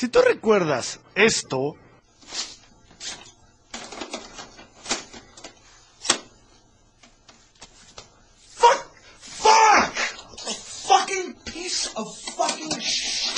Si 0.00 0.08
tú 0.08 0.22
recuerdas 0.22 0.98
esto, 1.14 1.76
fuck, 8.54 8.86
fuck, 9.20 9.92
a 10.48 10.54
fucking 10.54 11.34
piece 11.44 11.90
of 11.96 12.18
fucking 12.34 12.80
shit. 12.80 13.36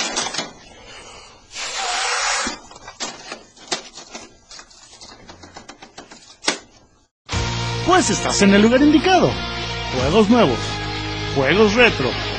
Pues 7.85 8.09
estás 8.09 8.41
en 8.41 8.53
el 8.53 8.61
lugar 8.61 8.81
indicado. 8.81 9.29
Juegos 9.99 10.29
nuevos, 10.29 10.59
juegos 11.35 11.73
retro 11.73 12.32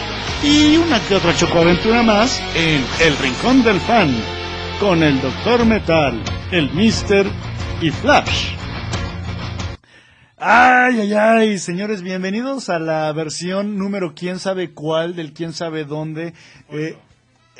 y 0.44 0.76
una 0.76 1.00
que 1.00 1.14
otra 1.14 1.34
chocoaventura 1.34 2.02
más 2.02 2.38
en 2.54 2.84
El 3.00 3.16
Rincón 3.16 3.62
del 3.62 3.80
Fan 3.80 4.14
con 4.78 5.02
el 5.02 5.18
Doctor 5.22 5.64
Metal, 5.64 6.22
el 6.50 6.70
Mister 6.74 7.26
y 7.80 7.90
Flash. 7.90 8.52
Ay, 10.36 11.00
ay, 11.00 11.14
ay, 11.14 11.58
señores, 11.58 12.02
bienvenidos 12.02 12.68
a 12.68 12.78
la 12.78 13.10
versión 13.12 13.78
número 13.78 14.12
quién 14.14 14.38
sabe 14.38 14.74
cuál 14.74 15.16
del 15.16 15.32
quién 15.32 15.54
sabe 15.54 15.84
dónde. 15.84 16.34
Eh, 16.68 16.98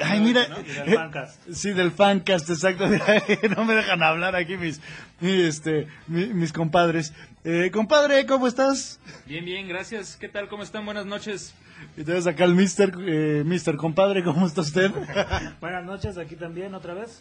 ay, 0.03 0.20
mira. 0.20 0.48
¿no? 0.48 0.61
Y 0.61 0.64
del 0.64 0.89
eh, 0.89 0.95
Fancast. 0.95 1.41
sí, 1.53 1.70
del 1.73 1.91
Fancast, 1.92 2.50
exacto. 2.50 2.87
No 3.56 3.64
me 3.64 3.75
dejan 3.75 4.03
hablar 4.03 4.34
aquí 4.37 4.56
mis, 4.56 4.81
mi- 5.20 5.42
este, 5.42 5.87
mi- 6.06 6.33
mis 6.33 6.53
compadres. 6.53 7.12
Eh, 7.45 7.70
compadre, 7.73 8.25
¿cómo 8.27 8.47
estás? 8.47 8.98
Bien, 9.27 9.45
bien, 9.45 9.69
gracias. 9.69 10.17
¿Qué 10.17 10.28
tal? 10.28 10.48
¿Cómo 10.48 10.62
están? 10.62 10.84
Buenas 10.84 11.06
noches. 11.06 11.55
Y 11.97 12.05
tenemos 12.05 12.27
acá 12.27 12.45
al 12.45 12.55
Mister, 12.55 12.92
eh, 13.06 13.42
Mister, 13.45 13.77
compadre, 13.77 14.22
¿cómo 14.25 14.47
está 14.47 14.62
usted? 14.62 14.91
Buenas 15.61 15.84
noches, 15.84 16.17
aquí 16.19 16.37
también 16.37 16.75
otra 16.75 16.95
vez. 16.95 17.20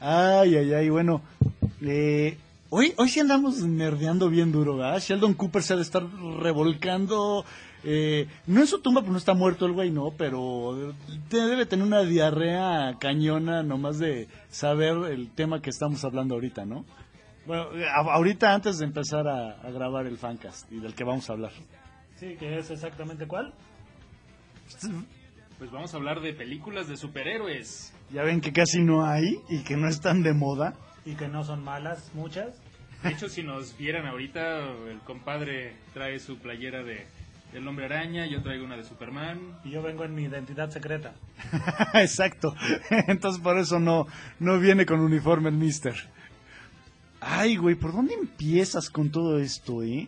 Ay, 0.00 0.56
ay, 0.56 0.72
ay, 0.74 0.88
bueno. 0.88 1.22
eh, 1.82 2.38
hoy, 2.70 2.94
hoy 2.96 3.08
sí 3.08 3.20
andamos 3.20 3.58
nerdeando 3.62 4.28
bien 4.30 4.52
duro, 4.52 4.76
¿verdad? 4.76 5.00
Sheldon 5.00 5.34
Cooper 5.34 5.62
se 5.62 5.72
ha 5.74 5.76
de 5.76 5.82
estar 5.82 6.02
revolcando. 6.40 7.44
Eh, 7.88 8.26
no 8.48 8.60
en 8.60 8.66
su 8.66 8.80
tumba, 8.82 9.00
pues 9.00 9.12
no 9.12 9.18
está 9.18 9.32
muerto 9.32 9.64
el 9.64 9.72
güey, 9.72 9.90
no, 9.90 10.10
pero 10.18 10.92
te- 11.28 11.36
debe 11.46 11.66
tener 11.66 11.86
una 11.86 12.02
diarrea 12.02 12.96
cañona 12.98 13.62
nomás 13.62 13.98
de 14.00 14.26
saber 14.48 15.10
el 15.12 15.30
tema 15.30 15.62
que 15.62 15.70
estamos 15.70 16.04
hablando 16.04 16.34
ahorita, 16.34 16.64
¿no? 16.66 16.84
Bueno, 17.46 17.68
a- 17.94 18.14
ahorita 18.14 18.52
antes 18.52 18.78
de 18.78 18.86
empezar 18.86 19.28
a, 19.28 19.60
a 19.62 19.70
grabar 19.70 20.06
el 20.06 20.18
fancast 20.18 20.70
y 20.72 20.80
del 20.80 20.94
que 20.94 21.04
vamos 21.04 21.30
a 21.30 21.34
hablar. 21.34 21.52
Sí, 22.16 22.34
que 22.38 22.58
es 22.58 22.70
exactamente 22.70 23.26
cuál. 23.28 23.54
Pues 25.58 25.70
vamos 25.70 25.94
a 25.94 25.96
hablar 25.96 26.20
de 26.20 26.32
películas 26.34 26.88
de 26.88 26.96
superhéroes. 26.96 27.94
Ya 28.12 28.22
ven 28.22 28.40
que 28.40 28.52
casi 28.52 28.82
no 28.82 29.06
hay 29.06 29.38
y 29.48 29.62
que 29.64 29.76
no 29.76 29.88
están 29.88 30.22
de 30.22 30.34
moda. 30.34 30.74
Y 31.04 31.14
que 31.14 31.28
no 31.28 31.44
son 31.44 31.62
malas, 31.64 32.10
muchas. 32.14 32.60
De 33.02 33.10
hecho, 33.10 33.28
si 33.28 33.42
nos 33.42 33.76
vieran 33.78 34.06
ahorita, 34.06 34.58
el 34.90 34.98
compadre 35.04 35.76
trae 35.94 36.18
su 36.18 36.38
playera 36.38 36.82
de 36.82 37.06
del 37.56 37.66
hombre 37.68 37.86
araña, 37.86 38.26
yo 38.26 38.42
traigo 38.42 38.66
una 38.66 38.76
de 38.76 38.84
Superman. 38.84 39.58
Y 39.64 39.70
yo 39.70 39.80
vengo 39.80 40.04
en 40.04 40.14
mi 40.14 40.24
identidad 40.24 40.68
secreta. 40.68 41.14
Exacto. 41.94 42.54
Entonces 43.08 43.40
por 43.40 43.58
eso 43.58 43.80
no, 43.80 44.06
no 44.38 44.60
viene 44.60 44.84
con 44.84 45.00
uniforme 45.00 45.48
el 45.48 45.54
mister. 45.54 45.94
Ay, 47.18 47.56
güey, 47.56 47.74
¿por 47.74 47.94
dónde 47.94 48.12
empiezas 48.12 48.90
con 48.90 49.10
todo 49.10 49.38
esto, 49.38 49.82
eh? 49.82 50.06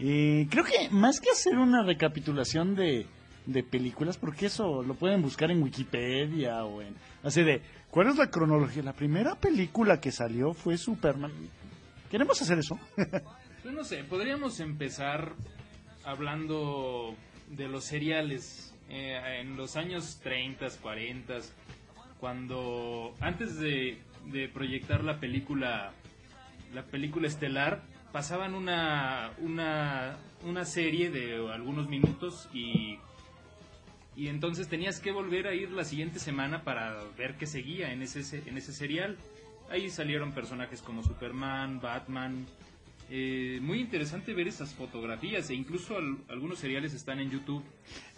Eh, 0.00 0.48
creo 0.50 0.64
que 0.64 0.90
más 0.90 1.20
que 1.20 1.30
hacer 1.30 1.56
una 1.56 1.84
recapitulación 1.84 2.74
de, 2.74 3.06
de 3.46 3.62
películas, 3.62 4.16
porque 4.16 4.46
eso 4.46 4.82
lo 4.82 4.94
pueden 4.94 5.22
buscar 5.22 5.52
en 5.52 5.62
Wikipedia 5.62 6.64
o 6.64 6.82
en... 6.82 6.96
Así 7.22 7.44
de, 7.44 7.62
¿cuál 7.92 8.08
es 8.08 8.16
la 8.16 8.28
cronología? 8.28 8.82
La 8.82 8.92
primera 8.92 9.36
película 9.36 10.00
que 10.00 10.10
salió 10.10 10.52
fue 10.52 10.76
Superman. 10.76 11.30
¿Queremos 12.10 12.42
hacer 12.42 12.58
eso? 12.58 12.76
Pues 13.60 13.74
no 13.74 13.82
sé, 13.82 14.02
podríamos 14.04 14.60
empezar 14.60 15.34
hablando 16.10 17.14
de 17.48 17.68
los 17.68 17.84
seriales. 17.84 18.74
Eh, 18.90 19.40
en 19.40 19.56
los 19.56 19.76
años 19.76 20.18
30, 20.22 20.66
40, 20.80 21.34
cuando 22.18 23.14
antes 23.20 23.58
de, 23.58 23.98
de 24.26 24.48
proyectar 24.48 25.04
la 25.04 25.20
película, 25.20 25.92
la 26.74 26.82
película 26.84 27.28
estelar, 27.28 27.82
pasaban 28.12 28.54
una, 28.54 29.32
una, 29.38 30.16
una 30.42 30.64
serie 30.64 31.10
de 31.10 31.34
algunos 31.52 31.88
minutos 31.90 32.48
y, 32.54 32.98
y 34.16 34.28
entonces 34.28 34.68
tenías 34.68 35.00
que 35.00 35.12
volver 35.12 35.46
a 35.46 35.54
ir 35.54 35.70
la 35.70 35.84
siguiente 35.84 36.18
semana 36.18 36.62
para 36.64 36.96
ver 37.18 37.36
qué 37.36 37.46
seguía 37.46 37.92
en 37.92 38.00
ese, 38.00 38.22
se- 38.24 38.42
en 38.48 38.56
ese 38.56 38.72
serial. 38.72 39.18
Ahí 39.70 39.90
salieron 39.90 40.32
personajes 40.32 40.80
como 40.80 41.02
Superman, 41.02 41.78
Batman, 41.82 42.46
eh, 43.10 43.58
muy 43.62 43.80
interesante 43.80 44.34
ver 44.34 44.48
esas 44.48 44.74
fotografías 44.74 45.48
e 45.50 45.54
incluso 45.54 45.96
al- 45.96 46.18
algunos 46.28 46.58
seriales 46.58 46.92
están 46.94 47.20
en 47.20 47.30
YouTube. 47.30 47.62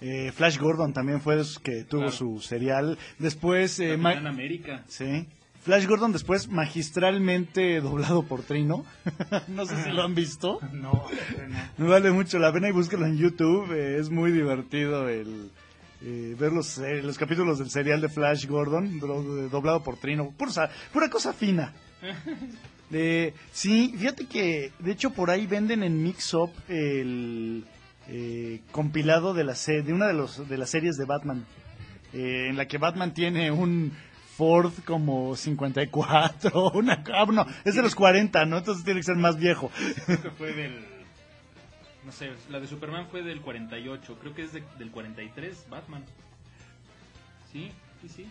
Eh, 0.01 0.33
Flash 0.33 0.59
Gordon 0.59 0.93
también 0.93 1.21
fue 1.21 1.35
esos 1.37 1.59
que 1.59 1.85
tuvo 1.85 2.03
Claro. 2.03 2.17
su 2.17 2.41
serial. 2.41 2.99
Después... 3.19 3.79
eh, 3.81 3.99
Capitán 4.01 4.27
América. 4.27 4.85
Sí. 4.89 5.27
Flash 5.63 5.87
Gordon 5.87 6.11
después 6.13 6.49
magistralmente 6.49 7.81
doblado 7.83 8.23
por 8.25 8.43
Trino. 8.43 8.85
no 9.49 9.67
sé 9.67 9.83
si 9.85 9.91
lo 9.91 10.03
han 10.03 10.15
visto. 10.15 10.59
No, 10.73 10.93
no. 10.93 11.07
Me 11.79 11.87
vale 11.89 12.11
mucho 12.11 12.39
la 12.39 12.53
pena 12.53 12.69
y 12.69 12.73
búsquelo 12.73 13.07
en 13.07 13.17
YouTube. 13.19 13.71
eh, 13.73 13.99
es 14.01 14.11
muy 14.11 14.33
divertido 14.33 15.09
el 15.09 15.51
eh, 16.03 16.35
ver 16.39 16.51
los, 16.53 16.79
eh, 16.79 17.03
los 17.03 17.19
capítulos 17.19 17.59
del 17.59 17.69
serial 17.71 18.01
de 18.01 18.09
Flash 18.09 18.47
Gordon 18.47 18.99
do- 18.99 19.49
doblado 19.51 19.83
por 19.85 19.99
Trino. 19.99 20.31
Pura, 20.37 20.71
pura 20.93 21.11
cosa 21.11 21.33
fina. 21.35 21.75
Eh, 22.93 23.35
sí, 23.53 23.95
fíjate 23.97 24.27
que 24.27 24.73
de 24.81 24.93
hecho 24.93 25.11
por 25.11 25.31
ahí 25.31 25.47
venden 25.47 25.83
en 25.85 26.03
Mix 26.03 26.35
Up 26.35 26.51
el 26.69 27.65
eh, 28.09 28.61
compilado 28.73 29.33
de, 29.35 29.45
la 29.45 29.55
de 29.55 29.93
una 29.93 30.09
de, 30.09 30.15
los, 30.15 30.49
de 30.49 30.59
las 30.59 30.71
series 30.71 30.97
de 30.97 31.05
Batman. 31.05 31.45
eh, 32.13 32.49
en 32.49 32.57
la 32.57 32.67
que 32.67 32.79
Batman 32.79 33.15
tiene 33.15 33.51
un 33.53 33.93
Ford 34.37 34.73
como 34.85 35.37
54, 35.37 36.71
una, 36.75 37.05
ah, 37.15 37.27
no, 37.31 37.47
es 37.65 37.75
de 37.75 37.83
los 37.83 37.95
40, 37.95 38.45
¿no? 38.47 38.59
Entonces 38.59 38.85
tiene 38.85 39.01
que 39.01 39.05
ser 39.05 39.17
más 39.17 39.37
viejo. 39.39 39.71
Que 40.07 40.17
fue 40.31 40.53
del... 40.53 40.85
No 42.05 42.11
sé, 42.13 42.31
la 42.49 42.59
de 42.59 42.67
Superman 42.67 43.07
fue 43.11 43.23
del 43.23 43.43
48, 43.43 44.17
creo 44.21 44.35
que 44.35 44.43
es 44.43 44.53
de- 44.55 44.65
del 44.79 44.91
43, 44.91 45.67
Batman. 45.69 46.03
Sí, 47.53 47.71
sí, 48.01 48.09
sí. 48.09 48.27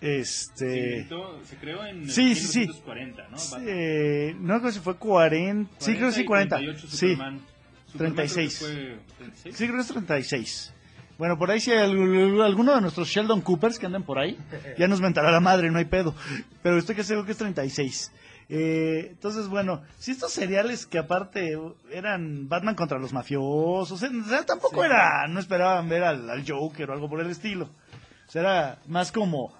Se, 0.00 0.18
Este... 0.20 1.02
inventó- 1.02 1.38
se 1.44 1.56
creó 1.56 1.84
en 1.84 2.08
Sí, 2.08 2.34
sí, 2.34 2.46
sí. 2.46 2.58
1940, 2.60 3.28
¿no? 3.28 3.36
sí, 3.38 3.50
Batman. 3.52 3.68
eh, 3.70 4.36
no 4.40 4.60
creo 4.60 4.72
si 4.72 4.78
fue 4.80 4.96
40, 4.96 5.70
sí 5.78 5.94
creo 5.96 6.08
que 6.08 6.14
sí 6.14 6.24
40, 6.24 6.56
48 6.56 6.88
sí, 6.88 6.96
Superman. 6.96 7.40
Superman 7.86 8.14
creo 8.14 8.26
que 8.26 8.32
36. 8.32 8.58
fue 8.58 8.98
36. 9.18 9.56
sí 9.56 9.64
creo 9.64 9.76
que 9.76 9.82
es 9.82 9.88
36. 9.88 10.74
Bueno, 11.18 11.36
por 11.36 11.50
ahí 11.50 11.60
si 11.60 11.70
hay 11.70 11.78
al- 11.80 12.40
alguno 12.40 12.74
de 12.74 12.80
nuestros 12.80 13.08
Sheldon 13.08 13.42
Coopers 13.42 13.78
que 13.78 13.84
andan 13.84 14.04
por 14.04 14.18
ahí, 14.18 14.38
ya 14.78 14.88
nos 14.88 15.02
mentará 15.02 15.30
la 15.30 15.40
madre, 15.40 15.70
no 15.70 15.78
hay 15.78 15.84
pedo. 15.84 16.14
Pero 16.62 16.78
estoy 16.78 16.96
que 16.96 17.04
seguro 17.04 17.26
que 17.26 17.32
es 17.32 17.38
36. 17.38 18.10
Eh, 18.48 19.08
entonces, 19.10 19.46
bueno, 19.48 19.82
si 19.98 20.12
estos 20.12 20.32
seriales 20.32 20.86
que 20.86 20.98
aparte 20.98 21.58
eran 21.92 22.48
Batman 22.48 22.74
contra 22.74 22.98
los 22.98 23.12
mafiosos, 23.12 23.92
o 23.92 23.96
sea, 23.98 24.08
o 24.08 24.28
sea, 24.28 24.46
tampoco 24.46 24.80
Sí. 24.80 24.86
era, 24.86 25.28
no 25.28 25.38
esperaban 25.40 25.88
ver 25.90 26.02
al, 26.04 26.28
al 26.30 26.42
Joker 26.50 26.88
o 26.88 26.92
algo 26.94 27.08
por 27.10 27.20
el 27.20 27.28
estilo. 27.30 27.66
O 28.26 28.30
sea, 28.30 28.40
era 28.40 28.78
más 28.86 29.12
como 29.12 29.52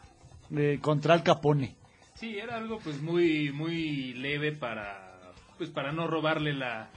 eh, 0.57 0.79
contra 0.81 1.15
el 1.15 1.23
Capone. 1.23 1.77
Sí, 2.15 2.39
era 2.39 2.57
algo 2.57 2.79
pues 2.79 3.01
muy 3.01 3.51
muy 3.53 4.13
leve 4.15 4.53
para 4.53 5.33
pues 5.59 5.71
para 5.71 5.93
no 5.93 6.07
robarle 6.07 6.53
la 6.53 6.91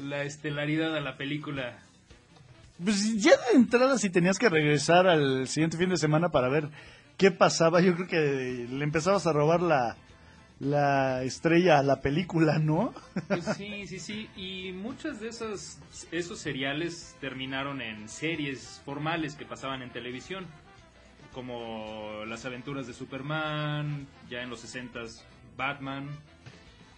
la 0.00 0.22
estelaridad 0.22 0.96
a 0.96 1.00
la 1.00 1.16
película. 1.16 1.78
Pues 2.82 3.20
ya 3.22 3.32
de 3.50 3.56
entrada, 3.56 3.98
si 3.98 4.10
tenías 4.10 4.38
que 4.38 4.48
regresar 4.48 5.08
al 5.08 5.48
siguiente 5.48 5.76
fin 5.76 5.88
de 5.88 5.96
semana 5.96 6.28
para 6.28 6.48
ver 6.48 6.68
qué 7.16 7.30
pasaba, 7.30 7.80
yo 7.80 7.94
creo 7.94 8.06
que 8.06 8.66
le 8.70 8.84
empezabas 8.84 9.26
a 9.26 9.32
robar 9.32 9.60
la, 9.62 9.96
la 10.60 11.22
estrella 11.24 11.78
a 11.78 11.82
la 11.82 12.00
película, 12.00 12.58
¿no? 12.58 12.94
Pues 13.26 13.44
sí, 13.56 13.86
sí, 13.86 13.98
sí, 13.98 14.28
y 14.36 14.72
muchos 14.72 15.20
de 15.20 15.28
esos 15.28 15.78
esos 16.12 16.38
seriales 16.38 17.16
terminaron 17.20 17.80
en 17.82 18.08
series 18.08 18.80
formales 18.84 19.34
que 19.34 19.44
pasaban 19.44 19.82
en 19.82 19.90
televisión, 19.90 20.46
como 21.38 22.24
las 22.26 22.44
aventuras 22.46 22.88
de 22.88 22.92
Superman, 22.92 24.08
ya 24.28 24.42
en 24.42 24.50
los 24.50 24.64
60s 24.64 25.20
Batman. 25.56 26.08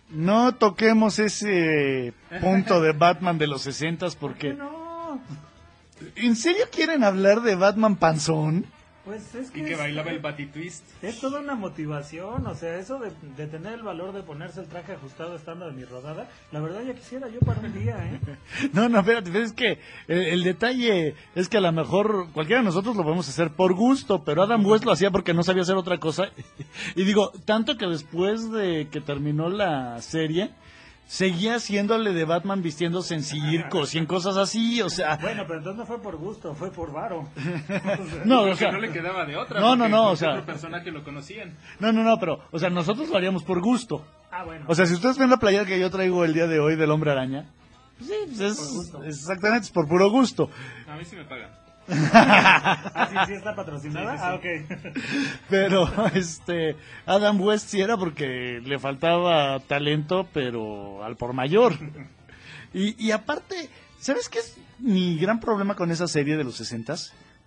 No 0.09 0.55
toquemos 0.55 1.19
ese 1.19 2.15
punto 2.41 2.81
de 2.81 2.93
Batman 2.93 3.37
de 3.37 3.47
los 3.47 3.61
60 3.61 4.07
porque... 4.19 4.55
No, 4.55 5.21
¿En 6.17 6.37
serio 6.37 6.65
quieren 6.73 7.05
hablar 7.05 7.43
de 7.43 7.55
Batman 7.55 7.97
panzón? 7.97 8.65
Pues 9.11 9.35
es 9.35 9.51
que, 9.51 9.61
Y 9.61 9.65
que 9.65 9.73
es, 9.73 9.79
bailaba 9.79 10.11
el 10.13 10.21
Batitwist. 10.21 10.85
es 11.03 11.19
toda 11.21 11.41
una 11.41 11.57
motivación, 11.57 12.47
o 12.47 12.55
sea, 12.55 12.77
eso 12.77 13.01
de, 13.01 13.11
de 13.37 13.47
tener 13.49 13.73
el 13.73 13.83
valor 13.83 14.13
de 14.13 14.23
ponerse 14.23 14.61
el 14.61 14.69
traje 14.69 14.93
ajustado 14.93 15.35
estando 15.35 15.67
de 15.67 15.73
mi 15.73 15.85
rodada, 15.85 16.29
la 16.53 16.61
verdad 16.61 16.83
ya 16.87 16.95
quisiera 16.95 17.29
yo 17.29 17.41
para 17.41 17.61
un 17.61 17.73
día, 17.73 17.97
¿eh? 17.99 18.21
No, 18.73 18.89
no, 18.89 19.01
espérate, 19.01 19.43
es 19.43 19.53
que 19.53 19.81
el, 20.07 20.19
el 20.23 20.45
detalle 20.45 21.17
es 21.35 21.49
que 21.49 21.57
a 21.57 21.61
lo 21.61 21.73
mejor 21.73 22.29
cualquiera 22.33 22.61
de 22.61 22.67
nosotros 22.67 22.95
lo 22.97 23.03
podemos 23.03 23.29
hacer 23.29 23.51
por 23.51 23.75
gusto, 23.75 24.23
pero 24.23 24.45
Adam 24.45 24.65
West 24.65 24.85
lo 24.85 24.93
hacía 24.93 25.11
porque 25.11 25.35
no 25.35 25.43
sabía 25.43 25.63
hacer 25.63 25.77
otra 25.77 25.99
cosa. 25.99 26.31
Y 26.95 27.05
digo, 27.05 27.33
tanto 27.45 27.77
que 27.77 27.87
después 27.87 28.51
de 28.53 28.89
que 28.91 29.01
terminó 29.01 29.49
la 29.49 30.01
serie, 30.03 30.51
seguía 31.11 31.57
haciéndole 31.57 32.13
de 32.13 32.25
Batman 32.25 32.63
vistiéndose 32.63 33.15
en 33.15 33.25
circos 33.25 33.97
y 33.97 33.99
en 33.99 34.07
cosas 34.07 34.37
así, 34.37 34.81
o 34.81 34.89
sea... 34.89 35.17
Bueno, 35.21 35.43
pero 35.45 35.59
entonces 35.59 35.81
no 35.81 35.85
fue 35.85 36.01
por 36.01 36.17
gusto, 36.17 36.55
fue 36.55 36.71
por 36.71 36.93
varo. 36.93 37.29
No, 38.25 38.43
o 38.43 38.55
sea, 38.55 38.71
no 38.71 38.79
le 38.79 38.93
quedaba 38.93 39.25
de 39.27 39.37
otra. 39.37 39.61
No, 39.61 39.75
no, 39.75 39.89
no, 39.89 40.11
o 40.11 40.17
sea- 40.17 40.35
otro 40.35 40.47
personaje 40.47 40.93
lo 40.93 41.03
conocían. 41.03 41.57
no, 41.81 41.93
no, 41.93 42.05
no, 42.05 42.17
pero, 42.21 42.39
o 42.53 42.59
sea, 42.61 42.71
nosotros 42.71 43.09
lo 43.09 43.17
haríamos 43.17 43.43
por 43.43 43.61
gusto. 43.61 44.07
Ah, 44.31 44.45
bueno. 44.45 44.65
O 44.69 44.75
sea, 44.77 44.87
si 44.87 44.95
ustedes 44.95 45.19
ven 45.19 45.31
la 45.31 45.39
playera 45.39 45.65
que 45.65 45.81
yo 45.81 45.91
traigo 45.91 46.25
el 46.25 46.33
día 46.33 46.47
de 46.47 46.61
hoy 46.61 46.77
del 46.77 46.93
Hombre 46.93 47.11
Araña, 47.11 47.47
pues 47.99 48.09
sí, 48.11 48.17
pues 48.29 48.41
es 48.41 48.95
exactamente, 49.05 49.65
es 49.67 49.73
por 49.73 49.89
puro 49.89 50.09
gusto. 50.11 50.49
A 50.89 50.95
mí 50.97 51.05
sí 51.05 51.17
me 51.17 51.25
pagan. 51.25 51.51
ah, 52.13 53.09
sí, 53.11 53.17
sí 53.27 53.33
está 53.35 53.55
patrocinada. 53.55 54.13
Sí, 54.13 54.19
sí, 54.19 54.25
Ah, 54.25 54.35
ok. 54.35 54.95
Pero, 55.51 56.07
este, 56.15 56.77
Adam 57.07 57.41
West 57.41 57.69
sí 57.69 57.81
era 57.81 57.97
porque 57.97 58.61
le 58.65 58.79
faltaba 58.79 59.59
talento, 59.61 60.29
pero 60.33 61.03
al 61.05 61.17
por 61.17 61.33
mayor. 61.33 61.75
Y, 62.73 62.95
y 63.05 63.11
aparte, 63.11 63.69
¿sabes 63.99 64.29
qué 64.29 64.39
es 64.39 64.57
mi 64.79 65.19
gran 65.19 65.41
problema 65.41 65.75
con 65.75 65.91
esa 65.91 66.07
serie 66.07 66.37
de 66.37 66.45
los 66.45 66.57
60 66.57 66.95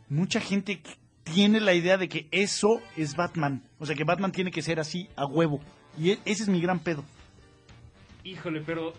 Mucha 0.10 0.40
gente 0.40 0.82
tiene 1.24 1.60
la 1.60 1.74
idea 1.74 1.98
de 1.98 2.10
que 2.10 2.28
eso 2.32 2.82
es 2.98 3.16
Batman. 3.16 3.64
O 3.80 3.86
sea, 3.86 3.96
que 3.96 4.04
Batman 4.04 4.32
tiene 4.32 4.52
que 4.52 4.62
ser 4.62 4.80
así, 4.80 5.10
a 5.16 5.26
huevo. 5.26 5.62
Y 5.98 6.12
e- 6.12 6.20
ese 6.26 6.44
es 6.44 6.50
mi 6.50 6.62
gran 6.62 6.80
pedo. 6.80 7.04
Híjole, 8.24 8.62
pero 8.66 8.94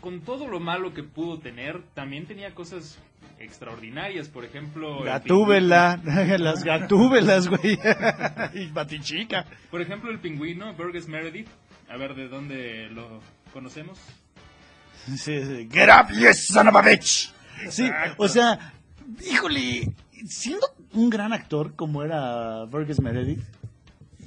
con 0.00 0.20
todo 0.20 0.46
lo 0.46 0.60
malo 0.60 0.94
que 0.94 1.02
pudo 1.02 1.38
tener, 1.38 1.82
también 1.94 2.26
tenía 2.26 2.54
cosas 2.54 2.98
extraordinarias. 3.40 4.28
Por 4.28 4.44
ejemplo, 4.44 5.00
el 5.00 5.04
Gatúbela, 5.06 6.00
las 6.38 6.62
gatúbelas, 6.64 7.48
güey. 7.48 7.78
y 8.54 8.66
Batichica. 8.68 9.44
Por 9.70 9.82
ejemplo, 9.82 10.10
el 10.10 10.20
pingüino, 10.20 10.72
Burgess 10.74 11.08
Meredith. 11.08 11.48
A 11.88 11.96
ver, 11.96 12.14
¿de 12.14 12.28
dónde 12.28 12.88
lo 12.90 13.20
conocemos? 13.52 13.98
Sí, 15.06 15.16
sí. 15.44 15.68
Get 15.72 15.88
up, 15.88 16.12
you 16.14 16.32
son 16.32 16.68
of 16.68 16.76
a 16.76 16.82
bitch. 16.82 17.32
Sí, 17.68 17.86
Exacto. 17.86 18.22
o 18.22 18.28
sea, 18.28 18.72
híjole, 19.28 19.92
siendo 20.26 20.66
un 20.92 21.10
gran 21.10 21.32
actor 21.32 21.74
como 21.74 22.02
era 22.04 22.64
Burgess 22.64 23.00
Meredith, 23.00 23.40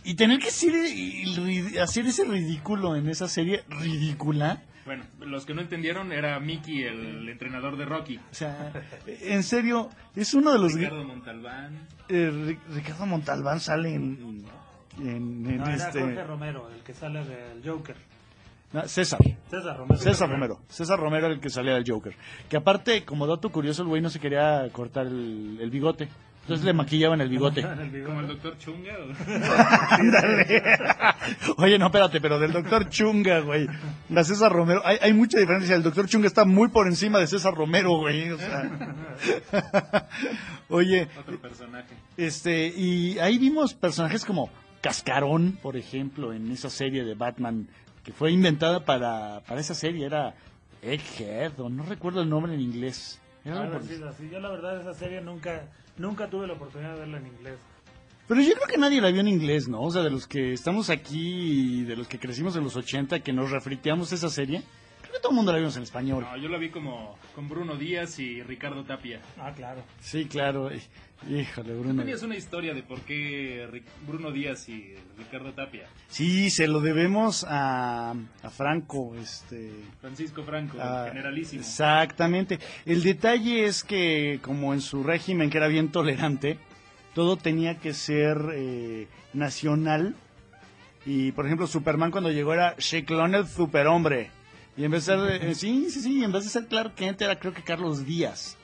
y 0.04 0.16
tener 0.16 0.40
que 0.40 0.50
ri- 0.50 1.80
hacer 1.80 2.06
ese 2.06 2.26
ridículo 2.26 2.96
en 2.98 3.08
esa 3.08 3.30
serie 3.30 3.64
ridícula, 3.70 4.62
Bueno, 4.86 5.06
los 5.22 5.46
que 5.46 5.54
no 5.54 5.62
entendieron 5.62 6.12
era 6.12 6.40
Mickey, 6.40 6.84
el 6.84 7.30
entrenador 7.30 7.78
de 7.78 7.86
Rocky. 7.86 8.18
o 8.18 8.22
sea, 8.34 8.72
en 9.06 9.44
serio, 9.44 9.90
es 10.16 10.34
uno 10.34 10.52
de 10.52 10.60
los... 10.60 10.74
Ricardo 10.74 11.04
Montalbán. 11.06 11.88
eh, 12.10 12.32
Ri- 12.34 12.60
Ricardo 12.74 13.06
Montalbán 13.06 13.60
sale 13.62 13.94
en... 13.94 14.44
en, 15.00 15.06
en 15.08 15.58
No, 15.58 15.66
era 15.66 15.76
este, 15.88 16.02
Jorge 16.02 16.24
Romero, 16.26 16.70
el 16.70 16.82
que 16.84 16.94
sale 16.94 17.24
del 17.24 17.62
Joker. 17.66 17.96
no, 18.74 18.86
César. 18.88 19.20
César 19.50 19.78
Romero. 19.78 20.02
César 20.02 20.30
Romero. 20.30 20.60
César 20.68 21.00
Romero 21.00 21.26
era 21.28 21.36
el 21.36 21.40
que 21.40 21.50
salía 21.50 21.76
del 21.76 21.86
Joker. 21.88 22.14
Que 22.50 22.58
aparte, 22.58 23.06
como 23.06 23.26
dato 23.26 23.50
curioso, 23.52 23.84
el 23.84 23.88
güey 23.88 24.02
no 24.02 24.10
se 24.10 24.20
quería 24.20 24.68
cortar 24.74 25.08
el, 25.08 25.60
el 25.62 25.70
bigote. 25.70 26.10
Entonces 26.44 26.66
le 26.66 26.74
maquillaban 26.74 27.22
el 27.22 27.30
bigote. 27.30 27.66
Como 28.06 28.20
el 28.20 28.28
doctor 28.28 28.58
Chunga. 28.58 28.94
Oye, 31.58 31.80
no, 31.80 31.86
espérate, 31.86 32.20
pero 32.20 32.38
del 32.38 32.52
doctor 32.52 32.90
Chunga, 32.90 33.40
güey. 33.40 33.68
La 34.10 34.24
César 34.24 34.52
Romero. 34.52 34.82
Hay, 34.86 34.98
hay 35.02 35.14
mucha 35.14 35.40
diferencia. 35.40 35.76
El 35.76 35.84
doctor 35.84 36.08
Chunga 36.08 36.28
está 36.28 36.44
muy 36.44 36.68
por 36.68 36.88
encima 36.88 37.20
de 37.20 37.28
César 37.28 37.54
Romero, 37.54 37.98
güey. 37.98 38.32
O 38.32 38.38
sea. 38.38 40.10
Oye, 40.70 41.08
Otro 41.18 41.40
personaje. 41.40 41.96
este, 42.18 42.68
y 42.68 43.18
ahí 43.20 43.38
vimos 43.38 43.74
personajes 43.74 44.26
como 44.26 44.50
Cascarón, 44.82 45.58
por 45.62 45.78
ejemplo, 45.78 46.34
en 46.34 46.52
esa 46.52 46.70
serie 46.70 47.06
de 47.06 47.16
Batman 47.16 47.70
que 48.04 48.12
fue 48.12 48.32
inventada 48.32 48.84
para, 48.84 49.42
para 49.48 49.62
esa 49.62 49.76
serie. 49.76 50.08
Era 50.08 50.36
Egghead, 50.82 51.58
o 51.62 51.70
no 51.70 51.84
recuerdo 51.84 52.22
el 52.22 52.30
nombre 52.30 52.54
en 52.54 52.60
inglés. 52.60 53.22
Era 53.46 53.78
así. 53.78 54.30
Yo 54.30 54.42
la 54.42 54.50
verdad 54.50 54.82
esa 54.82 54.94
serie 54.94 55.22
nunca 55.22 55.64
nunca 55.98 56.30
tuve 56.30 56.48
la 56.48 56.54
oportunidad 56.54 56.94
de 56.94 57.00
verla 57.00 57.18
en 57.18 57.28
inglés. 57.28 57.56
Pero 58.28 58.42
yo 58.42 58.54
creo 58.54 58.68
que 58.68 58.78
nadie 58.78 59.02
la 59.02 59.12
vio 59.12 59.22
en 59.22 59.28
inglés, 59.28 59.68
¿no? 59.68 59.82
O 59.82 59.92
sea, 59.92 60.02
de 60.02 60.10
los 60.10 60.28
que 60.28 60.54
estamos 60.54 60.90
aquí 60.90 61.82
y 61.82 61.84
de 61.84 61.98
los 61.98 62.08
que 62.08 62.20
crecimos 62.20 62.56
en 62.56 62.64
los 62.64 62.76
80, 62.76 63.20
que 63.20 63.34
nos 63.34 63.52
refriteamos 63.52 64.14
esa 64.14 64.30
serie, 64.30 64.64
creo 65.02 65.14
que 65.14 65.20
todo 65.20 65.32
el 65.32 65.36
mundo 65.36 65.52
la 65.52 65.58
vimos 65.58 65.76
en 65.76 65.84
español. 65.84 66.24
No, 66.24 66.38
yo 66.38 66.48
la 66.48 66.58
vi 66.58 66.70
como 66.70 67.18
con 67.36 67.50
Bruno 67.50 67.76
Díaz 67.76 68.20
y 68.20 68.42
Ricardo 68.42 68.86
Tapia. 68.86 69.22
Ah, 69.38 69.52
claro. 69.54 69.84
Sí, 70.00 70.26
claro. 70.26 70.70
Híjole, 71.30 71.74
Bruno. 71.74 72.02
Tenías 72.02 72.22
una 72.24 72.36
historia 72.36 72.74
de 72.74 72.84
por 72.84 73.00
qué 73.02 73.82
Bruno 74.06 74.32
Díaz 74.32 74.68
y 74.68 74.94
Ricardo 75.18 75.54
Tapia. 75.54 75.88
Sí, 76.10 76.50
se 76.50 76.68
lo 76.68 76.82
debemos 76.82 77.46
a, 77.48 78.12
a 78.42 78.50
Franco, 78.50 79.16
este... 79.16 79.72
Francisco 80.02 80.44
Franco, 80.44 80.82
a- 80.82 81.08
generalísimo. 81.08 81.62
Exactamente. 81.62 82.60
El 82.86 83.04
detalle 83.04 83.66
es 83.66 83.84
que, 83.84 84.40
como 84.42 84.74
en 84.74 84.82
su 84.82 85.04
régimen, 85.04 85.50
que 85.50 85.58
era 85.58 85.68
bien 85.68 85.92
tolerante, 85.92 86.58
todo 87.16 87.38
tenía 87.38 87.80
que 87.80 87.94
ser 87.94 88.38
eh, 88.54 89.08
nacional. 89.34 90.16
Y, 91.06 91.32
por 91.32 91.46
ejemplo, 91.46 91.68
Superman 91.68 92.12
cuando 92.12 92.32
llegó 92.32 92.54
era 92.54 92.76
Shaquille 92.78 93.38
el 93.38 93.48
superhombre. 93.48 94.30
Y 94.76 94.84
en 94.86 94.92
vez 94.92 95.06
de 95.06 95.16
ser, 95.16 95.44
eh, 95.50 95.56
sí, 95.56 95.88
sí, 95.90 96.02
sí, 96.02 96.24
en 96.24 96.32
vez 96.32 96.44
de 96.46 96.50
ser 96.50 96.66
Clark 96.68 96.96
Kent 96.96 97.22
era 97.22 97.40
creo 97.40 97.54
que 97.54 97.62
Carlos 97.62 98.06
Díaz. 98.06 98.58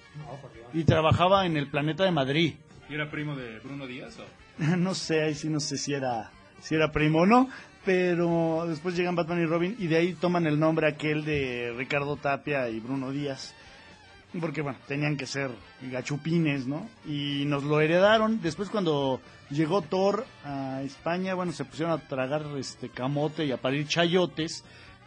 Y 0.74 0.84
trabajaba 0.84 1.46
en 1.46 1.58
el 1.58 1.68
planeta 1.68 2.04
de 2.04 2.12
Madrid. 2.12 2.56
¿Y 2.90 2.94
era 2.94 3.10
primo 3.10 3.36
de 3.36 3.60
Bruno 3.60 3.88
Díaz 3.88 4.18
o? 4.20 4.26
No 4.78 4.94
sé, 4.94 5.24
ahí 5.24 5.36
sí 5.36 5.50
no 5.50 5.60
sé 5.60 5.78
si 5.78 5.94
era, 5.94 6.32
si 6.62 6.76
era 6.76 6.92
primo 6.92 7.20
o 7.20 7.26
no. 7.26 7.50
Pero 7.86 8.66
después 8.68 8.96
llegan 8.96 9.16
Batman 9.16 9.42
y 9.42 9.46
Robin 9.46 9.76
y 9.80 9.88
de 9.88 9.98
ahí 9.98 10.14
toman 10.14 10.46
el 10.46 10.60
nombre 10.60 10.88
aquel 10.88 11.24
de 11.24 11.74
Ricardo 11.78 12.18
Tapia 12.18 12.70
y 12.70 12.80
Bruno 12.80 13.12
Díaz. 13.12 13.56
Porque, 14.40 14.62
bueno, 14.62 14.78
tenían 14.88 15.18
que 15.18 15.26
ser 15.26 15.50
gachupines, 15.82 16.68
¿no? 16.68 16.88
Y 17.08 17.46
nos 17.48 17.64
lo 17.64 17.82
heredaron. 17.82 18.42
Después 18.42 18.70
cuando 18.70 19.22
llegó 19.50 19.82
Thor 19.82 20.26
a 20.46 20.84
España, 20.84 21.34
bueno, 21.34 21.52
se 21.52 21.66
pusieron 21.66 21.94
a 21.94 22.08
tragar 22.08 22.46
este 22.58 22.90
camote 22.90 23.46
y 23.46 23.52
a 23.52 23.58
parir 23.58 23.88
chayotes. 23.88 24.64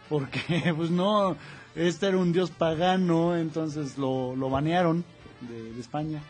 Porque, 0.08 0.72
pues 0.76 0.90
no, 0.90 1.36
este 1.74 2.08
era 2.08 2.18
un 2.18 2.32
dios 2.32 2.50
pagano, 2.50 3.36
entonces 3.36 3.98
lo, 3.98 4.36
lo 4.36 4.50
banearon 4.50 5.04
de, 5.40 5.72
de 5.72 5.80
España. 5.80 6.22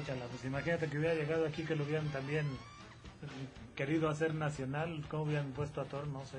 Échala, 0.00 0.26
pues 0.26 0.44
imagínate 0.44 0.88
que 0.88 0.98
hubiera 0.98 1.14
llegado 1.14 1.46
aquí 1.46 1.62
que 1.62 1.74
lo 1.74 1.84
hubieran 1.84 2.06
también 2.08 2.46
eh, 2.46 3.26
querido 3.74 4.08
hacer 4.08 4.34
nacional, 4.34 5.04
¿cómo 5.08 5.24
hubieran 5.24 5.52
puesto 5.52 5.80
a 5.80 5.84
Thor? 5.84 6.06
No 6.08 6.24
sé. 6.24 6.38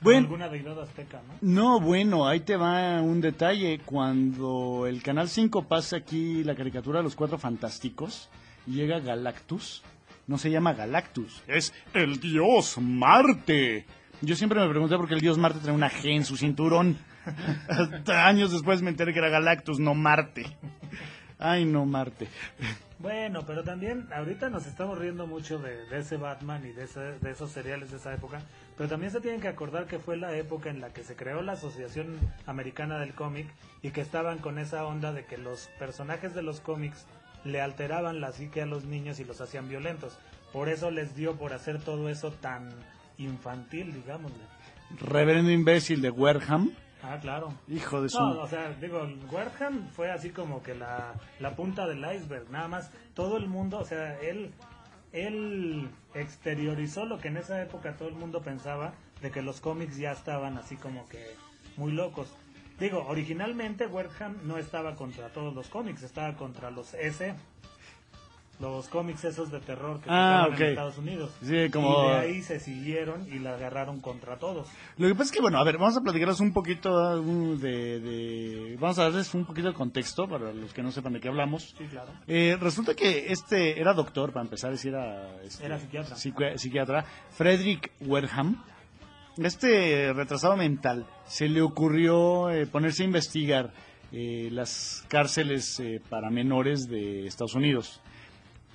Bueno. 0.00 0.20
Alguna 0.20 0.48
deidad 0.48 0.80
azteca, 0.80 1.20
¿no? 1.26 1.34
No, 1.40 1.80
bueno, 1.80 2.26
ahí 2.26 2.40
te 2.40 2.56
va 2.56 3.02
un 3.02 3.20
detalle. 3.20 3.80
Cuando 3.84 4.86
el 4.86 5.02
Canal 5.02 5.28
5 5.28 5.66
pasa 5.66 5.96
aquí 5.96 6.44
la 6.44 6.54
caricatura 6.54 6.98
de 6.98 7.04
los 7.04 7.16
Cuatro 7.16 7.38
Fantásticos 7.38 8.28
y 8.66 8.72
llega 8.72 9.00
Galactus, 9.00 9.82
no 10.26 10.38
se 10.38 10.50
llama 10.50 10.74
Galactus, 10.74 11.42
es 11.46 11.72
el 11.92 12.20
dios 12.20 12.78
Marte. 12.78 13.84
Yo 14.22 14.36
siempre 14.36 14.60
me 14.60 14.68
pregunté 14.68 14.96
por 14.96 15.08
qué 15.08 15.14
el 15.14 15.20
dios 15.20 15.38
Marte 15.38 15.58
trae 15.60 15.74
una 15.74 15.90
G 15.90 16.16
en 16.16 16.24
su 16.24 16.36
cinturón. 16.36 16.96
Hasta 17.68 18.26
años 18.26 18.52
después 18.52 18.82
me 18.82 18.90
enteré 18.90 19.12
que 19.12 19.18
era 19.18 19.28
Galactus, 19.28 19.78
no 19.78 19.94
Marte. 19.94 20.44
Ay, 21.38 21.64
no 21.64 21.84
Marte. 21.84 22.28
Bueno, 22.98 23.44
pero 23.46 23.62
también 23.64 24.08
ahorita 24.14 24.48
nos 24.48 24.66
estamos 24.66 24.96
riendo 24.98 25.26
mucho 25.26 25.58
de, 25.58 25.84
de 25.88 25.98
ese 25.98 26.16
Batman 26.16 26.64
y 26.64 26.72
de, 26.72 26.84
ese- 26.84 27.18
de 27.20 27.30
esos 27.32 27.50
seriales 27.50 27.90
de 27.90 27.98
esa 27.98 28.14
época, 28.14 28.40
pero 28.78 28.88
también 28.88 29.12
se 29.12 29.20
tienen 29.20 29.40
que 29.42 29.48
acordar 29.48 29.86
que 29.86 29.98
fue 29.98 30.16
la 30.16 30.34
época 30.36 30.70
en 30.70 30.80
la 30.80 30.90
que 30.90 31.02
se 31.02 31.14
creó 31.14 31.42
la 31.42 31.52
Asociación 31.52 32.16
Americana 32.46 32.98
del 32.98 33.12
Cómic 33.14 33.46
y 33.82 33.90
que 33.90 34.00
estaban 34.00 34.38
con 34.38 34.58
esa 34.58 34.86
onda 34.86 35.12
de 35.12 35.26
que 35.26 35.36
los 35.36 35.68
personajes 35.78 36.34
de 36.34 36.42
los 36.42 36.60
cómics 36.60 37.06
le 37.44 37.60
alteraban 37.60 38.22
la 38.22 38.32
psique 38.32 38.62
a 38.62 38.66
los 38.66 38.84
niños 38.84 39.20
y 39.20 39.24
los 39.24 39.40
hacían 39.42 39.68
violentos. 39.68 40.18
Por 40.52 40.70
eso 40.70 40.90
les 40.90 41.14
dio 41.14 41.34
por 41.36 41.52
hacer 41.52 41.82
todo 41.82 42.08
eso 42.08 42.30
tan 42.30 42.70
infantil, 43.18 43.92
digámosle. 43.92 44.38
Reverendo 44.98 45.50
imbécil 45.50 46.00
de 46.00 46.08
Wareham. 46.10 46.70
Ah, 47.06 47.18
claro. 47.20 47.52
Hijo 47.68 48.02
de 48.02 48.08
su... 48.08 48.18
No, 48.18 48.40
o 48.40 48.48
sea, 48.48 48.70
digo, 48.80 49.06
Wertham 49.30 49.88
fue 49.90 50.10
así 50.10 50.30
como 50.30 50.62
que 50.62 50.74
la, 50.74 51.14
la 51.38 51.54
punta 51.54 51.86
del 51.86 51.98
iceberg, 51.98 52.50
nada 52.50 52.68
más. 52.68 52.90
Todo 53.14 53.36
el 53.36 53.46
mundo, 53.46 53.78
o 53.78 53.84
sea, 53.84 54.18
él 54.20 54.52
él 55.14 55.88
exteriorizó 56.12 57.06
lo 57.06 57.20
que 57.20 57.28
en 57.28 57.36
esa 57.36 57.62
época 57.62 57.96
todo 57.96 58.08
el 58.08 58.16
mundo 58.16 58.42
pensaba 58.42 58.94
de 59.22 59.30
que 59.30 59.42
los 59.42 59.60
cómics 59.60 59.96
ya 59.96 60.10
estaban 60.10 60.58
así 60.58 60.76
como 60.76 61.08
que 61.08 61.36
muy 61.76 61.92
locos. 61.92 62.34
Digo, 62.80 63.06
originalmente 63.06 63.86
Wertham 63.86 64.36
no 64.42 64.58
estaba 64.58 64.96
contra 64.96 65.28
todos 65.28 65.54
los 65.54 65.68
cómics, 65.68 66.02
estaba 66.02 66.34
contra 66.34 66.72
los 66.72 66.94
S, 66.94 67.32
los 68.60 68.88
cómics 68.88 69.24
esos 69.24 69.50
de 69.50 69.60
terror 69.60 70.00
que 70.00 70.06
Ah, 70.08 70.46
en 70.50 70.62
Estados 70.62 70.98
Unidos. 70.98 71.30
Sí, 71.42 71.68
como- 71.70 72.04
Y 72.04 72.08
de 72.10 72.16
ahí 72.16 72.42
se 72.42 72.60
siguieron 72.60 73.26
y 73.32 73.38
la 73.40 73.54
agarraron 73.54 74.00
contra 74.00 74.38
todos. 74.38 74.68
Lo 74.96 75.08
que 75.08 75.14
pasa 75.14 75.24
es 75.24 75.32
que, 75.32 75.40
bueno, 75.40 75.58
a 75.58 75.64
ver, 75.64 75.76
vamos 75.76 75.96
a 75.96 76.00
platicarles 76.00 76.40
un 76.40 76.52
poquito 76.52 76.90
uh, 77.20 77.56
de, 77.56 78.00
de- 78.00 78.76
Vamos 78.80 78.98
a 78.98 79.04
darles 79.04 79.34
un 79.34 79.44
poquito 79.44 79.68
de 79.68 79.74
contexto 79.74 80.26
para 80.28 80.52
los 80.52 80.72
que 80.72 80.82
no 80.82 80.90
sepan 80.92 81.12
de 81.14 81.20
qué 81.20 81.28
hablamos. 81.28 81.74
Sí, 81.76 81.84
claro. 81.90 82.10
Eh, 82.26 82.56
resulta 82.60 82.94
que 82.94 83.32
este 83.32 83.80
era 83.80 83.92
doctor, 83.92 84.32
para 84.32 84.44
empezar, 84.44 84.70
decir, 84.70 84.90
era... 84.94 85.40
este, 85.42 85.64
Era 85.66 85.78
psiquiatra. 85.78 86.16
psiqui- 86.16 86.56
psiquiatra. 86.58 87.04
Frederick 87.30 87.92
Werham. 88.00 88.62
Este 89.36 90.12
retrasado 90.12 90.56
mental 90.56 91.06
se 91.26 91.48
le 91.48 91.60
ocurrió 91.60 92.50
eh, 92.50 92.66
ponerse 92.66 93.02
a 93.02 93.06
investigar 93.06 93.72
eh, 94.12 94.48
las 94.52 95.04
cárceles 95.08 95.80
eh, 95.80 96.00
para 96.08 96.30
menores 96.30 96.86
de 96.86 97.26
Estados 97.26 97.54
Unidos. 97.56 98.00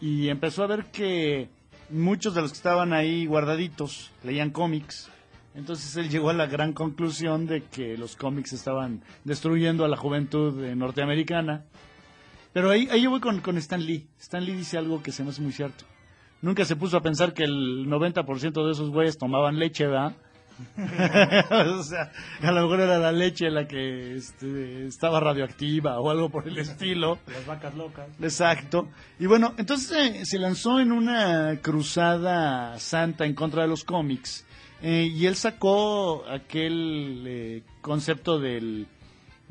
Y 0.01 0.29
empezó 0.29 0.63
a 0.63 0.67
ver 0.67 0.85
que 0.85 1.49
muchos 1.89 2.33
de 2.35 2.41
los 2.41 2.51
que 2.51 2.57
estaban 2.57 2.93
ahí 2.93 3.25
guardaditos 3.25 4.11
leían 4.23 4.51
cómics. 4.51 5.09
Entonces 5.55 5.95
él 5.97 6.09
llegó 6.09 6.29
a 6.29 6.33
la 6.33 6.45
gran 6.45 6.73
conclusión 6.73 7.45
de 7.47 7.63
que 7.63 7.97
los 7.97 8.15
cómics 8.15 8.53
estaban 8.53 9.03
destruyendo 9.23 9.83
a 9.83 9.87
la 9.89 9.97
juventud 9.97 10.63
eh, 10.63 10.75
norteamericana. 10.75 11.65
Pero 12.53 12.69
ahí, 12.69 12.87
ahí 12.91 13.01
yo 13.01 13.09
voy 13.09 13.19
con, 13.19 13.41
con 13.41 13.57
Stan 13.57 13.83
Lee. 13.83 14.07
Stan 14.19 14.43
Lee 14.43 14.53
dice 14.53 14.77
algo 14.77 15.03
que 15.03 15.11
se 15.11 15.23
me 15.23 15.31
hace 15.31 15.41
muy 15.41 15.51
cierto. 15.51 15.85
Nunca 16.41 16.63
se 16.63 16.75
puso 16.75 16.97
a 16.97 17.01
pensar 17.01 17.33
que 17.33 17.43
el 17.43 17.87
90% 17.87 18.65
de 18.65 18.71
esos 18.71 18.89
güeyes 18.89 19.17
tomaban 19.17 19.59
leche, 19.59 19.85
¿verdad? 19.87 20.15
o 21.77 21.83
sea, 21.83 22.11
a 22.41 22.51
lo 22.51 22.61
mejor 22.63 22.81
era 22.81 22.97
la 22.99 23.11
leche 23.11 23.49
la 23.49 23.67
que 23.67 24.15
este, 24.15 24.85
estaba 24.87 25.19
radioactiva 25.19 25.99
o 25.99 26.09
algo 26.09 26.29
por 26.29 26.47
el 26.47 26.57
estilo. 26.57 27.19
Las 27.27 27.45
vacas 27.45 27.75
locas. 27.75 28.07
Exacto. 28.21 28.87
Y 29.19 29.25
bueno, 29.25 29.53
entonces 29.57 29.91
eh, 29.97 30.25
se 30.25 30.39
lanzó 30.39 30.79
en 30.79 30.91
una 30.91 31.59
cruzada 31.61 32.77
santa 32.79 33.25
en 33.25 33.33
contra 33.33 33.63
de 33.63 33.67
los 33.69 33.83
cómics. 33.83 34.45
eh, 34.81 35.09
y 35.13 35.25
él 35.25 35.35
sacó 35.35 36.23
aquel 36.29 37.23
eh, 37.27 37.63
concepto 37.81 38.39
del... 38.39 38.87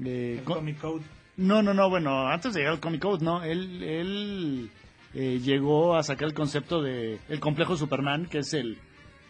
El 0.05 0.43
co- 0.45 0.55
Comic 0.55 0.79
Code. 0.81 1.03
no, 1.37 1.63
no, 1.63 1.75
no, 1.75 1.89
bueno, 1.91 2.29
antes 2.29 2.55
de 2.55 2.61
llegar 2.61 2.75
al 2.75 2.81
Comic 2.81 3.03
Code, 3.03 3.25
no, 3.25 3.43
él, 3.43 3.83
él 3.83 4.71
eh, 5.15 5.41
llegó 5.43 5.97
a 5.97 6.03
sacar 6.05 6.29
el 6.29 6.35
concepto 6.35 6.81
de 6.83 7.19
el 7.29 7.41
complejo 7.41 7.77
Superman, 7.77 8.27
que 8.27 8.39
es 8.39 8.55
el, 8.55 8.79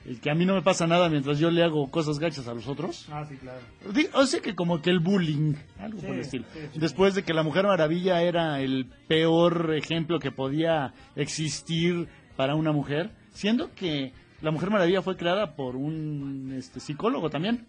el 0.09 0.21
que 0.21 0.31
a 0.31 0.35
mí 0.35 0.47
no 0.47 0.55
me 0.55 0.63
pasa 0.63 0.87
nada 0.87 1.11
mientras 1.11 1.39
yo 1.39 1.51
le 1.51 1.63
hago 1.63 1.91
cosas 1.91 2.19
gachas 2.19 2.49
a 2.49 2.55
los 2.55 2.67
otros. 2.67 3.07
Ah, 3.13 3.27
sí, 3.29 3.37
claro. 3.37 3.61
O 4.15 4.25
sea 4.25 4.41
que 4.41 4.55
como 4.55 4.81
que 4.81 4.89
el 4.89 5.01
bullying, 5.01 5.55
algo 5.79 6.01
por 6.01 6.15
el 6.15 6.21
estilo. 6.21 6.47
sí, 6.53 6.61
sí. 6.73 6.81
Después 6.81 7.15
de 7.15 7.25
que 7.25 7.35
la 7.35 7.43
Mujer 7.43 7.67
Maravilla 7.67 8.23
era 8.23 8.61
el 8.63 8.87
peor 9.07 9.75
ejemplo 9.77 10.19
que 10.19 10.33
podía 10.33 10.95
existir 11.15 12.09
para 12.37 12.55
una 12.55 12.73
mujer, 12.73 13.11
siendo 13.33 13.75
que 13.75 14.15
la 14.41 14.51
Mujer 14.51 14.71
Maravilla 14.71 15.03
fue 15.03 15.17
creada 15.17 15.55
por 15.57 15.77
un 15.77 16.55
este, 16.57 16.81
psicólogo 16.81 17.29
también. 17.29 17.67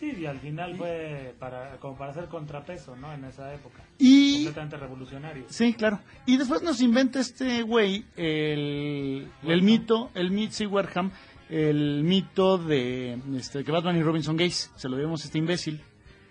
Sí, 0.00 0.16
y 0.18 0.26
al 0.26 0.40
final 0.40 0.74
fue 0.74 1.32
para, 1.38 1.76
como 1.78 1.96
para 1.96 2.10
hacer 2.10 2.24
contrapeso, 2.24 2.96
¿no? 2.96 3.12
En 3.12 3.24
esa 3.24 3.54
época. 3.54 3.84
Y 3.98 4.46
Completamente 4.46 4.76
revolucionario. 4.76 5.44
Sí, 5.48 5.74
claro. 5.74 6.00
Y 6.26 6.38
después 6.38 6.60
nos 6.60 6.80
inventa 6.80 7.20
este 7.20 7.62
güey 7.62 8.04
el, 8.16 9.28
el 9.44 9.62
mito, 9.62 10.10
el 10.14 10.32
mito, 10.32 10.54
sí, 10.54 10.66
Warham, 10.66 11.12
el 11.52 12.02
mito 12.02 12.56
de 12.56 13.18
este, 13.36 13.62
que 13.62 13.70
Batman 13.70 13.96
y 13.98 14.02
Robin 14.02 14.22
son 14.22 14.36
gays. 14.36 14.72
Se 14.74 14.88
lo 14.88 14.96
debemos 14.96 15.22
a 15.22 15.26
este 15.26 15.36
imbécil. 15.38 15.82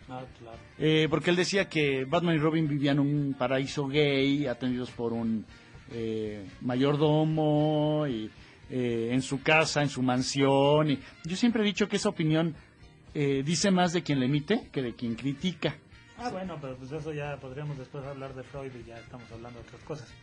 Ah, 0.10 0.24
claro. 0.40 0.58
Eh, 0.80 1.08
porque 1.10 1.30
él 1.30 1.36
decía 1.36 1.70
que 1.70 2.06
Batman 2.06 2.36
y 2.36 2.40
Robin 2.40 2.68
vivían 2.68 3.00
un 3.00 3.36
paraíso 3.38 3.88
gay, 3.88 4.48
atendidos 4.48 4.90
por 4.90 5.14
un 5.14 5.46
eh, 5.92 6.50
mayordomo 6.62 8.08
y 8.08 8.32
eh, 8.70 9.10
en 9.12 9.22
su 9.22 9.44
casa, 9.44 9.84
en 9.84 9.90
su 9.90 10.02
mansión. 10.02 10.90
Y 10.90 11.00
yo 11.26 11.36
siempre 11.36 11.62
he 11.62 11.66
dicho 11.66 11.88
que 11.88 11.98
esa 11.98 12.10
opinión 12.10 12.56
eh, 13.14 13.44
dice 13.46 13.70
más 13.70 13.94
de 13.94 14.02
quien 14.02 14.20
le 14.20 14.26
emite 14.26 14.70
que 14.72 14.82
de 14.82 14.96
quien 14.96 15.16
critica. 15.16 15.76
Ah, 16.18 16.30
bueno, 16.30 16.58
pero 16.60 16.78
pues 16.78 16.92
eso 16.92 17.14
ya 17.14 17.38
podríamos 17.38 17.78
después 17.78 18.04
hablar 18.06 18.34
de 18.34 18.44
Freud 18.44 18.72
y 18.74 18.88
ya 18.88 18.96
estamos 18.98 19.32
hablando 19.32 19.60
de 19.60 19.68
otras 19.68 19.84
cosas. 19.84 20.14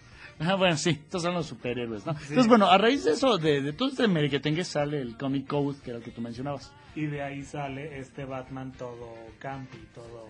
Ah, 0.41 0.55
bueno, 0.55 0.77
sí, 0.77 0.91
estos 0.91 1.23
son 1.23 1.35
los 1.35 1.47
superhéroes, 1.47 2.07
¿no? 2.07 2.13
Entonces, 2.13 2.47
bueno, 2.47 2.67
a 2.67 2.79
raíz 2.79 3.05
de 3.05 3.13
eso, 3.13 3.39
de, 3.39 3.61
de 3.61 3.73
todo 3.73 3.89
este 3.89 4.07
merequetengue 4.07 4.65
sale 4.65 5.01
el 5.01 5.17
Comic 5.17 5.47
Code, 5.49 5.79
que 5.83 5.91
era 5.91 5.99
el 5.99 6.05
que 6.05 6.13
tú 6.13 6.21
mencionabas. 6.21 6.73
Y 6.95 7.07
de 7.07 7.23
ahí 7.23 7.43
sale 7.43 7.99
este 7.99 8.25
Batman 8.25 8.73
todo 8.73 9.15
campi, 9.39 9.79
todo 9.95 10.29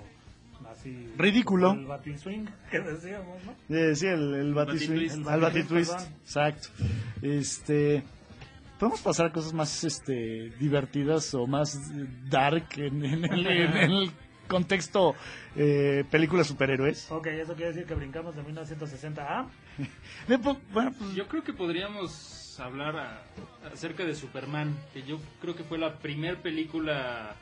así... 0.71 1.13
Ridículo. 1.17 1.73
El 1.73 1.87
Batiswing, 1.87 2.49
que 2.71 2.81
decíamos, 2.81 3.39
¿no? 3.45 3.77
Eh, 3.77 3.95
sí, 3.95 4.07
el, 4.07 4.35
el 4.35 4.55
Batiswing, 4.55 5.29
el 5.29 5.41
Batitwist, 5.41 6.01
exacto. 6.23 6.69
Este, 7.21 8.03
podemos 8.79 9.03
pasar 9.03 9.27
a 9.27 9.33
cosas 9.33 9.53
más 9.53 9.85
este, 9.85 10.51
divertidas 10.59 11.35
o 11.35 11.47
más 11.47 11.79
dark 12.31 12.67
en, 12.77 13.05
en 13.05 13.25
el, 13.25 13.47
en 13.47 13.91
el 13.91 14.11
contexto 14.49 15.15
eh, 15.55 16.05
película 16.11 16.45
superhéroes. 16.45 17.11
Ok, 17.11 17.27
eso 17.27 17.55
quiere 17.55 17.73
decir 17.73 17.87
que 17.87 17.95
brincamos 17.95 18.35
de 18.35 18.43
1960 18.43 19.23
a... 19.23 19.47
Pues, 20.27 20.41
bueno, 20.73 20.93
pues, 20.99 21.15
Yo 21.15 21.27
creo 21.29 21.43
que 21.45 21.53
podríamos 21.53 22.59
hablar 22.61 22.97
a- 22.97 23.23
acerca 23.73 24.05
de 24.05 24.15
Superman, 24.15 24.77
que 24.93 25.03
yo 25.05 25.19
creo 25.41 25.55
que 25.55 25.65
fue 25.65 25.79
la 25.79 25.95
primer 25.99 26.39
película 26.43 27.35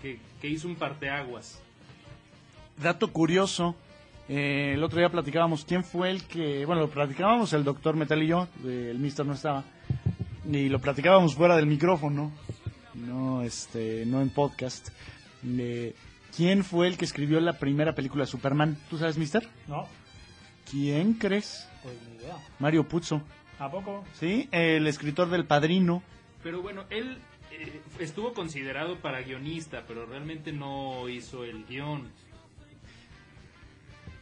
que, 0.00 0.18
que 0.40 0.48
hizo 0.48 0.66
un 0.68 0.76
parteaguas. 0.76 1.60
dato 2.78 3.12
curioso, 3.12 3.76
eh, 4.28 4.72
el 4.74 4.82
otro 4.82 4.98
día 4.98 5.10
platicábamos 5.10 5.64
quién 5.64 5.84
fue 5.84 6.10
el 6.10 6.24
que, 6.24 6.64
bueno, 6.66 6.80
lo 6.82 6.90
platicábamos 6.90 7.52
el 7.52 7.64
doctor 7.64 7.94
Metal 7.96 8.20
y 8.22 8.26
yo, 8.28 8.48
eh, 8.64 8.88
el 8.90 8.98
mister 8.98 9.24
no 9.26 9.34
estaba, 9.34 9.62
y 10.50 10.68
lo 10.68 10.80
platicábamos 10.80 11.34
fuera 11.34 11.54
del 11.56 11.66
micrófono, 11.66 12.32
no, 12.94 13.42
este, 13.42 14.04
no 14.06 14.20
en 14.22 14.30
podcast. 14.30 14.88
¿Quién 16.34 16.64
fue 16.64 16.88
el 16.88 16.96
que 16.96 17.04
escribió 17.04 17.38
la 17.40 17.58
primera 17.58 17.94
película 17.94 18.24
de 18.24 18.30
Superman? 18.30 18.78
¿Tú 18.88 18.96
sabes, 18.98 19.18
mister? 19.18 19.46
No, 19.68 19.86
¿Quién 20.70 21.12
crees? 21.14 21.68
Pues 21.82 21.94
ni 22.08 22.16
idea. 22.16 22.36
Mario 22.58 22.86
Puzo, 22.86 23.22
¿A 23.58 23.70
poco? 23.70 24.04
¿sí? 24.18 24.48
El 24.50 24.86
escritor 24.86 25.30
del 25.30 25.46
Padrino. 25.46 26.02
Pero 26.42 26.62
bueno, 26.62 26.84
él 26.90 27.18
eh, 27.52 27.80
estuvo 28.00 28.32
considerado 28.32 28.98
para 29.00 29.22
guionista, 29.22 29.84
pero 29.86 30.06
realmente 30.06 30.52
no 30.52 31.08
hizo 31.08 31.44
el 31.44 31.64
guion. 31.66 32.10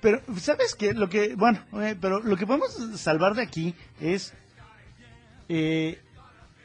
Pero, 0.01 0.21
¿sabes 0.37 0.75
qué? 0.75 0.95
Lo 0.95 1.09
que, 1.09 1.35
bueno, 1.35 1.61
eh, 1.83 1.97
pero 2.01 2.21
lo 2.21 2.37
que 2.37 2.47
podemos 2.47 2.75
salvar 3.01 3.35
de 3.35 3.43
aquí 3.43 3.75
es 4.01 4.35
eh, 5.49 6.01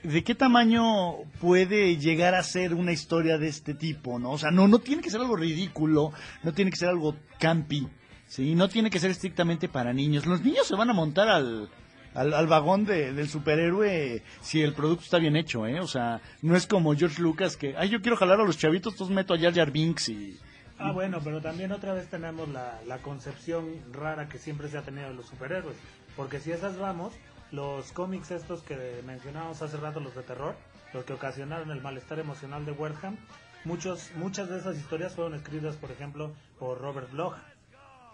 de 0.04 0.24
qué 0.24 0.36
tamaño 0.36 1.24
puede 1.40 1.98
llegar 1.98 2.36
a 2.36 2.44
ser 2.44 2.74
una 2.74 2.92
historia 2.92 3.38
de 3.38 3.48
este 3.48 3.74
tipo, 3.74 4.20
¿no? 4.20 4.32
O 4.32 4.38
sea, 4.38 4.52
no, 4.52 4.68
no 4.68 4.80
tiene 4.80 5.02
que 5.02 5.10
ser 5.10 5.22
algo 5.22 5.36
ridículo, 5.36 6.14
no 6.44 6.54
tiene 6.54 6.72
que 6.72 6.78
ser 6.78 6.90
algo 6.90 7.16
campi, 7.40 7.88
¿sí? 8.28 8.56
No 8.56 8.70
tiene 8.70 8.90
que 8.90 9.00
ser 9.00 9.12
estrictamente 9.12 9.68
para 9.70 9.94
niños. 9.94 10.26
Los 10.26 10.42
niños 10.42 10.68
se 10.68 10.76
van 10.76 10.90
a 10.90 10.94
montar 10.94 11.30
al, 11.30 11.70
al, 12.14 12.48
vagón 12.48 12.86
de- 12.86 13.14
del 13.14 13.30
superhéroe 13.30 14.24
si 14.42 14.62
el 14.62 14.74
producto 14.74 15.04
está 15.04 15.18
bien 15.20 15.36
hecho, 15.36 15.66
¿eh? 15.68 15.80
O 15.80 15.88
sea, 15.88 16.22
no 16.42 16.56
es 16.56 16.68
como 16.68 16.96
George 16.96 17.22
Lucas 17.22 17.58
que, 17.58 17.76
ay, 17.78 17.90
yo 17.90 18.02
quiero 18.02 18.18
jalar 18.18 18.40
a 18.40 18.44
los 18.46 18.58
chavitos, 18.58 18.94
entonces 18.94 19.16
meto 19.16 19.34
a 19.34 19.40
Jar 19.40 19.54
Jar 19.54 19.72
Binks 19.72 20.10
y... 20.10 20.40
Ah, 20.78 20.92
bueno, 20.92 21.22
pero 21.24 21.40
también 21.42 21.72
otra 21.72 21.94
vez 21.94 22.10
tenemos 22.10 22.50
la, 22.50 22.80
la 22.86 22.98
concepción 22.98 23.66
rara 23.94 24.28
que 24.28 24.38
siempre 24.40 24.68
se 24.68 24.78
ha 24.78 24.82
tenido 24.82 25.08
de 25.08 25.14
los 25.16 25.26
superhéroes. 25.28 25.78
Porque 26.18 26.40
si 26.42 26.52
esas 26.52 26.78
vamos, 26.78 27.14
los 27.52 27.94
cómics 27.94 28.32
estos 28.32 28.62
que 28.62 29.02
mencionábamos 29.06 29.62
hace 29.62 29.78
rato, 29.78 30.02
los 30.02 30.16
de 30.16 30.24
terror, 30.24 30.56
los 30.94 31.06
que 31.06 31.14
ocasionaron 31.14 31.72
el 31.72 31.82
malestar 31.82 32.20
emocional 32.20 32.66
de 32.66 32.74
Wertham, 32.74 33.16
muchos, 33.64 34.12
muchas 34.18 34.50
de 34.50 34.60
esas 34.60 34.76
historias 34.78 35.14
fueron 35.16 35.34
escritas, 35.36 35.76
por 35.78 35.92
ejemplo, 35.92 36.34
por 36.60 36.80
Robert 36.82 37.10
Bloch, 37.12 37.36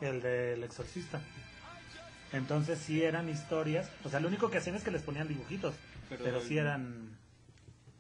el 0.01 0.22
del 0.22 0.63
exorcista. 0.63 1.22
Entonces 2.34 2.79
sí 2.79 3.03
eran 3.03 3.29
historias, 3.29 3.89
o 4.03 4.10
sea, 4.10 4.20
lo 4.20 4.27
único 4.27 4.50
que 4.50 4.58
hacían 4.58 4.75
es 4.75 4.84
que 4.84 4.91
les 4.91 5.01
ponían 5.01 5.27
dibujitos, 5.27 5.75
Pero 6.10 6.24
pero, 6.24 6.41
sí 6.41 6.58
eran... 6.58 7.17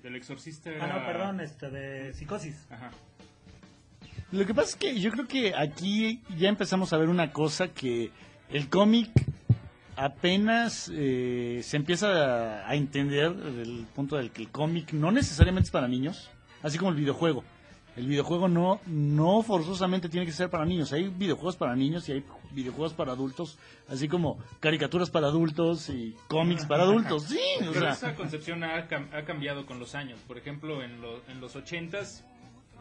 Del 0.01 0.15
exorcista 0.15 0.71
Ah, 0.79 0.87
no, 0.87 1.05
perdón, 1.05 1.41
este, 1.41 1.69
de 1.69 2.13
psicosis. 2.13 2.65
Ajá. 2.71 2.89
Lo 4.31 4.45
que 4.45 4.53
pasa 4.53 4.69
es 4.69 4.75
que 4.77 4.99
yo 4.99 5.11
creo 5.11 5.27
que 5.27 5.53
aquí 5.55 6.23
ya 6.37 6.47
empezamos 6.49 6.93
a 6.93 6.97
ver 6.97 7.09
una 7.09 7.31
cosa 7.33 7.67
que 7.67 8.09
el 8.49 8.69
cómic 8.69 9.11
apenas 9.97 10.89
eh, 10.93 11.59
se 11.63 11.77
empieza 11.77 12.07
a, 12.63 12.69
a 12.69 12.75
entender 12.75 13.35
desde 13.35 13.61
el 13.63 13.85
punto 13.93 14.15
del 14.15 14.31
que 14.31 14.41
el 14.41 14.49
cómic 14.49 14.93
no 14.93 15.11
necesariamente 15.11 15.67
es 15.67 15.71
para 15.71 15.87
niños, 15.89 16.31
así 16.63 16.77
como 16.77 16.91
el 16.91 16.97
videojuego. 16.97 17.43
El 17.97 18.07
videojuego 18.07 18.47
no, 18.47 18.79
no 18.87 19.43
forzosamente 19.43 20.07
tiene 20.07 20.25
que 20.25 20.31
ser 20.31 20.49
para 20.49 20.65
niños. 20.65 20.93
Hay 20.93 21.09
videojuegos 21.09 21.57
para 21.57 21.75
niños 21.75 22.07
y 22.07 22.13
hay 22.13 22.23
videojuegos 22.51 22.93
para 22.93 23.11
adultos, 23.11 23.57
así 23.89 24.07
como 24.07 24.37
caricaturas 24.61 25.09
para 25.09 25.27
adultos 25.27 25.89
y 25.89 26.15
cómics 26.27 26.65
para 26.65 26.83
adultos. 26.83 27.23
Sí, 27.23 27.37
o 27.57 27.71
Pero 27.71 27.73
sea, 27.81 27.91
esa 27.91 28.15
concepción 28.15 28.63
ha, 28.63 28.75
ha 28.77 29.23
cambiado 29.25 29.65
con 29.65 29.79
los 29.79 29.93
años. 29.95 30.19
Por 30.27 30.37
ejemplo, 30.37 30.81
en, 30.83 31.01
lo- 31.01 31.21
en 31.27 31.41
los 31.41 31.55
80s 31.57 32.23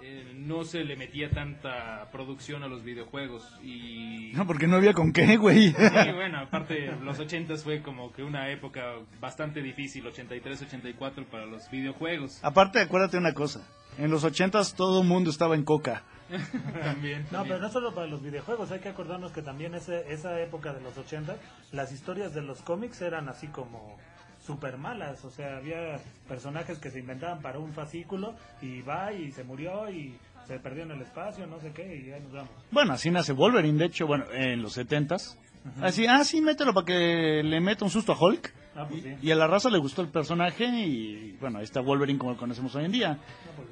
eh, 0.03 0.33
no 0.35 0.65
se 0.65 0.85
le 0.85 0.97
metía 0.97 1.29
tanta 1.31 2.09
producción 2.13 2.63
a 2.63 2.69
los 2.69 2.85
videojuegos. 2.85 3.43
Y, 3.65 4.31
no, 4.35 4.47
porque 4.47 4.69
no 4.69 4.77
había 4.77 4.93
con 4.95 5.13
qué, 5.13 5.37
güey. 5.37 5.69
y 5.69 6.13
bueno, 6.15 6.39
aparte, 6.39 6.93
los 7.03 7.19
80s 7.19 7.65
fue 7.65 7.83
como 7.83 8.13
que 8.13 8.23
una 8.23 8.49
época 8.51 8.95
bastante 9.21 9.61
difícil, 9.61 10.05
83-84 10.05 11.25
para 11.27 11.47
los 11.47 11.69
videojuegos. 11.71 12.39
Aparte, 12.43 12.79
acuérdate 12.81 13.19
una 13.19 13.35
cosa. 13.35 13.67
En 13.99 14.11
los 14.11 14.25
ochentas 14.25 14.75
todo 14.75 15.03
el 15.03 15.09
mundo 15.09 15.31
estaba 15.31 15.55
en 15.55 15.65
coca. 15.65 16.05
también. 16.85 17.27
No, 17.31 17.43
pero 17.43 17.59
no 17.59 17.71
solo 17.71 17.95
para 17.95 18.07
los 18.07 18.23
videojuegos, 18.23 18.71
hay 18.71 18.81
que 18.81 18.89
acordarnos 18.89 19.33
que 19.33 19.43
también 19.43 19.75
ese, 19.75 20.13
esa 20.13 20.41
época 20.41 20.73
de 20.73 20.81
los 20.81 20.97
80, 20.97 21.37
las 21.73 21.93
historias 21.93 22.35
de 22.35 22.43
los 22.43 22.63
cómics 22.63 23.03
eran 23.03 23.29
así 23.29 23.49
como 23.49 23.99
super 24.45 24.79
malas, 24.79 25.25
o 25.25 25.31
sea, 25.31 25.57
había 25.59 26.01
personajes 26.29 26.79
que 26.79 26.91
se 26.91 27.01
inventaban 27.01 27.43
para 27.43 27.59
un 27.59 27.73
fascículo 27.73 28.35
y 28.63 28.81
va 28.83 29.13
y 29.13 29.33
se 29.33 29.45
murió 29.45 29.91
y 29.91 30.17
se 30.47 30.59
perdió 30.59 30.85
en 30.85 30.93
el 30.93 31.03
espacio, 31.03 31.47
no 31.47 31.61
sé 31.61 31.73
qué, 31.73 31.97
y 31.97 32.07
ya 32.09 32.19
nos 32.19 32.33
vamos. 32.33 32.51
Bueno, 32.71 32.95
así 32.95 33.11
nace 33.11 33.33
Wolverine, 33.33 33.79
de 33.79 33.85
hecho, 33.87 34.07
bueno, 34.07 34.25
en 34.33 34.63
los 34.63 34.73
setentas. 34.73 35.39
Así, 35.83 36.07
ah, 36.07 36.25
sí, 36.25 36.41
mételo 36.41 36.73
para 36.73 36.87
que 36.87 37.43
le 37.45 37.61
meta 37.61 37.85
un 37.85 37.91
susto 37.91 38.13
a 38.13 38.19
Hulk. 38.19 38.53
Ah, 38.75 38.87
pues 38.89 39.03
sí. 39.03 39.17
Y 39.21 39.31
a 39.31 39.35
la 39.35 39.47
raza 39.47 39.69
le 39.71 39.79
gustó 39.79 40.03
el 40.03 40.09
personaje 40.09 40.65
y, 40.65 41.37
bueno, 41.41 41.59
ahí 41.59 41.65
está 41.65 41.81
Wolverine 41.81 42.19
como 42.19 42.33
lo 42.33 42.39
conocemos 42.39 42.75
hoy 42.75 42.85
en 42.85 42.93
día. 42.93 43.19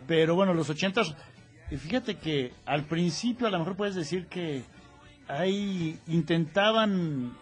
Pero 0.06 0.34
bueno, 0.34 0.54
los 0.54 0.68
ochentas, 0.70 1.14
y 1.70 1.76
fíjate 1.76 2.16
que 2.16 2.52
al 2.66 2.84
principio 2.84 3.46
a 3.46 3.50
lo 3.50 3.58
mejor 3.58 3.76
puedes 3.76 3.94
decir 3.94 4.26
que 4.26 4.62
ahí 5.28 5.98
intentaban 6.08 7.32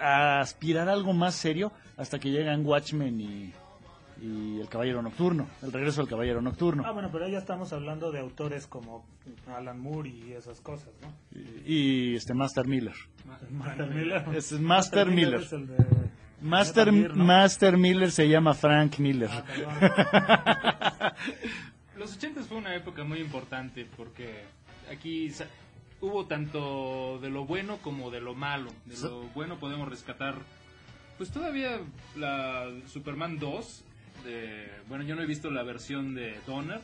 aspirar 0.00 0.88
a 0.88 0.92
algo 0.92 1.12
más 1.12 1.34
serio 1.34 1.72
hasta 1.96 2.18
que 2.18 2.30
llegan 2.30 2.64
Watchmen 2.64 3.20
y, 3.20 3.52
y 4.20 4.60
El 4.60 4.68
Caballero 4.68 5.02
Nocturno, 5.02 5.46
el 5.62 5.72
regreso 5.72 6.00
del 6.00 6.10
Caballero 6.10 6.40
Nocturno. 6.40 6.84
Ah, 6.86 6.92
bueno, 6.92 7.10
pero 7.12 7.28
ya 7.28 7.38
estamos 7.38 7.72
hablando 7.72 8.10
de 8.12 8.20
autores 8.20 8.66
como 8.66 9.06
Alan 9.46 9.78
Moore 9.78 10.08
y 10.08 10.32
esas 10.32 10.60
cosas, 10.60 10.90
¿no? 11.02 11.08
Y, 11.66 12.14
este 12.14 12.34
Master 12.34 12.66
Miller. 12.66 12.94
Master 13.50 13.90
Miller. 13.90 14.24
Es 14.34 14.52
Master 14.52 15.10
Miller. 15.10 15.40
es 15.40 15.52
el 15.52 15.66
de 15.66 16.05
Master, 16.40 16.92
¿no? 16.92 17.24
Master 17.24 17.76
Miller 17.76 18.10
se 18.10 18.28
llama 18.28 18.54
Frank 18.54 18.98
Miller. 18.98 19.30
Ah. 19.32 21.14
Los 21.96 22.20
80s 22.20 22.44
fue 22.44 22.58
una 22.58 22.74
época 22.74 23.04
muy 23.04 23.20
importante 23.20 23.86
porque 23.96 24.44
aquí 24.92 25.32
hubo 26.00 26.26
tanto 26.26 27.18
de 27.20 27.30
lo 27.30 27.46
bueno 27.46 27.78
como 27.78 28.10
de 28.10 28.20
lo 28.20 28.34
malo. 28.34 28.70
De 28.84 28.98
lo 28.98 29.22
bueno 29.34 29.58
podemos 29.58 29.88
rescatar, 29.88 30.34
pues 31.16 31.30
todavía 31.30 31.80
la 32.16 32.68
Superman 32.86 33.38
2. 33.38 33.84
De, 34.24 34.70
bueno, 34.88 35.04
yo 35.04 35.14
no 35.14 35.22
he 35.22 35.26
visto 35.26 35.50
la 35.50 35.62
versión 35.62 36.14
de 36.14 36.38
Donner. 36.46 36.80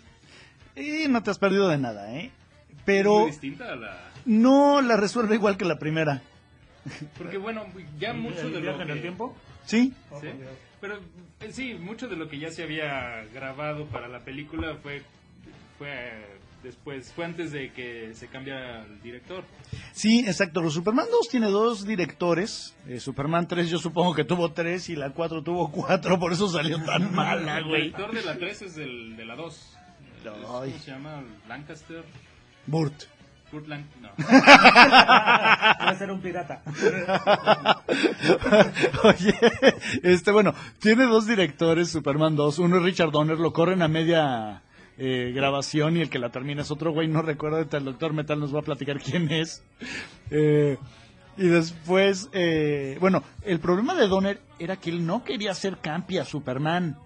Y 0.76 1.09
no 1.09 1.23
te 1.23 1.30
has 1.30 1.38
perdido 1.38 1.68
de 1.68 1.78
nada, 1.78 2.14
¿eh? 2.14 2.30
Es 2.71 2.82
Pero 2.85 3.21
muy 3.21 3.30
distinta 3.30 3.73
a 3.73 3.76
la... 3.76 4.11
no 4.25 4.80
la 4.80 4.97
resuelve 4.97 5.35
igual 5.35 5.56
que 5.56 5.64
la 5.64 5.78
primera. 5.78 6.23
Porque 7.18 7.38
bueno, 7.38 7.64
ya 7.98 8.12
mucho 8.12 8.40
¿El 8.42 8.52
de 8.54 8.60
lo 8.60 8.60
viaje 8.62 8.82
en 8.82 8.86
que... 8.88 8.92
el 8.94 9.00
tiempo? 9.02 9.36
¿Sí? 9.66 9.92
¿Sí? 10.20 10.28
Pero 10.80 10.98
eh, 11.40 11.52
sí, 11.52 11.74
mucho 11.74 12.08
de 12.08 12.16
lo 12.16 12.28
que 12.28 12.38
ya 12.38 12.50
se 12.50 12.62
había 12.64 13.24
grabado 13.32 13.86
para 13.86 14.08
la 14.08 14.20
película 14.20 14.74
fue 14.82 15.02
fue 15.78 15.88
eh, 15.90 16.26
después, 16.62 17.12
fue 17.12 17.24
antes 17.24 17.52
de 17.52 17.72
que 17.72 18.12
se 18.14 18.26
cambiara 18.28 18.84
el 18.84 19.00
director. 19.02 19.44
Sí, 19.92 20.20
exacto. 20.26 20.60
Los 20.60 20.74
Superman 20.74 21.06
2 21.10 21.28
tiene 21.28 21.46
dos 21.48 21.86
directores. 21.86 22.74
Eh, 22.88 22.98
Superman 23.00 23.46
3 23.46 23.70
yo 23.70 23.78
supongo 23.78 24.14
que 24.14 24.24
tuvo 24.24 24.52
tres 24.52 24.88
y 24.88 24.96
la 24.96 25.10
4 25.10 25.42
tuvo 25.42 25.70
cuatro, 25.70 26.18
por 26.18 26.32
eso 26.32 26.48
salió 26.48 26.82
tan 26.84 27.14
mala, 27.14 27.58
El 27.58 27.64
güey. 27.64 27.82
director 27.82 28.12
de 28.14 28.22
la 28.22 28.36
3 28.36 28.62
es 28.62 28.74
del, 28.74 29.16
de 29.16 29.24
la 29.24 29.36
2. 29.36 29.76
¿Cómo 30.24 30.64
se 30.66 30.90
llama? 30.90 31.22
Lancaster. 31.48 32.04
Burt. 32.66 33.04
Kurt 33.52 33.68
Lang- 33.68 33.84
no. 34.00 34.08
Debe 35.84 35.98
ser 35.98 36.10
un 36.10 36.20
pirata. 36.22 36.62
Oye, 39.04 39.34
este, 40.02 40.30
bueno, 40.32 40.54
tiene 40.80 41.04
dos 41.04 41.26
directores, 41.26 41.90
Superman 41.90 42.34
2. 42.34 42.58
Uno 42.60 42.78
es 42.78 42.82
Richard 42.82 43.10
Donner, 43.10 43.38
lo 43.38 43.52
corren 43.52 43.82
a 43.82 43.88
media 43.88 44.62
eh, 44.96 45.32
grabación 45.34 45.96
y 45.98 46.00
el 46.00 46.08
que 46.10 46.18
la 46.18 46.30
termina 46.30 46.62
es 46.62 46.70
otro 46.70 46.92
güey, 46.92 47.08
no 47.08 47.20
recuerdo, 47.22 47.58
el 47.58 47.84
doctor 47.84 48.14
Metal 48.14 48.40
nos 48.40 48.54
va 48.54 48.60
a 48.60 48.62
platicar 48.62 48.98
quién 49.00 49.30
es. 49.30 49.62
Eh, 50.30 50.78
y 51.36 51.46
después, 51.48 52.30
eh, 52.32 52.96
bueno, 53.00 53.22
el 53.42 53.60
problema 53.60 53.94
de 53.94 54.08
Donner 54.08 54.40
era 54.58 54.76
que 54.76 54.88
él 54.90 55.06
no 55.06 55.24
quería 55.24 55.50
hacer 55.50 55.76
campi 55.78 56.16
a 56.18 56.24
Superman. 56.24 56.96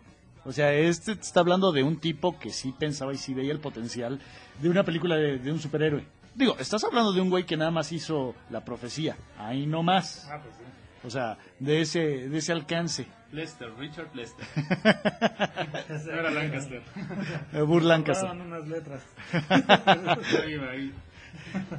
O 0.44 0.52
sea, 0.52 0.72
este 0.72 1.10
está 1.12 1.40
hablando 1.40 1.72
de 1.72 1.82
un 1.82 1.96
tipo 1.96 2.38
que 2.38 2.50
sí 2.50 2.72
pensaba 2.78 3.12
y 3.12 3.16
sí 3.16 3.34
veía 3.34 3.50
el 3.52 3.58
potencial 3.58 4.20
de 4.62 4.68
una 4.68 4.84
película 4.84 5.16
de, 5.16 5.38
de 5.38 5.50
un 5.50 5.58
superhéroe. 5.60 6.06
Digo, 6.36 6.54
estás 6.58 6.84
hablando 6.84 7.14
de 7.14 7.22
un 7.22 7.30
güey 7.30 7.44
que 7.44 7.56
nada 7.56 7.70
más 7.70 7.92
hizo 7.92 8.34
la 8.50 8.62
profecía, 8.62 9.16
ahí 9.38 9.66
no 9.66 9.82
más. 9.82 10.28
Ah, 10.30 10.38
pues 10.42 10.54
sí. 10.54 10.62
O 11.06 11.10
sea, 11.10 11.38
de 11.58 11.80
ese, 11.80 12.28
de 12.28 12.38
ese 12.38 12.52
alcance. 12.52 13.06
Lester, 13.32 13.72
Richard 13.78 14.14
Lester. 14.14 14.46
Era 16.12 16.30
Lancaster. 16.30 16.82
Eh, 17.54 17.62
Burt 17.62 17.84
Lancaster. 17.84 18.30
Unas 18.30 18.68
letras. 18.68 19.02
Ahí 19.32 20.56
va, 20.56 20.70
ahí. 20.72 20.92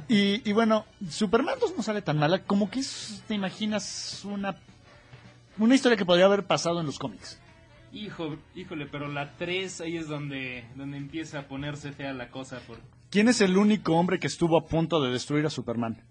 Y, 0.08 0.48
y 0.48 0.52
bueno, 0.52 0.86
Superman 1.08 1.56
2 1.60 1.74
no 1.76 1.82
sale 1.82 2.02
tan 2.02 2.18
mala 2.18 2.42
como 2.42 2.68
que 2.70 2.80
es, 2.80 3.22
te 3.28 3.34
imaginas 3.34 4.24
una, 4.24 4.56
una 5.58 5.74
historia 5.74 5.96
que 5.96 6.04
podría 6.06 6.26
haber 6.26 6.44
pasado 6.44 6.80
en 6.80 6.86
los 6.86 6.98
cómics. 6.98 7.38
Hijo, 7.92 8.36
híjole, 8.54 8.86
pero 8.86 9.08
la 9.08 9.36
3 9.36 9.82
ahí 9.82 9.96
es 9.96 10.08
donde, 10.08 10.64
donde 10.74 10.96
empieza 10.96 11.40
a 11.40 11.48
ponerse 11.48 11.92
fea 11.92 12.12
la 12.12 12.28
cosa. 12.30 12.58
Por... 12.66 12.78
¿Quién 13.10 13.28
es 13.28 13.40
el 13.40 13.56
único 13.56 13.94
hombre 13.94 14.18
que 14.18 14.26
estuvo 14.26 14.58
a 14.58 14.66
punto 14.66 15.00
de 15.02 15.10
destruir 15.12 15.46
a 15.46 15.50
Superman? 15.50 16.02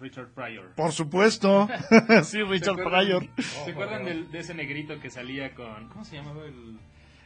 Richard 0.00 0.28
Pryor. 0.32 0.74
Por 0.76 0.92
supuesto. 0.92 1.68
sí, 2.24 2.42
Richard 2.42 2.76
¿Se 2.76 2.82
acuerdan- 2.82 2.90
Pryor. 2.90 3.28
¿Se 3.64 3.70
acuerdan 3.72 4.04
del- 4.04 4.30
de 4.30 4.38
ese 4.38 4.54
negrito 4.54 5.00
que 5.00 5.10
salía 5.10 5.54
con... 5.54 5.88
¿Cómo 5.88 6.04
se 6.04 6.16
llamaba 6.16 6.44
el...? 6.46 6.78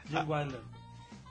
Jim 0.08 0.18
Wilder. 0.28 0.60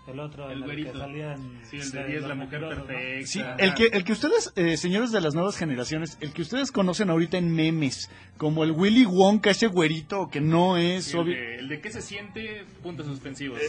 El 0.08 0.20
otro, 0.20 0.50
El 0.50 0.64
en 0.64 0.70
el, 0.70 0.86
que 0.86 0.98
salía 0.98 1.34
en... 1.34 1.60
Sí, 1.64 1.78
el 1.78 1.92
de 1.92 2.00
de 2.02 2.08
10, 2.08 2.20
los 2.22 2.30
la 2.30 2.36
mujer 2.36 2.60
perfecta. 2.68 3.28
Sí, 3.28 3.42
el 3.60 3.74
que, 3.76 3.86
el 3.86 4.04
que 4.04 4.12
ustedes, 4.14 4.52
eh, 4.56 4.76
señores 4.78 5.12
de 5.12 5.22
las 5.22 5.36
nuevas 5.36 5.56
generaciones, 5.58 6.18
el 6.22 6.34
que 6.34 6.42
ustedes 6.42 6.72
conocen 6.72 7.10
ahorita 7.12 7.38
en 7.38 7.54
memes, 7.54 8.10
como 8.38 8.64
el 8.64 8.72
Willy 8.72 9.06
Wonka, 9.06 9.52
ese 9.52 9.68
güerito 9.68 10.28
que 10.30 10.42
no 10.42 10.78
es 10.78 11.06
Sí, 11.06 11.12
el, 11.14 11.20
obvio. 11.20 11.36
de, 11.36 11.56
el 11.58 11.68
de 11.70 11.82
qué 11.82 11.92
se 11.92 12.02
siente, 12.02 12.66
puntos 12.82 13.06
suspensivos. 13.06 13.60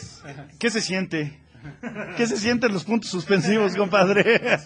¿Qué 0.59 0.71
se 0.71 0.81
siente? 0.81 1.39
¿Qué 2.17 2.27
se 2.27 2.37
sienten 2.37 2.73
los 2.73 2.85
puntos 2.85 3.11
suspensivos, 3.11 3.75
compadre? 3.77 4.59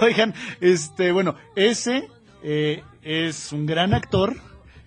Oigan, 0.00 0.34
este, 0.60 1.12
bueno, 1.12 1.34
ese 1.54 2.08
eh, 2.42 2.82
es 3.02 3.52
un 3.52 3.66
gran 3.66 3.94
actor 3.94 4.36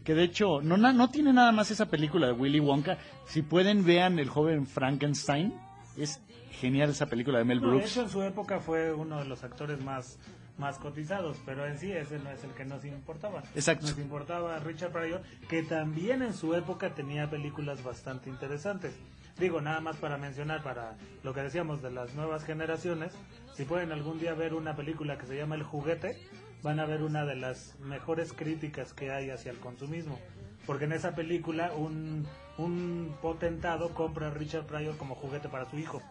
que 0.03 0.15
de 0.15 0.23
hecho 0.23 0.61
no, 0.61 0.77
no 0.77 1.09
tiene 1.09 1.33
nada 1.33 1.51
más 1.51 1.71
esa 1.71 1.85
película 1.85 2.27
de 2.27 2.33
Willy 2.33 2.59
Wonka. 2.59 2.97
Si 3.27 3.41
pueden, 3.41 3.85
vean 3.85 4.19
El 4.19 4.29
joven 4.29 4.65
Frankenstein. 4.65 5.53
Es 5.97 6.19
genial 6.59 6.89
esa 6.89 7.05
película 7.05 7.37
de 7.39 7.45
Mel 7.45 7.61
No, 7.61 7.67
de 7.67 7.71
Brooks. 7.75 7.91
hecho, 7.91 8.01
en 8.01 8.09
su 8.09 8.21
época 8.23 8.59
fue 8.59 8.93
uno 8.93 9.19
de 9.19 9.25
los 9.25 9.43
actores 9.43 9.81
más, 9.83 10.17
más 10.57 10.77
cotizados, 10.77 11.37
pero 11.45 11.65
en 11.65 11.77
sí 11.77 11.91
ese 11.91 12.19
no 12.19 12.31
es 12.31 12.43
el 12.43 12.51
que 12.51 12.65
nos 12.65 12.83
importaba. 12.85 13.43
Exacto. 13.55 13.87
Nos 13.87 13.97
importaba 13.99 14.59
Richard 14.59 14.91
Pryor, 14.91 15.21
que 15.47 15.63
también 15.63 16.21
en 16.21 16.33
su 16.33 16.53
época 16.55 16.93
tenía 16.95 17.29
películas 17.29 17.83
bastante 17.83 18.29
interesantes. 18.29 18.93
Digo, 19.39 19.61
nada 19.61 19.79
más 19.79 19.95
para 19.97 20.17
mencionar, 20.17 20.61
para 20.63 20.95
lo 21.23 21.33
que 21.33 21.41
decíamos 21.41 21.81
de 21.81 21.91
las 21.91 22.13
nuevas 22.13 22.43
generaciones, 22.43 23.13
si 23.55 23.63
pueden 23.65 23.91
algún 23.91 24.19
día 24.19 24.33
ver 24.33 24.53
una 24.53 24.75
película 24.75 25.17
que 25.17 25.25
se 25.25 25.37
llama 25.37 25.55
El 25.55 25.63
Juguete, 25.63 26.19
van 26.61 26.79
a 26.79 26.85
ver 26.85 27.03
una 27.03 27.25
de 27.25 27.35
las 27.35 27.79
mejores 27.79 28.33
críticas 28.33 28.93
que 28.93 29.11
hay 29.11 29.29
hacia 29.29 29.51
el 29.51 29.59
consumismo. 29.59 30.19
Porque 30.65 30.85
en 30.85 30.91
esa 30.91 31.15
película 31.15 31.71
un, 31.73 32.27
un 32.57 33.15
potentado 33.21 33.93
compra 33.93 34.27
a 34.27 34.31
Richard 34.31 34.65
Pryor 34.65 34.97
como 34.97 35.15
juguete 35.15 35.47
para 35.49 35.69
su 35.69 35.79
hijo. 35.79 36.01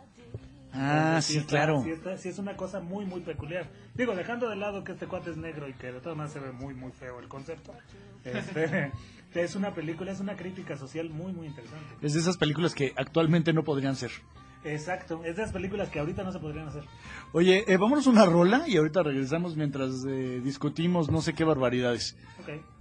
Ah, 0.72 0.98
Entonces, 1.08 1.24
sí, 1.26 1.38
está- 1.38 1.48
claro. 1.50 1.82
Sí, 1.82 1.90
está- 1.90 2.16
sí 2.18 2.28
es 2.30 2.38
una 2.38 2.56
cosa 2.56 2.80
muy, 2.80 3.04
muy 3.04 3.20
peculiar. 3.20 3.66
Digo, 3.94 4.14
dejando 4.16 4.48
de 4.48 4.56
lado 4.56 4.84
que 4.84 4.92
este 4.92 5.06
cuate 5.06 5.30
es 5.30 5.36
negro 5.36 5.68
y 5.68 5.74
que 5.74 5.92
de 5.92 6.00
todas 6.00 6.16
maneras 6.16 6.32
se 6.32 6.40
ve 6.40 6.52
muy, 6.52 6.74
muy 6.74 6.92
feo 6.92 7.20
el 7.20 7.28
concepto. 7.28 7.72
Este, 8.24 8.90
es 9.34 9.54
una 9.56 9.74
película, 9.74 10.12
es 10.12 10.20
una 10.20 10.36
crítica 10.36 10.76
social 10.76 11.10
muy, 11.10 11.32
muy 11.32 11.46
interesante. 11.46 11.86
Es 12.02 12.14
de 12.14 12.20
esas 12.20 12.36
películas 12.36 12.74
que 12.74 12.92
actualmente 12.96 13.52
no 13.52 13.64
podrían 13.64 13.96
ser. 13.96 14.10
Exacto, 14.64 15.22
es 15.24 15.36
de 15.36 15.42
las 15.42 15.52
películas 15.52 15.88
que 15.88 16.00
ahorita 16.00 16.24
no 16.24 16.32
se 16.32 16.40
podrían 16.40 16.68
hacer. 16.68 16.84
Oye, 17.32 17.64
eh, 17.72 17.76
vámonos 17.76 18.06
a 18.06 18.10
una 18.10 18.26
rola 18.26 18.64
y 18.66 18.76
ahorita 18.76 19.02
regresamos 19.02 19.56
mientras 19.56 20.04
eh, 20.06 20.40
discutimos 20.42 21.10
no 21.10 21.20
sé 21.20 21.34
qué 21.34 21.44
barbaridades. 21.44 22.16
Ok. 22.40 22.77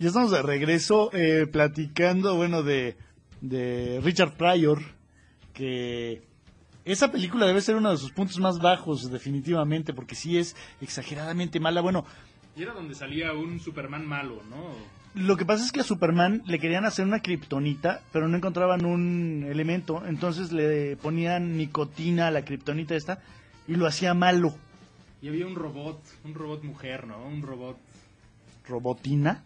Ya 0.00 0.08
estamos 0.08 0.30
de 0.30 0.40
regreso 0.40 1.10
eh, 1.12 1.46
platicando, 1.46 2.34
bueno, 2.34 2.62
de, 2.62 2.96
de 3.42 4.00
Richard 4.02 4.32
Pryor, 4.32 4.80
que 5.52 6.22
esa 6.86 7.12
película 7.12 7.44
debe 7.44 7.60
ser 7.60 7.76
uno 7.76 7.90
de 7.90 7.98
sus 7.98 8.10
puntos 8.10 8.38
más 8.38 8.60
bajos, 8.60 9.10
definitivamente, 9.10 9.92
porque 9.92 10.14
sí 10.14 10.38
es 10.38 10.56
exageradamente 10.80 11.60
mala. 11.60 11.82
Bueno, 11.82 12.06
Y 12.56 12.62
era 12.62 12.72
donde 12.72 12.94
salía 12.94 13.34
un 13.34 13.60
Superman 13.60 14.06
malo, 14.06 14.42
¿no? 14.48 14.72
lo 15.12 15.36
que 15.36 15.44
pasa 15.44 15.66
es 15.66 15.70
que 15.70 15.80
a 15.80 15.84
Superman 15.84 16.44
le 16.46 16.58
querían 16.58 16.86
hacer 16.86 17.04
una 17.04 17.20
kriptonita, 17.20 18.00
pero 18.10 18.26
no 18.26 18.38
encontraban 18.38 18.86
un 18.86 19.44
elemento, 19.50 20.06
entonces 20.06 20.50
le 20.50 20.96
ponían 20.96 21.58
nicotina 21.58 22.28
a 22.28 22.30
la 22.30 22.42
kriptonita 22.42 22.94
esta 22.94 23.20
y 23.68 23.74
lo 23.74 23.86
hacía 23.86 24.14
malo. 24.14 24.54
Y 25.20 25.28
había 25.28 25.46
un 25.46 25.56
robot, 25.56 26.00
un 26.24 26.32
robot 26.32 26.64
mujer, 26.64 27.06
¿no? 27.06 27.22
Un 27.22 27.42
robot, 27.42 27.76
¿Robotina? 28.66 29.42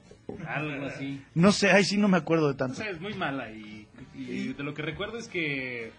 Algo 0.46 0.86
así. 0.86 1.22
No 1.34 1.52
sé, 1.52 1.70
ahí 1.70 1.84
sí 1.84 1.96
no 1.96 2.08
me 2.08 2.18
acuerdo 2.18 2.48
de 2.48 2.54
O 2.54 2.56
tanto. 2.56 2.74
sea, 2.76 2.90
es 2.90 3.00
muy 3.00 3.14
mala 3.14 3.50
y, 3.50 3.86
y 4.14 4.52
de 4.52 4.62
lo 4.62 4.74
que 4.74 4.82
recuerdo 4.82 5.18
es 5.18 5.28
que 5.28 5.92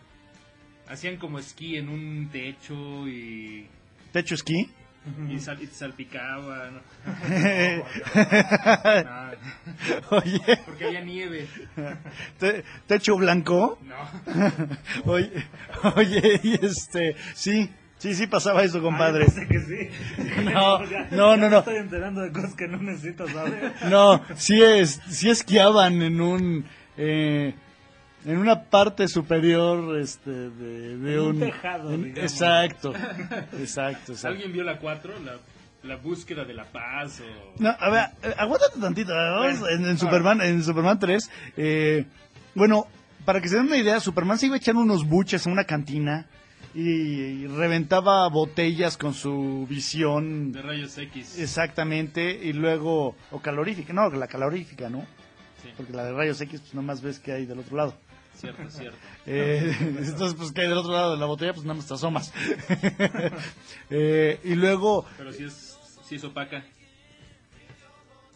hacían 0.87 1.17
como 1.17 1.39
esquí 1.39 1.77
en 1.77 1.89
un 1.89 2.29
techo 2.31 3.07
y, 3.07 3.67
¿Techo 4.11 4.35
esquí? 4.35 4.69
y, 5.29 5.39
sal- 5.39 5.61
y 5.61 5.67
te 5.67 5.73
salpicaba, 5.75 6.71
¿no? 6.71 6.79
Oye, 10.11 10.39
porque 10.65 10.85
había 10.85 11.01
nieve. 11.01 11.47
te- 12.39 12.63
¿techo 12.87 13.15
blanco? 13.17 13.77
No. 13.83 13.95
Oye, 15.11 15.31
oye, 15.95 16.39
y 16.43 16.65
este, 16.65 17.15
sí, 17.35 17.69
sí, 18.09 18.15
sí 18.15 18.27
pasaba 18.27 18.63
eso, 18.63 18.81
compadre. 18.81 19.25
Ay, 19.37 19.47
que 19.47 19.59
sí. 19.59 19.89
No, 20.43 20.83
Ya- 20.85 21.07
no, 21.11 21.35
no, 21.37 21.43
ya 21.43 21.49
no. 21.49 21.59
Estoy 21.59 21.77
enterando 21.77 22.21
de 22.21 22.31
cosas 22.31 22.53
que 22.55 22.67
no 22.67 22.77
necesito 22.77 23.27
saber. 23.27 23.73
No, 23.89 24.21
sí, 24.35 24.61
es, 24.61 25.01
sí 25.09 25.29
esquiaban 25.29 26.01
en 26.01 26.21
un, 26.21 26.65
eh, 26.97 27.53
en 28.25 28.37
una 28.37 28.63
parte 28.63 29.07
superior, 29.07 29.97
este, 29.99 30.29
de, 30.31 30.97
de 30.97 31.13
En 31.13 31.19
un 31.19 31.27
un, 31.27 31.39
tejado, 31.39 31.93
en- 31.93 32.03
digamos. 32.03 32.31
Exacto, 32.31 32.93
exacto, 33.59 34.11
exacto. 34.13 34.27
¿Alguien 34.27 34.51
vio 34.53 34.63
la 34.63 34.77
4? 34.79 35.13
La, 35.23 35.33
la 35.83 35.95
búsqueda 35.97 36.43
de 36.45 36.53
la 36.53 36.65
paz 36.65 37.21
o... 37.21 37.61
No, 37.61 37.69
a 37.79 37.89
ver, 37.89 38.05
eh, 38.23 38.33
aguántate 38.37 38.79
tantito. 38.79 39.13
Bueno, 39.13 39.67
en, 39.69 39.79
en 39.81 39.85
ahora. 39.85 39.97
Superman, 39.97 40.41
en 40.41 40.63
Superman 40.63 40.99
3, 40.99 41.29
eh, 41.57 42.05
bueno, 42.55 42.87
para 43.25 43.41
que 43.41 43.47
se 43.49 43.55
den 43.57 43.65
una 43.67 43.77
idea, 43.77 43.99
Superman 43.99 44.37
se 44.39 44.45
iba 44.47 44.55
a 44.55 44.57
echar 44.57 44.75
unos 44.75 45.05
buches 45.07 45.45
en 45.45 45.51
una 45.53 45.63
cantina 45.65 46.25
y, 46.75 47.47
reventaba 47.47 48.27
botellas 48.27 48.97
con 48.97 49.13
su 49.13 49.65
visión. 49.69 50.51
de 50.51 50.61
rayos 50.61 50.97
X. 50.97 51.39
Exactamente, 51.39 52.31
y 52.43 52.53
luego, 52.53 53.15
o 53.31 53.39
calorífica, 53.39 53.93
no, 53.93 54.09
la 54.09 54.27
calorífica, 54.27 54.89
¿no? 54.89 54.99
Sí, 55.63 55.69
Porque 55.77 55.93
la 55.93 56.03
de 56.03 56.11
rayos 56.13 56.39
X, 56.41 56.59
pues 56.59 56.73
nomás 56.73 57.01
ves 57.01 57.19
que 57.19 57.31
hay 57.31 57.45
del 57.45 57.59
otro 57.59 57.77
lado. 57.77 57.95
cierto, 58.35 58.69
cierto. 58.69 58.97
Eh, 59.27 59.75
entonces, 59.79 60.35
pues 60.35 60.51
que 60.51 60.61
hay 60.61 60.67
del 60.67 60.77
otro 60.77 60.91
lado 60.91 61.13
de 61.13 61.17
la 61.17 61.25
botella, 61.25 61.51
pues 61.53 61.65
nada 61.65 61.77
más 61.77 61.87
te 61.87 61.93
asomas. 61.95 62.31
Eh, 63.89 64.39
y 64.43 64.53
luego, 64.55 65.05
Pero 65.17 65.31
si 65.31 65.43
es, 65.45 65.77
si 66.07 66.15
es 66.15 66.23
opaca. 66.23 66.63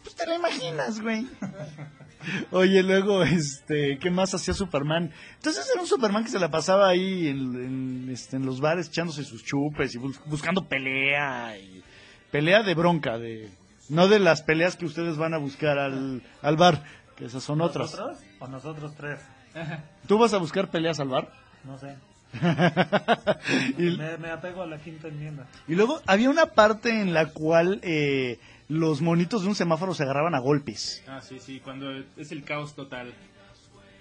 pues 0.02 0.14
te 0.16 0.26
lo 0.26 0.34
imaginas, 0.36 1.00
güey. 1.00 1.26
Oye, 2.50 2.82
luego, 2.82 3.22
este, 3.22 3.98
¿qué 3.98 4.10
más 4.10 4.34
hacía 4.34 4.54
Superman? 4.54 5.10
Entonces 5.36 5.68
era 5.72 5.80
un 5.80 5.86
Superman 5.86 6.24
que 6.24 6.30
se 6.30 6.38
la 6.38 6.50
pasaba 6.50 6.88
ahí 6.88 7.28
en, 7.28 7.38
en, 7.54 8.08
este, 8.10 8.36
en 8.36 8.44
los 8.46 8.60
bares 8.60 8.88
echándose 8.88 9.24
sus 9.24 9.44
chupes 9.44 9.94
y 9.94 9.98
bus- 9.98 10.20
buscando 10.26 10.64
pelea. 10.66 11.56
Y, 11.58 11.82
pelea 12.30 12.62
de 12.62 12.74
bronca, 12.74 13.18
de 13.18 13.50
no 13.88 14.06
de 14.08 14.18
las 14.20 14.42
peleas 14.42 14.76
que 14.76 14.86
ustedes 14.86 15.16
van 15.16 15.34
a 15.34 15.38
buscar 15.38 15.78
al, 15.78 16.22
al 16.42 16.56
bar, 16.56 16.84
que 17.16 17.24
esas 17.24 17.42
son 17.42 17.60
otras. 17.60 17.90
¿Nosotros 17.92 18.18
o 18.38 18.46
nosotros 18.48 18.94
tres? 18.96 19.20
¿Tú 20.06 20.18
vas 20.18 20.32
a 20.34 20.38
buscar 20.38 20.70
peleas 20.70 21.00
al 21.00 21.08
bar? 21.08 21.32
No 21.64 21.78
sé. 21.78 21.96
y, 23.78 23.96
Me, 23.96 24.16
me 24.18 24.30
apego 24.30 24.62
a 24.62 24.66
la 24.66 24.78
quinta 24.78 25.08
enmienda. 25.08 25.46
y 25.66 25.74
luego 25.74 26.00
había 26.06 26.30
una 26.30 26.46
parte 26.46 27.00
en 27.00 27.12
la 27.12 27.26
cual 27.26 27.80
eh, 27.82 28.38
los 28.70 29.02
monitos 29.02 29.42
de 29.42 29.48
un 29.48 29.54
semáforo 29.54 29.92
se 29.94 30.04
agarraban 30.04 30.34
a 30.34 30.38
golpes. 30.38 31.02
Ah, 31.08 31.20
sí, 31.20 31.38
sí, 31.40 31.60
cuando 31.60 31.90
es 32.16 32.30
el 32.32 32.44
caos 32.44 32.74
total. 32.74 33.12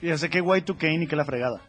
Y 0.01 0.07
ya 0.07 0.17
sé 0.17 0.29
que 0.29 0.41
Y2K 0.43 0.99
ni 0.99 1.07
que 1.07 1.15
la 1.15 1.25
fregada. 1.25 1.59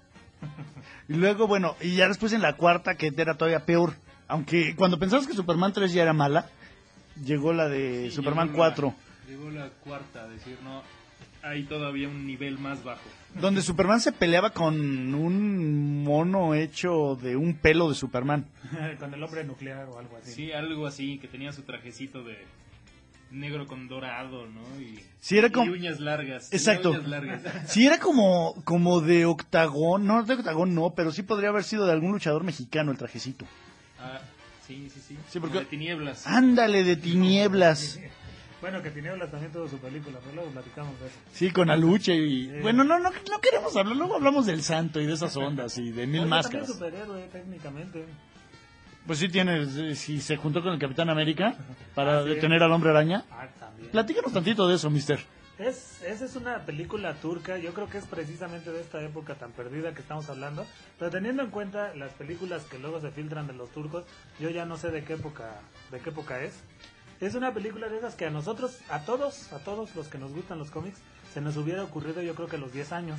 Y 1.09 1.15
luego, 1.15 1.47
bueno, 1.47 1.75
y 1.81 1.97
ya 1.97 2.07
después 2.09 2.33
en 2.33 2.43
la 2.43 2.57
cuarta, 2.57 2.95
que 2.97 3.13
era 3.17 3.35
todavía 3.35 3.65
peor. 3.67 3.95
Aunque 4.29 4.77
cuando 4.77 4.99
pensabas 4.99 5.27
que 5.27 5.33
Superman 5.33 5.73
3 5.73 5.93
ya 5.93 6.03
era 6.03 6.13
mala, 6.13 6.47
llegó 7.25 7.53
la 7.53 7.69
de 7.69 8.11
Sí, 8.11 8.17
Superman 8.17 8.49
llegó 8.49 8.59
la- 8.59 8.65
4. 8.75 8.95
Llegó 9.29 9.51
la 9.51 9.69
cuarta, 9.71 10.29
decir, 10.29 10.57
no, 10.63 10.83
hay 11.43 11.65
todavía 11.65 12.07
un 12.09 12.27
nivel 12.27 12.59
más 12.59 12.85
bajo. 12.85 13.03
Donde 13.41 13.63
Superman 13.63 14.01
se 14.01 14.13
peleaba 14.13 14.51
con 14.51 15.15
un 15.15 16.05
mono 16.05 16.55
hecho 16.55 17.17
de 17.21 17.35
un 17.37 17.55
pelo 17.55 17.89
de 17.89 17.95
Superman. 17.95 18.45
Con 19.01 19.15
el 19.15 19.23
hombre 19.23 19.45
nuclear 19.45 19.89
o 19.89 19.99
algo 19.99 20.17
así. 20.17 20.33
Sí, 20.33 20.53
algo 20.53 20.87
así, 20.87 21.19
que 21.19 21.29
tenía 21.29 21.53
su 21.53 21.63
trajecito 21.63 22.23
de 22.25 22.37
negro 23.31 23.67
con 23.67 23.89
dorado, 23.89 24.47
¿no? 24.47 24.81
Y, 24.81 24.99
Sí, 25.21 25.39
era 25.39 25.49
y 25.49 25.51
como... 25.53 25.73
uñas 25.73 26.01
largas. 26.01 26.53
Exacto. 26.53 26.91
uñas 26.91 27.07
largas. 27.09 27.43
Sí, 27.69 27.87
era 27.87 27.99
como, 27.99 28.55
como 28.65 29.01
de 29.01 29.25
octagón. 29.27 30.07
No, 30.07 30.23
de 30.23 30.35
octagón 30.35 30.75
no, 30.75 30.91
pero 30.95 31.13
sí 31.13 31.23
podría 31.23 31.51
haber 31.51 31.65
sido 31.65 31.87
de 31.87 31.93
algún 31.93 32.13
luchador 32.13 32.43
mexicano 32.45 32.91
el 32.93 32.99
trajecito. 32.99 33.45
Ah, 33.99 34.21
sí, 34.67 34.89
sí, 34.93 35.01
sí. 35.07 35.17
Sí, 35.29 35.39
Como 35.39 35.53
porque- 35.53 35.59
de 35.61 35.71
tinieblas. 35.71 36.27
Ándale, 36.27 36.85
de 36.85 36.97
tinieblas. 36.97 37.99
Bueno, 38.61 38.83
que 38.83 38.91
Tinieblas 38.91 39.31
también 39.31 39.51
tuvo 39.53 39.67
su 39.67 39.79
película, 39.79 40.19
pero 40.23 40.35
luego 40.35 40.51
platicamos 40.51 41.01
de 41.01 41.07
eso. 41.07 41.17
Sí, 41.33 41.51
con 41.51 41.71
Aluche 41.71 42.15
y... 42.15 42.45
Sí. 42.51 42.53
Bueno, 42.61 42.85
no, 42.85 42.99
no, 42.99 43.09
no 43.09 43.41
queremos 43.41 43.75
hablar, 43.75 43.97
luego 43.97 44.17
hablamos 44.17 44.45
del 44.45 44.63
santo 44.63 45.01
y 45.01 45.07
de 45.07 45.15
esas 45.15 45.35
ondas 45.39 45.79
y 45.79 45.91
de 45.93 46.07
mil 46.07 46.21
Oye, 46.21 46.29
máscaras. 46.29 46.69
también 46.69 46.93
superhéroe, 46.93 47.27
técnicamente. 47.33 48.05
Pues 49.07 49.19
sí 49.19 49.29
tiene, 49.29 49.95
si 49.97 50.21
se 50.21 50.37
juntó 50.37 50.63
con 50.63 50.73
el 50.73 50.79
Capitán 50.79 51.11
América 51.11 51.55
para 51.95 52.23
detener 52.23 52.63
al 52.63 52.73
Hombre 52.73 52.91
Araña. 52.91 53.25
Ah, 53.31 53.49
también. 53.59 53.91
Platícanos 53.91 54.33
tantito 54.33 54.69
de 54.69 54.77
eso, 54.77 54.91
mister. 54.91 55.21
Es, 55.59 56.01
esa 56.03 56.25
es 56.25 56.37
una 56.37 56.65
película 56.65 57.13
turca, 57.15 57.59
yo 57.59 57.75
creo 57.75 57.87
que 57.87 57.99
es 57.99 58.07
precisamente 58.07 58.73
de 58.73 58.81
esta 58.81 59.03
época 59.03 59.35
tan 59.35 59.53
perdida 59.53 59.93
que 59.93 60.01
estamos 60.01 60.31
hablando, 60.31 60.65
pero 60.99 61.11
teniendo 61.11 61.43
en 61.43 61.51
cuenta 61.51 61.95
las 61.95 62.15
películas 62.15 62.63
que 62.65 62.79
luego 62.79 62.99
se 63.01 63.11
filtran 63.11 63.47
de 63.47 63.53
los 63.53 63.69
turcos, 63.71 64.07
yo 64.39 64.49
ya 64.49 64.65
no 64.65 64.79
sé 64.79 64.91
de 64.91 65.05
qué 65.05 65.15
época, 65.15 65.61
de 65.91 66.01
qué 66.01 66.09
época 66.09 66.41
es. 66.41 66.63
Es 67.21 67.35
una 67.35 67.53
película 67.53 67.91
de 67.91 67.99
esas 67.99 68.15
que 68.15 68.25
a 68.25 68.31
nosotros, 68.31 68.79
a 68.89 69.01
todos, 69.01 69.53
a 69.53 69.59
todos 69.59 69.95
los 69.95 70.09
que 70.09 70.17
nos 70.17 70.33
gustan 70.33 70.59
los 70.59 70.71
cómics, 70.71 70.99
se 71.35 71.43
nos 71.43 71.59
hubiera 71.59 71.85
ocurrido 71.85 72.23
yo 72.23 72.35
creo 72.35 72.49
que 72.49 72.57
a 72.57 72.61
los 72.61 72.73
10 72.73 72.93
años. 72.93 73.19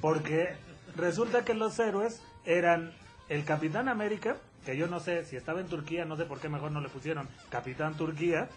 Porque 0.00 0.56
resulta 0.96 1.44
que 1.44 1.52
los 1.52 1.78
héroes 1.78 2.22
eran 2.46 2.92
el 3.28 3.44
Capitán 3.44 3.88
América, 3.90 4.38
que 4.64 4.76
yo 4.76 4.86
no 4.86 5.00
sé 5.00 5.24
si 5.24 5.36
estaba 5.36 5.60
en 5.60 5.66
Turquía, 5.66 6.04
no 6.04 6.16
sé 6.16 6.24
por 6.24 6.40
qué 6.40 6.48
mejor 6.48 6.72
no 6.72 6.80
le 6.80 6.88
pusieron 6.88 7.28
Capitán 7.48 7.96
Turquía, 7.96 8.48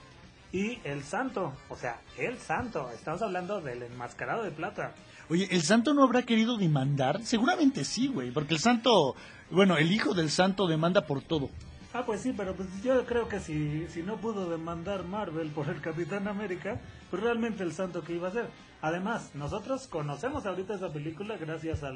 y 0.51 0.77
el 0.83 1.03
Santo, 1.03 1.53
o 1.69 1.75
sea, 1.75 1.99
el 2.17 2.37
Santo, 2.37 2.89
estamos 2.91 3.21
hablando 3.21 3.59
del 3.59 3.83
enmascarado 3.83 4.43
de 4.43 4.51
plata. 4.51 4.93
Oye, 5.29 5.47
¿el 5.49 5.63
santo 5.63 5.93
no 5.93 6.03
habrá 6.03 6.23
querido 6.23 6.57
demandar? 6.57 7.23
Seguramente 7.23 7.83
sí, 7.85 8.07
güey, 8.07 8.31
porque 8.31 8.53
el 8.53 8.59
santo, 8.59 9.15
bueno, 9.49 9.77
el 9.77 9.91
hijo 9.91 10.13
del 10.13 10.29
santo 10.29 10.67
demanda 10.67 11.07
por 11.07 11.21
todo. 11.23 11.49
Ah, 11.93 12.03
pues 12.05 12.21
sí, 12.21 12.33
pero 12.35 12.55
pues 12.55 12.67
yo 12.83 13.05
creo 13.05 13.27
que 13.27 13.39
si, 13.39 13.87
si 13.87 14.01
no 14.01 14.17
pudo 14.17 14.49
demandar 14.49 15.03
Marvel 15.05 15.49
por 15.51 15.69
el 15.69 15.79
Capitán 15.79 16.27
América, 16.27 16.81
pues 17.09 17.21
realmente 17.21 17.63
el 17.63 17.71
santo 17.71 18.03
que 18.03 18.13
iba 18.13 18.27
a 18.27 18.31
ser. 18.31 18.49
Además, 18.81 19.31
nosotros 19.35 19.87
conocemos 19.87 20.45
ahorita 20.45 20.73
esa 20.73 20.91
película 20.91 21.37
gracias 21.37 21.83
a 21.83 21.91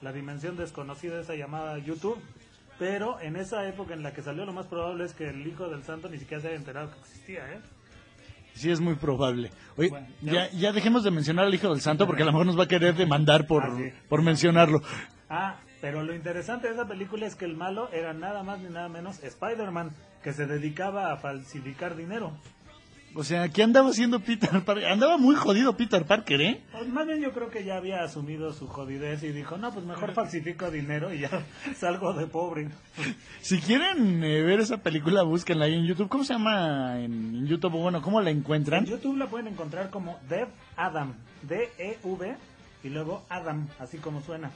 la 0.00 0.12
dimensión 0.12 0.56
desconocida 0.56 1.20
esa 1.20 1.34
llamada 1.34 1.78
YouTube, 1.78 2.18
pero 2.80 3.20
en 3.20 3.36
esa 3.36 3.68
época 3.68 3.92
en 3.92 4.02
la 4.02 4.12
que 4.14 4.22
salió 4.22 4.46
lo 4.46 4.54
más 4.54 4.66
probable 4.66 5.04
es 5.04 5.12
que 5.12 5.28
el 5.28 5.46
hijo 5.46 5.68
del 5.68 5.82
santo 5.84 6.08
ni 6.08 6.16
siquiera 6.18 6.40
se 6.40 6.48
haya 6.48 6.56
enterado 6.56 6.90
que 6.90 6.98
existía, 7.00 7.52
¿eh? 7.52 7.60
Sí, 8.54 8.70
es 8.70 8.80
muy 8.80 8.94
probable. 8.94 9.50
Oye, 9.76 9.90
Bueno, 9.90 10.06
ya, 10.22 10.50
ya 10.50 10.72
dejemos 10.72 11.04
de 11.04 11.10
mencionar 11.10 11.44
al 11.44 11.54
hijo 11.54 11.68
del 11.68 11.82
santo 11.82 12.06
porque 12.06 12.22
a 12.22 12.26
lo 12.26 12.32
mejor 12.32 12.46
nos 12.46 12.58
va 12.58 12.64
a 12.64 12.68
querer 12.68 12.94
demandar 12.96 13.46
por, 13.46 13.64
Ah, 13.64 13.74
sí. 13.76 13.92
por 14.08 14.22
mencionarlo. 14.22 14.80
Ah, 15.28 15.56
pero 15.82 16.02
lo 16.02 16.14
interesante 16.14 16.68
de 16.68 16.72
esa 16.74 16.88
película 16.88 17.26
es 17.26 17.36
que 17.36 17.44
el 17.44 17.54
malo 17.54 17.90
era 17.92 18.14
nada 18.14 18.42
más 18.42 18.58
ni 18.60 18.70
nada 18.70 18.88
menos 18.88 19.22
Spider-Man, 19.22 19.90
que 20.22 20.32
se 20.32 20.46
dedicaba 20.46 21.12
a 21.12 21.16
falsificar 21.18 21.96
dinero. 21.96 22.32
O 23.14 23.24
sea, 23.24 23.48
¿qué 23.48 23.64
andaba 23.64 23.90
haciendo 23.90 24.20
Peter 24.20 24.50
Parker? 24.64 24.86
Andaba 24.86 25.18
muy 25.18 25.34
jodido 25.34 25.76
Peter 25.76 26.04
Parker, 26.04 26.40
¿eh? 26.40 26.60
Pues 26.70 26.88
más 26.88 27.06
bien 27.06 27.20
yo 27.20 27.32
creo 27.32 27.50
que 27.50 27.64
ya 27.64 27.76
había 27.76 28.02
asumido 28.04 28.52
su 28.52 28.68
jodidez 28.68 29.22
y 29.24 29.32
dijo, 29.32 29.58
no, 29.58 29.72
pues 29.72 29.84
mejor 29.84 30.12
falsifico 30.12 30.70
dinero 30.70 31.12
y 31.12 31.20
ya 31.20 31.44
salgo 31.76 32.12
de 32.12 32.26
pobre. 32.28 32.68
Si 33.40 33.58
quieren 33.60 34.22
eh, 34.22 34.42
ver 34.42 34.60
esa 34.60 34.78
película, 34.78 35.22
búsquenla 35.24 35.64
ahí 35.64 35.74
en 35.74 35.86
YouTube. 35.86 36.08
¿Cómo 36.08 36.22
se 36.22 36.34
llama 36.34 37.00
en, 37.00 37.12
en 37.34 37.46
YouTube? 37.48 37.72
Bueno, 37.72 38.00
¿cómo 38.00 38.20
la 38.20 38.30
En 38.30 38.38
encuentran? 38.38 38.86
YouTube 38.86 39.16
la 39.16 39.26
pueden 39.26 39.48
encontrar 39.48 39.90
como 39.90 40.18
Dev 40.28 40.46
Adam, 40.76 41.14
D-E-V 41.42 42.36
y 42.84 42.88
luego 42.90 43.24
Adam, 43.28 43.66
así 43.80 43.98
como 43.98 44.20
suena. 44.22 44.52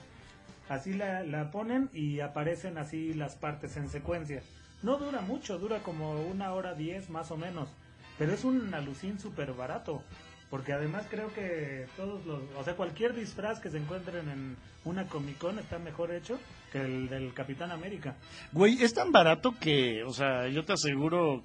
Así 0.69 0.93
la, 0.95 1.25
la 1.25 1.51
ponen 1.51 1.91
y 1.93 2.21
aparecen 2.21 2.79
así 2.79 3.15
las 3.15 3.35
partes 3.35 3.77
en 3.77 3.89
secuencia. 3.89 4.43
No 4.83 4.97
dura 4.97 5.23
mucho, 5.23 5.59
dura 5.59 5.81
como 5.81 6.23
una 6.23 6.53
hora 6.53 6.75
diez 6.75 7.11
más 7.11 7.31
o 7.33 7.37
menos. 7.37 7.69
Pero 8.19 8.33
es 8.33 8.45
un 8.45 8.73
alucín 8.75 9.19
súper 9.19 9.53
barato. 9.53 10.03
Porque 10.51 10.73
además 10.73 11.07
creo 11.11 11.33
que 11.35 11.87
todos 11.97 12.25
los, 12.27 12.41
o 12.57 12.63
sea, 12.63 12.77
cualquier 12.77 13.13
disfraz 13.15 13.59
que 13.59 13.71
se 13.71 13.79
encuentren 13.79 14.29
en 14.29 14.57
una 14.85 15.07
Comic 15.09 15.39
Con 15.39 15.59
está 15.59 15.79
mejor 15.81 16.13
hecho 16.13 16.39
que 16.71 16.81
el 16.83 17.09
del 17.09 17.35
Capitán 17.35 17.73
América. 17.73 18.15
Güey, 18.53 18.81
es 18.81 18.95
tan 18.95 19.11
barato 19.11 19.55
que, 19.59 20.05
o 20.05 20.13
sea, 20.13 20.47
yo 20.49 20.65
te 20.65 20.75
aseguro 20.75 21.43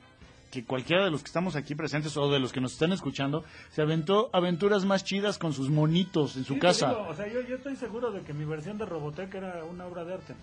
que 0.51 0.63
cualquiera 0.63 1.05
de 1.05 1.12
los 1.12 1.21
que 1.23 1.27
estamos 1.27 1.55
aquí 1.55 1.73
presentes 1.75 2.15
o 2.17 2.29
de 2.29 2.39
los 2.39 2.51
que 2.51 2.60
nos 2.62 2.73
están 2.73 2.91
escuchando 2.91 3.43
se 3.71 3.82
aventó 3.82 4.29
aventuras 4.34 4.84
más 4.86 5.03
chidas 5.03 5.38
con 5.39 5.53
sus 5.53 5.69
monitos 5.69 6.36
en 6.38 6.43
su 6.43 6.55
Sí, 6.55 6.60
casa. 6.60 6.89
digo, 6.89 7.08
o 7.08 7.15
sea, 7.15 7.27
yo, 7.27 7.41
yo 7.41 7.55
estoy 7.55 7.75
seguro 7.77 8.12
de 8.12 8.21
que 8.21 8.34
mi 8.34 8.45
versión 8.45 8.77
de 8.77 8.86
Robotech 8.86 9.34
era 9.34 9.63
una 9.63 9.86
obra 9.88 10.03
de 10.05 10.13
arte. 10.15 10.34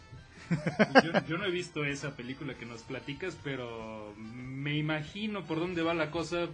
Yo, 1.04 1.26
yo 1.28 1.38
no 1.38 1.44
he 1.44 1.50
visto 1.50 1.84
esa 1.84 2.14
película 2.16 2.54
que 2.54 2.66
nos 2.66 2.82
platicas, 2.82 3.36
pero 3.42 4.14
me 4.16 4.76
imagino 4.76 5.42
por 5.44 5.58
dónde 5.58 5.82
va 5.82 5.94
la 5.94 6.10
cosa. 6.10 6.46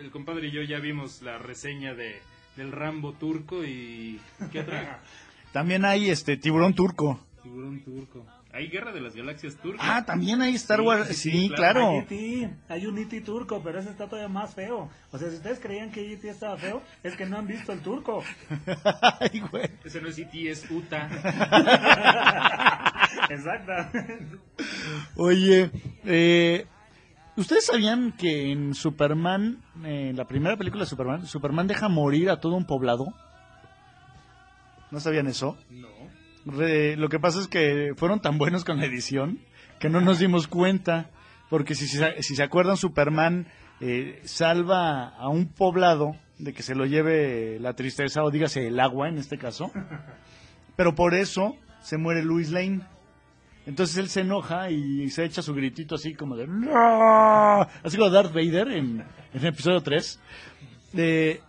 El 0.00 0.10
compadre 0.10 0.48
y 0.48 0.52
yo 0.52 0.62
ya 0.62 0.78
vimos 0.78 1.20
la 1.22 1.38
reseña 1.38 1.94
de 1.94 2.20
del 2.56 2.72
Rambo 2.72 3.12
turco 3.12 3.64
y 3.64 4.18
¿qué 4.50 4.60
otra? 4.60 5.02
También 5.52 5.84
hay 5.84 6.08
este 6.10 6.36
tiburón 6.38 6.74
turco. 6.74 7.20
Tiburón 7.42 7.80
turco. 7.80 8.24
Hay 8.52 8.68
Guerra 8.68 8.90
de 8.92 9.02
las 9.02 9.14
Galaxias 9.14 9.54
turca. 9.56 9.82
Ah, 9.82 10.06
también 10.06 10.40
hay 10.40 10.54
Star 10.54 10.78
Sí, 10.80 10.84
Wars. 10.86 11.08
sí, 11.08 11.14
Sí, 11.14 11.30
sí, 11.30 11.50
claro. 11.54 12.02
Hay 12.08 12.50
hay 12.70 12.86
un 12.86 12.96
E.T. 12.96 13.20
turco, 13.20 13.60
pero 13.62 13.78
ese 13.80 13.90
está 13.90 14.06
todavía 14.06 14.28
más 14.30 14.54
feo. 14.54 14.88
O 15.12 15.18
sea, 15.18 15.28
si 15.28 15.36
ustedes 15.36 15.60
creían 15.60 15.90
que 15.90 16.10
E.T. 16.14 16.26
estaba 16.30 16.56
feo, 16.56 16.82
es 17.02 17.14
que 17.16 17.26
no 17.26 17.36
han 17.36 17.46
visto 17.46 17.72
el 17.72 17.80
turco. 17.80 18.24
Ay, 19.20 19.40
güey. 19.50 19.68
Ese 19.84 20.00
no 20.00 20.08
es 20.08 20.18
E.T., 20.18 20.50
es 20.50 20.70
Uta. 20.70 21.06
Exactamente. 23.30 24.38
Oye, 25.16 25.70
eh, 26.04 26.66
¿ustedes 27.36 27.66
sabían 27.66 28.12
que 28.12 28.50
en 28.52 28.74
Superman, 28.74 29.62
eh, 29.84 30.12
la 30.14 30.24
primera 30.26 30.56
película 30.56 30.84
de 30.84 30.90
Superman, 30.90 31.26
Superman 31.26 31.66
deja 31.66 31.88
morir 31.88 32.30
a 32.30 32.40
todo 32.40 32.54
un 32.56 32.66
poblado? 32.66 33.06
¿No 34.90 35.00
sabían 35.00 35.26
eso? 35.26 35.56
No. 35.70 35.88
Re- 36.46 36.96
lo 36.96 37.08
que 37.08 37.18
pasa 37.18 37.40
es 37.40 37.48
que 37.48 37.92
fueron 37.96 38.20
tan 38.20 38.38
buenos 38.38 38.64
con 38.64 38.78
la 38.78 38.86
edición 38.86 39.40
que 39.80 39.88
no 39.88 40.00
nos 40.00 40.18
dimos 40.18 40.46
cuenta. 40.46 41.10
Porque 41.50 41.74
si, 41.74 41.86
si, 41.86 41.96
se- 41.98 42.22
si 42.22 42.34
se 42.36 42.42
acuerdan, 42.42 42.76
Superman 42.76 43.46
eh, 43.80 44.20
salva 44.24 45.08
a 45.08 45.28
un 45.28 45.46
poblado 45.48 46.12
de 46.38 46.52
que 46.52 46.62
se 46.62 46.74
lo 46.74 46.86
lleve 46.86 47.58
la 47.60 47.74
tristeza 47.74 48.22
o 48.22 48.30
dígase 48.30 48.66
el 48.68 48.78
agua 48.80 49.08
en 49.08 49.18
este 49.18 49.38
caso. 49.38 49.70
Pero 50.76 50.94
por 50.94 51.14
eso 51.14 51.56
se 51.80 51.98
muere 51.98 52.22
Louis 52.24 52.50
Lane. 52.50 52.80
Entonces 53.66 53.96
él 53.98 54.08
se 54.08 54.20
enoja 54.20 54.70
y 54.70 55.10
se 55.10 55.24
echa 55.24 55.42
su 55.42 55.52
gritito 55.54 55.96
así 55.96 56.14
como 56.14 56.36
de... 56.36 56.44
Así 57.82 57.96
como 57.96 58.10
Darth 58.10 58.32
Vader 58.32 58.68
en, 58.68 59.00
en 59.00 59.40
el 59.40 59.46
episodio 59.46 59.80
3. 59.82 60.20
Eh, 60.94 61.40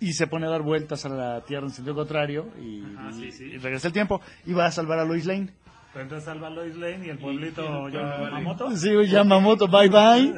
y 0.00 0.12
se 0.12 0.26
pone 0.26 0.46
a 0.46 0.50
dar 0.50 0.62
vueltas 0.62 1.06
a 1.06 1.08
la 1.08 1.40
Tierra 1.42 1.66
en 1.66 1.72
sentido 1.72 1.94
contrario 1.94 2.48
y, 2.60 2.82
Ajá, 2.96 3.12
sí, 3.12 3.32
sí. 3.32 3.44
y 3.44 3.58
regresa 3.58 3.86
el 3.88 3.94
tiempo 3.94 4.20
y 4.44 4.52
va 4.52 4.66
a 4.66 4.70
salvar 4.70 4.98
a 4.98 5.04
Lois 5.04 5.24
Lane. 5.24 5.48
Entonces 5.94 6.24
salva 6.24 6.48
a 6.48 6.50
Lois 6.50 6.74
Lane 6.76 7.06
y 7.06 7.10
el 7.10 7.18
pueblito. 7.18 7.88
Yamamoto. 7.88 8.76
Sí, 8.76 8.90
Yamamoto, 9.06 9.68
bye 9.68 9.88
bye. 9.88 10.34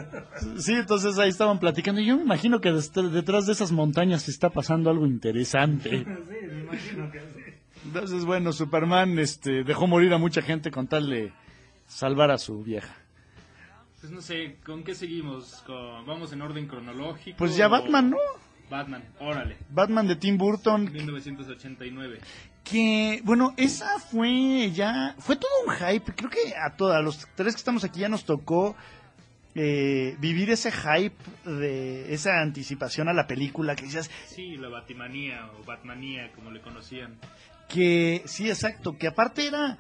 Sí, 0.58 0.74
entonces 0.74 1.18
ahí 1.18 1.30
estaban 1.30 1.58
platicando. 1.58 2.00
Y 2.00 2.06
yo 2.06 2.16
me 2.16 2.22
imagino 2.24 2.60
que 2.60 2.70
detrás 2.70 3.46
de 3.46 3.52
esas 3.52 3.72
montañas 3.72 4.28
está 4.28 4.50
pasando 4.50 4.90
algo 4.90 5.06
interesante. 5.06 6.04
Sí, 6.28 6.46
me 6.46 6.60
imagino 6.62 7.10
que 7.10 7.20
sí. 7.20 7.55
Entonces, 7.87 8.25
bueno, 8.25 8.53
Superman 8.53 9.18
este, 9.18 9.64
dejó 9.64 9.87
morir 9.87 10.12
a 10.12 10.18
mucha 10.18 10.42
gente 10.42 10.70
con 10.70 10.87
tal 10.88 11.09
de 11.09 11.33
salvar 11.87 12.31
a 12.31 12.38
su 12.38 12.62
vieja. 12.62 12.94
Pues 14.01 14.12
no 14.12 14.20
sé, 14.20 14.57
¿con 14.64 14.83
qué 14.85 14.94
seguimos? 14.94 15.62
¿Con- 15.66 16.05
¿Vamos 16.07 16.33
en 16.33 16.42
orden 16.42 16.66
cronológico? 16.66 17.37
Pues 17.38 17.57
ya 17.57 17.68
Batman, 17.68 18.11
¿no? 18.11 18.16
Batman, 18.70 19.05
órale. 19.20 19.57
Batman 19.70 20.09
de 20.09 20.16
Tim 20.16 20.37
Burton, 20.37 20.92
1989. 20.92 22.18
que, 22.64 23.20
bueno, 23.25 23.55
esa 23.57 23.99
fue 24.01 24.72
ya, 24.72 25.14
fue 25.18 25.37
todo 25.37 25.51
un 25.66 25.75
hype. 25.75 26.12
Creo 26.14 26.29
que 26.31 26.55
a 26.57 26.77
todos, 26.77 26.94
a 26.96 27.01
los 27.01 27.27
tres 27.37 27.55
que 27.55 27.59
estamos 27.59 27.85
aquí 27.85 28.01
ya 28.01 28.09
nos 28.09 28.25
tocó 28.25 28.75
eh, 29.55 30.16
vivir 30.18 30.51
ese 30.51 30.72
hype 30.72 31.14
de 31.49 32.12
esa 32.12 32.40
anticipación 32.42 33.09
a 33.09 33.12
la 33.14 33.27
película 33.29 33.77
que 33.77 33.85
decías, 33.85 34.11
Sí, 34.27 34.57
la 34.57 34.68
Batimanía 34.68 35.49
o 35.61 35.64
Batmanía, 35.64 36.33
como 36.33 36.51
le 36.51 36.61
conocían. 36.61 37.14
Que 37.68 38.22
sí, 38.26 38.48
exacto, 38.48 38.96
que 38.96 39.09
aparte 39.09 39.46
era 39.46 39.79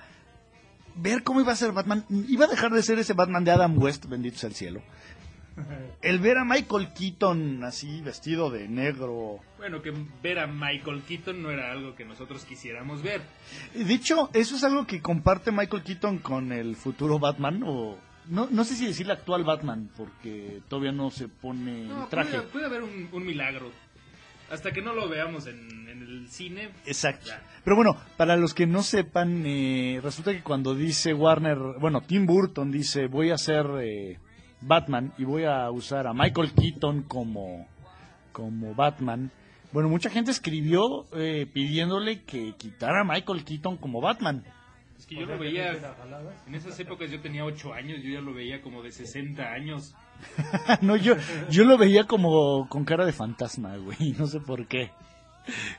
ver 0.96 1.22
cómo 1.22 1.40
iba 1.40 1.52
a 1.52 1.56
ser 1.56 1.72
Batman, 1.72 2.04
iba 2.28 2.46
a 2.46 2.48
dejar 2.48 2.72
de 2.72 2.82
ser 2.82 2.98
ese 2.98 3.12
Batman 3.12 3.44
de 3.44 3.50
Adam 3.50 3.78
West, 3.78 4.06
bendito 4.06 4.38
sea 4.38 4.48
el 4.48 4.54
cielo. 4.54 4.82
El 6.02 6.18
ver 6.18 6.36
a 6.36 6.44
Michael 6.44 6.92
Keaton 6.92 7.64
así 7.64 8.02
vestido 8.02 8.50
de 8.50 8.68
negro. 8.68 9.40
Bueno, 9.56 9.80
que 9.80 9.90
ver 10.22 10.38
a 10.38 10.46
Michael 10.46 11.02
Keaton 11.02 11.42
no 11.42 11.50
era 11.50 11.72
algo 11.72 11.94
que 11.94 12.04
nosotros 12.04 12.44
quisiéramos 12.44 13.02
ver. 13.02 13.22
De 13.72 13.94
hecho, 13.94 14.28
eso 14.34 14.56
es 14.56 14.64
algo 14.64 14.86
que 14.86 15.00
comparte 15.00 15.52
Michael 15.52 15.82
Keaton 15.82 16.18
con 16.18 16.52
el 16.52 16.76
futuro 16.76 17.18
Batman 17.18 17.62
o 17.64 17.96
no, 18.28 18.48
no 18.50 18.64
sé 18.64 18.74
si 18.74 18.86
decirle 18.86 19.12
actual 19.12 19.44
Batman 19.44 19.88
porque 19.96 20.60
todavía 20.68 20.92
no 20.92 21.10
se 21.10 21.28
pone 21.28 21.84
No, 21.84 22.02
el 22.02 22.08
traje. 22.08 22.32
Puede, 22.32 22.48
puede 22.48 22.66
haber 22.66 22.82
un, 22.82 23.08
un 23.10 23.24
milagro. 23.24 23.70
Hasta 24.50 24.70
que 24.72 24.82
no 24.82 24.94
lo 24.94 25.08
veamos 25.08 25.46
en, 25.46 25.88
en 25.88 26.02
el 26.02 26.28
cine. 26.28 26.70
Exacto. 26.84 27.26
Ya. 27.26 27.42
Pero 27.64 27.76
bueno, 27.76 27.96
para 28.16 28.36
los 28.36 28.54
que 28.54 28.66
no 28.66 28.82
sepan, 28.82 29.44
eh, 29.44 30.00
resulta 30.02 30.32
que 30.32 30.42
cuando 30.42 30.74
dice 30.74 31.12
Warner, 31.14 31.58
bueno, 31.80 32.00
Tim 32.00 32.26
Burton 32.26 32.70
dice, 32.70 33.08
voy 33.08 33.30
a 33.30 33.34
hacer 33.34 33.66
eh, 33.82 34.18
Batman 34.60 35.12
y 35.18 35.24
voy 35.24 35.44
a 35.44 35.70
usar 35.70 36.06
a 36.06 36.14
Michael 36.14 36.52
Keaton 36.52 37.02
como, 37.02 37.66
como 38.32 38.74
Batman. 38.74 39.32
Bueno, 39.72 39.88
mucha 39.88 40.10
gente 40.10 40.30
escribió 40.30 41.06
eh, 41.12 41.46
pidiéndole 41.52 42.22
que 42.22 42.54
quitara 42.56 43.00
a 43.00 43.04
Michael 43.04 43.44
Keaton 43.44 43.78
como 43.78 44.00
Batman. 44.00 44.44
Es 44.98 45.06
que 45.06 45.16
yo 45.16 45.26
lo 45.26 45.38
veía. 45.38 45.72
En 46.46 46.54
esas 46.54 46.78
épocas 46.80 47.10
yo 47.10 47.20
tenía 47.20 47.44
8 47.44 47.72
años, 47.74 48.02
yo 48.02 48.10
ya 48.10 48.20
lo 48.20 48.32
veía 48.32 48.62
como 48.62 48.82
de 48.82 48.92
60 48.92 49.42
años. 49.42 49.94
no, 50.80 50.96
yo, 50.96 51.14
yo 51.50 51.64
lo 51.64 51.76
veía 51.76 52.04
como 52.04 52.68
con 52.68 52.84
cara 52.84 53.04
de 53.04 53.12
fantasma, 53.12 53.76
güey, 53.76 54.12
no 54.18 54.26
sé 54.26 54.40
por 54.40 54.66
qué. 54.66 54.90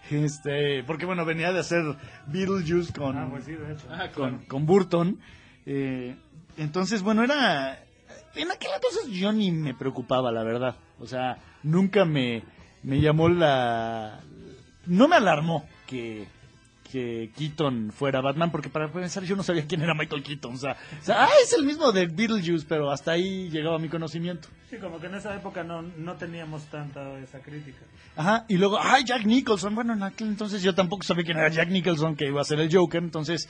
Este, 0.10 0.84
porque 0.84 1.06
bueno, 1.06 1.25
venía 1.25 1.51
de 1.51 1.60
hacer 1.60 1.84
Beetlejuice 2.27 2.93
con, 2.93 3.17
Ah, 3.17 3.27
pues 3.30 3.45
sí, 3.45 3.51
de 3.53 3.73
hecho. 3.73 3.88
Ah, 3.91 4.10
con, 4.13 4.45
con 4.45 4.65
Burton. 4.65 5.19
Eh, 5.65 6.15
entonces, 6.58 7.01
bueno, 7.01 7.23
era... 7.23 7.84
En 8.36 8.51
aquel 8.51 8.69
entonces 8.75 9.08
yo 9.10 9.34
ni 9.34 9.51
me 9.51 9.73
preocupaba, 9.73 10.32
la 10.32 10.43
verdad. 10.43 10.75
O 10.99 11.08
sea, 11.08 11.39
nunca 11.63 12.06
me, 12.06 12.43
me 12.84 13.01
llamó 13.01 13.30
la... 13.30 14.21
No 14.86 15.08
me 15.08 15.17
alarmó 15.17 15.67
que, 15.86 16.27
que 16.91 17.32
Keaton 17.38 17.91
fuera 17.91 18.21
Batman, 18.21 18.52
porque 18.52 18.69
para 18.69 18.91
pensar 18.91 19.23
yo 19.23 19.36
no 19.36 19.43
sabía 19.43 19.65
quién 19.67 19.82
era 19.82 19.93
Michael 19.93 20.23
Keaton. 20.23 20.54
O 20.54 20.58
sea, 20.58 20.78
o 21.00 21.04
sea, 21.04 21.26
ah, 21.26 21.30
es 21.43 21.54
el 21.54 21.65
mismo 21.65 21.91
de 21.91 22.08
Beetlejuice, 22.08 22.65
pero 22.67 22.91
hasta 22.91 23.12
ahí 23.12 23.50
llegaba 23.50 23.78
mi 23.80 23.89
conocimiento. 23.89 24.47
Sí, 24.69 24.78
como 24.78 25.00
que 25.00 25.08
en 25.08 25.15
esa 25.15 25.36
época 25.36 25.63
no, 25.63 25.82
no 25.82 26.15
teníamos 26.15 26.63
tanta 26.65 27.17
esa 27.19 27.39
crítica. 27.39 27.80
Ajá, 28.15 28.45
y 28.47 28.58
luego, 28.58 28.80
ay, 28.82 29.04
Jack 29.04 29.26
Nicholson. 29.26 29.76
Bueno, 29.76 29.93
en 29.93 30.04
aquel 30.04 30.28
entonces 30.28 30.62
yo 30.62 30.73
tampoco 30.73 31.04
sabía 31.04 31.23
quién 31.23 31.38
era 31.38 31.50
Jack 31.50 31.69
Nicholson, 31.69 32.15
que 32.15 32.28
iba 32.28 32.41
a 32.41 32.45
ser 32.45 32.60
el 32.60 32.73
Joker. 32.73 33.02
Entonces, 33.02 33.50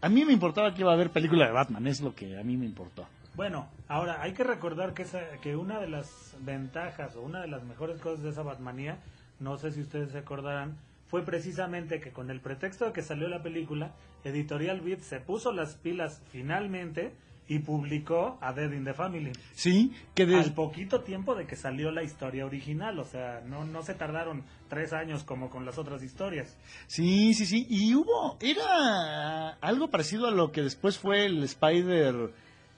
a 0.00 0.08
mí 0.08 0.24
me 0.24 0.32
importaba 0.32 0.74
que 0.74 0.82
iba 0.82 0.90
a 0.90 0.94
haber 0.94 1.10
película 1.10 1.46
de 1.46 1.52
Batman, 1.52 1.86
es 1.86 2.00
lo 2.00 2.14
que 2.14 2.38
a 2.38 2.42
mí 2.42 2.56
me 2.56 2.66
importó. 2.66 3.06
Bueno, 3.34 3.68
ahora 3.88 4.22
hay 4.22 4.32
que 4.32 4.44
recordar 4.44 4.94
que, 4.94 5.02
esa, 5.02 5.20
que 5.42 5.56
una 5.56 5.80
de 5.80 5.88
las 5.88 6.36
ventajas 6.40 7.16
o 7.16 7.22
una 7.22 7.40
de 7.40 7.48
las 7.48 7.64
mejores 7.64 8.00
cosas 8.00 8.22
de 8.22 8.30
esa 8.30 8.42
Batmanía, 8.42 8.98
no 9.40 9.56
sé 9.56 9.72
si 9.72 9.80
ustedes 9.80 10.12
se 10.12 10.18
acordarán, 10.18 10.76
fue 11.14 11.22
precisamente 11.22 12.00
que 12.00 12.10
con 12.10 12.28
el 12.28 12.40
pretexto 12.40 12.86
de 12.86 12.92
que 12.92 13.00
salió 13.00 13.28
la 13.28 13.40
película, 13.40 13.94
Editorial 14.24 14.80
Beat 14.80 14.98
se 14.98 15.20
puso 15.20 15.52
las 15.52 15.76
pilas 15.76 16.20
finalmente 16.32 17.14
y 17.46 17.60
publicó 17.60 18.36
a 18.40 18.52
Dead 18.52 18.72
in 18.72 18.82
the 18.82 18.94
Family. 18.94 19.30
Sí, 19.52 19.92
que 20.12 20.26
de... 20.26 20.34
Al 20.40 20.54
poquito 20.54 21.02
tiempo 21.02 21.36
de 21.36 21.46
que 21.46 21.54
salió 21.54 21.92
la 21.92 22.02
historia 22.02 22.44
original, 22.44 22.98
o 22.98 23.04
sea, 23.04 23.42
no, 23.46 23.64
no 23.64 23.84
se 23.84 23.94
tardaron 23.94 24.42
tres 24.68 24.92
años 24.92 25.22
como 25.22 25.50
con 25.50 25.64
las 25.64 25.78
otras 25.78 26.02
historias. 26.02 26.58
Sí, 26.88 27.32
sí, 27.34 27.46
sí. 27.46 27.64
Y 27.70 27.94
hubo, 27.94 28.36
era 28.40 29.50
algo 29.60 29.90
parecido 29.90 30.26
a 30.26 30.32
lo 30.32 30.50
que 30.50 30.62
después 30.62 30.98
fue 30.98 31.26
el 31.26 31.44
Spider 31.44 32.32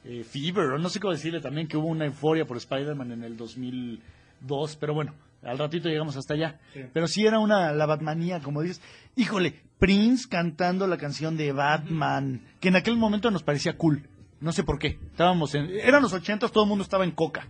eh, 0.04 0.24
Fever, 0.24 0.72
o 0.72 0.78
no 0.78 0.90
sé 0.90 1.00
cómo 1.00 1.14
decirle 1.14 1.40
también, 1.40 1.68
que 1.68 1.78
hubo 1.78 1.86
una 1.86 2.04
euforia 2.04 2.44
por 2.44 2.58
Spider-Man 2.58 3.12
en 3.12 3.24
el 3.24 3.38
2002, 3.38 4.76
pero 4.76 4.92
bueno, 4.92 5.14
al 5.46 5.58
ratito 5.58 5.88
llegamos 5.88 6.16
hasta 6.16 6.34
allá. 6.34 6.60
Sí. 6.72 6.80
Pero 6.92 7.06
sí 7.06 7.24
era 7.24 7.38
una, 7.38 7.72
la 7.72 7.86
Batmanía, 7.86 8.40
como 8.40 8.62
dices. 8.62 8.82
Híjole, 9.14 9.62
Prince 9.78 10.28
cantando 10.28 10.86
la 10.86 10.96
canción 10.96 11.36
de 11.36 11.52
Batman, 11.52 12.42
que 12.60 12.68
en 12.68 12.76
aquel 12.76 12.96
momento 12.96 13.30
nos 13.30 13.42
parecía 13.42 13.76
cool. 13.76 14.08
No 14.40 14.52
sé 14.52 14.64
por 14.64 14.78
qué. 14.78 14.98
Estábamos 15.10 15.54
en, 15.54 15.70
eran 15.70 16.02
los 16.02 16.12
ochentas, 16.12 16.52
todo 16.52 16.64
el 16.64 16.68
mundo 16.68 16.84
estaba 16.84 17.04
en 17.04 17.12
coca. 17.12 17.48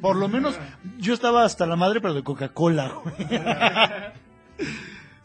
Por 0.00 0.16
lo 0.16 0.28
menos 0.28 0.58
yo 0.98 1.14
estaba 1.14 1.44
hasta 1.44 1.66
la 1.66 1.76
madre, 1.76 2.00
pero 2.00 2.14
de 2.14 2.22
Coca-Cola. 2.22 2.92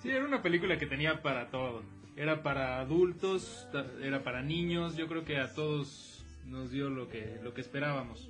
Sí, 0.02 0.10
era 0.10 0.24
una 0.24 0.42
película 0.42 0.78
que 0.78 0.86
tenía 0.86 1.22
para 1.22 1.50
todo. 1.50 1.84
Era 2.16 2.42
para 2.42 2.80
adultos, 2.80 3.68
era 4.02 4.24
para 4.24 4.42
niños. 4.42 4.96
Yo 4.96 5.08
creo 5.08 5.26
que 5.26 5.38
a 5.38 5.54
todos 5.54 6.26
nos 6.46 6.72
dio 6.72 6.90
lo 6.90 7.10
que, 7.10 7.38
lo 7.44 7.54
que 7.54 7.60
esperábamos. 7.62 8.30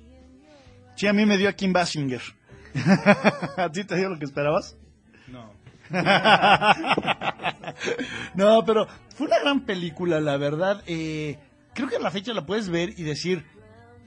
Sí, 0.96 1.06
a 1.06 1.12
mí 1.12 1.24
me 1.24 1.38
dio 1.38 1.48
a 1.48 1.52
Kim 1.52 1.72
Basinger. 1.72 2.20
¿A 3.56 3.70
ti 3.70 3.84
te 3.84 3.96
dio 3.96 4.08
lo 4.08 4.18
que 4.18 4.24
esperabas? 4.24 4.76
No. 5.28 5.52
no, 8.34 8.64
pero 8.64 8.86
fue 9.14 9.26
una 9.26 9.40
gran 9.40 9.64
película, 9.64 10.20
la 10.20 10.36
verdad. 10.36 10.82
Eh, 10.86 11.38
creo 11.74 11.88
que 11.88 11.96
a 11.96 12.00
la 12.00 12.10
fecha 12.10 12.32
la 12.32 12.46
puedes 12.46 12.68
ver 12.68 12.90
y 12.96 13.02
decir, 13.02 13.44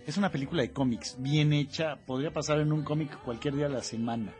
es 0.06 0.17
una 0.17 0.32
película 0.32 0.62
de 0.62 0.71
cómics, 0.71 1.17
bien 1.19 1.54
hecha, 1.54 1.97
podría 2.06 2.32
pasar 2.32 2.60
en 2.60 2.71
un 2.71 2.84
cómic 2.84 3.17
cualquier 3.23 3.56
día 3.56 3.67
de 3.67 3.73
la 3.73 3.84
semana. 3.84 4.34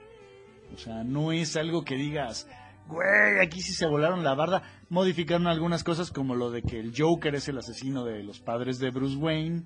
O 0.74 0.78
sea, 0.78 1.04
no 1.04 1.32
es 1.32 1.56
algo 1.56 1.84
que 1.84 1.96
digas, 1.96 2.48
güey, 2.88 3.40
aquí 3.42 3.62
sí 3.62 3.74
se 3.74 3.88
volaron 3.88 4.24
la 4.24 4.34
barda. 4.34 4.64
Modificaron 4.90 5.48
algunas 5.48 5.84
cosas 5.84 6.12
como 6.12 6.36
lo 6.36 6.52
de 6.52 6.64
que 6.64 6.80
el 6.80 6.94
Joker 6.96 7.36
es 7.36 7.48
el 7.48 7.58
asesino 7.58 8.04
de 8.04 8.24
los 8.24 8.40
padres 8.40 8.80
de 8.80 8.90
Bruce 8.90 9.18
Wayne. 9.18 9.64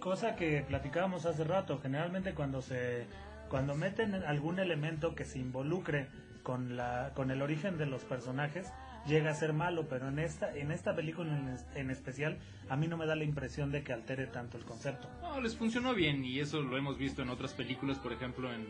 Cosa 0.00 0.36
que 0.36 0.64
platicábamos 0.66 1.26
hace 1.26 1.44
rato, 1.44 1.78
generalmente 1.80 2.34
cuando 2.34 2.62
se 2.62 3.06
cuando 3.48 3.74
meten 3.74 4.14
algún 4.14 4.58
elemento 4.58 5.14
que 5.14 5.24
se 5.24 5.38
involucre 5.38 6.08
con 6.42 6.76
la 6.76 7.12
con 7.14 7.30
el 7.30 7.42
origen 7.42 7.78
de 7.78 7.86
los 7.86 8.04
personajes, 8.04 8.68
llega 9.06 9.30
a 9.30 9.34
ser 9.34 9.52
malo, 9.52 9.88
pero 9.88 10.08
en 10.08 10.18
esta 10.18 10.54
en 10.54 10.70
esta 10.70 10.94
película 10.94 11.36
en, 11.36 11.56
en, 11.74 11.90
especial 11.90 12.38
a 12.68 12.76
mí 12.76 12.86
no 12.86 12.96
me 12.96 13.06
da 13.06 13.16
la 13.16 13.24
impresión 13.24 13.72
de 13.72 13.82
que 13.82 13.92
altere 13.92 14.26
tanto 14.26 14.56
el 14.56 14.64
concepto. 14.64 15.08
No, 15.22 15.40
les 15.40 15.56
funcionó 15.56 15.94
bien 15.94 16.24
y 16.24 16.40
eso 16.40 16.60
lo 16.62 16.76
hemos 16.76 16.98
visto 16.98 17.22
en 17.22 17.30
otras 17.30 17.52
películas, 17.52 17.98
por 17.98 18.12
ejemplo 18.12 18.52
en 18.52 18.66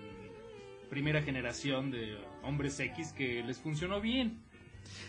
primera 0.88 1.22
generación 1.22 1.90
de 1.90 2.16
hombres 2.42 2.78
X 2.80 3.12
que 3.12 3.42
les 3.42 3.58
funcionó 3.58 4.00
bien. 4.00 4.40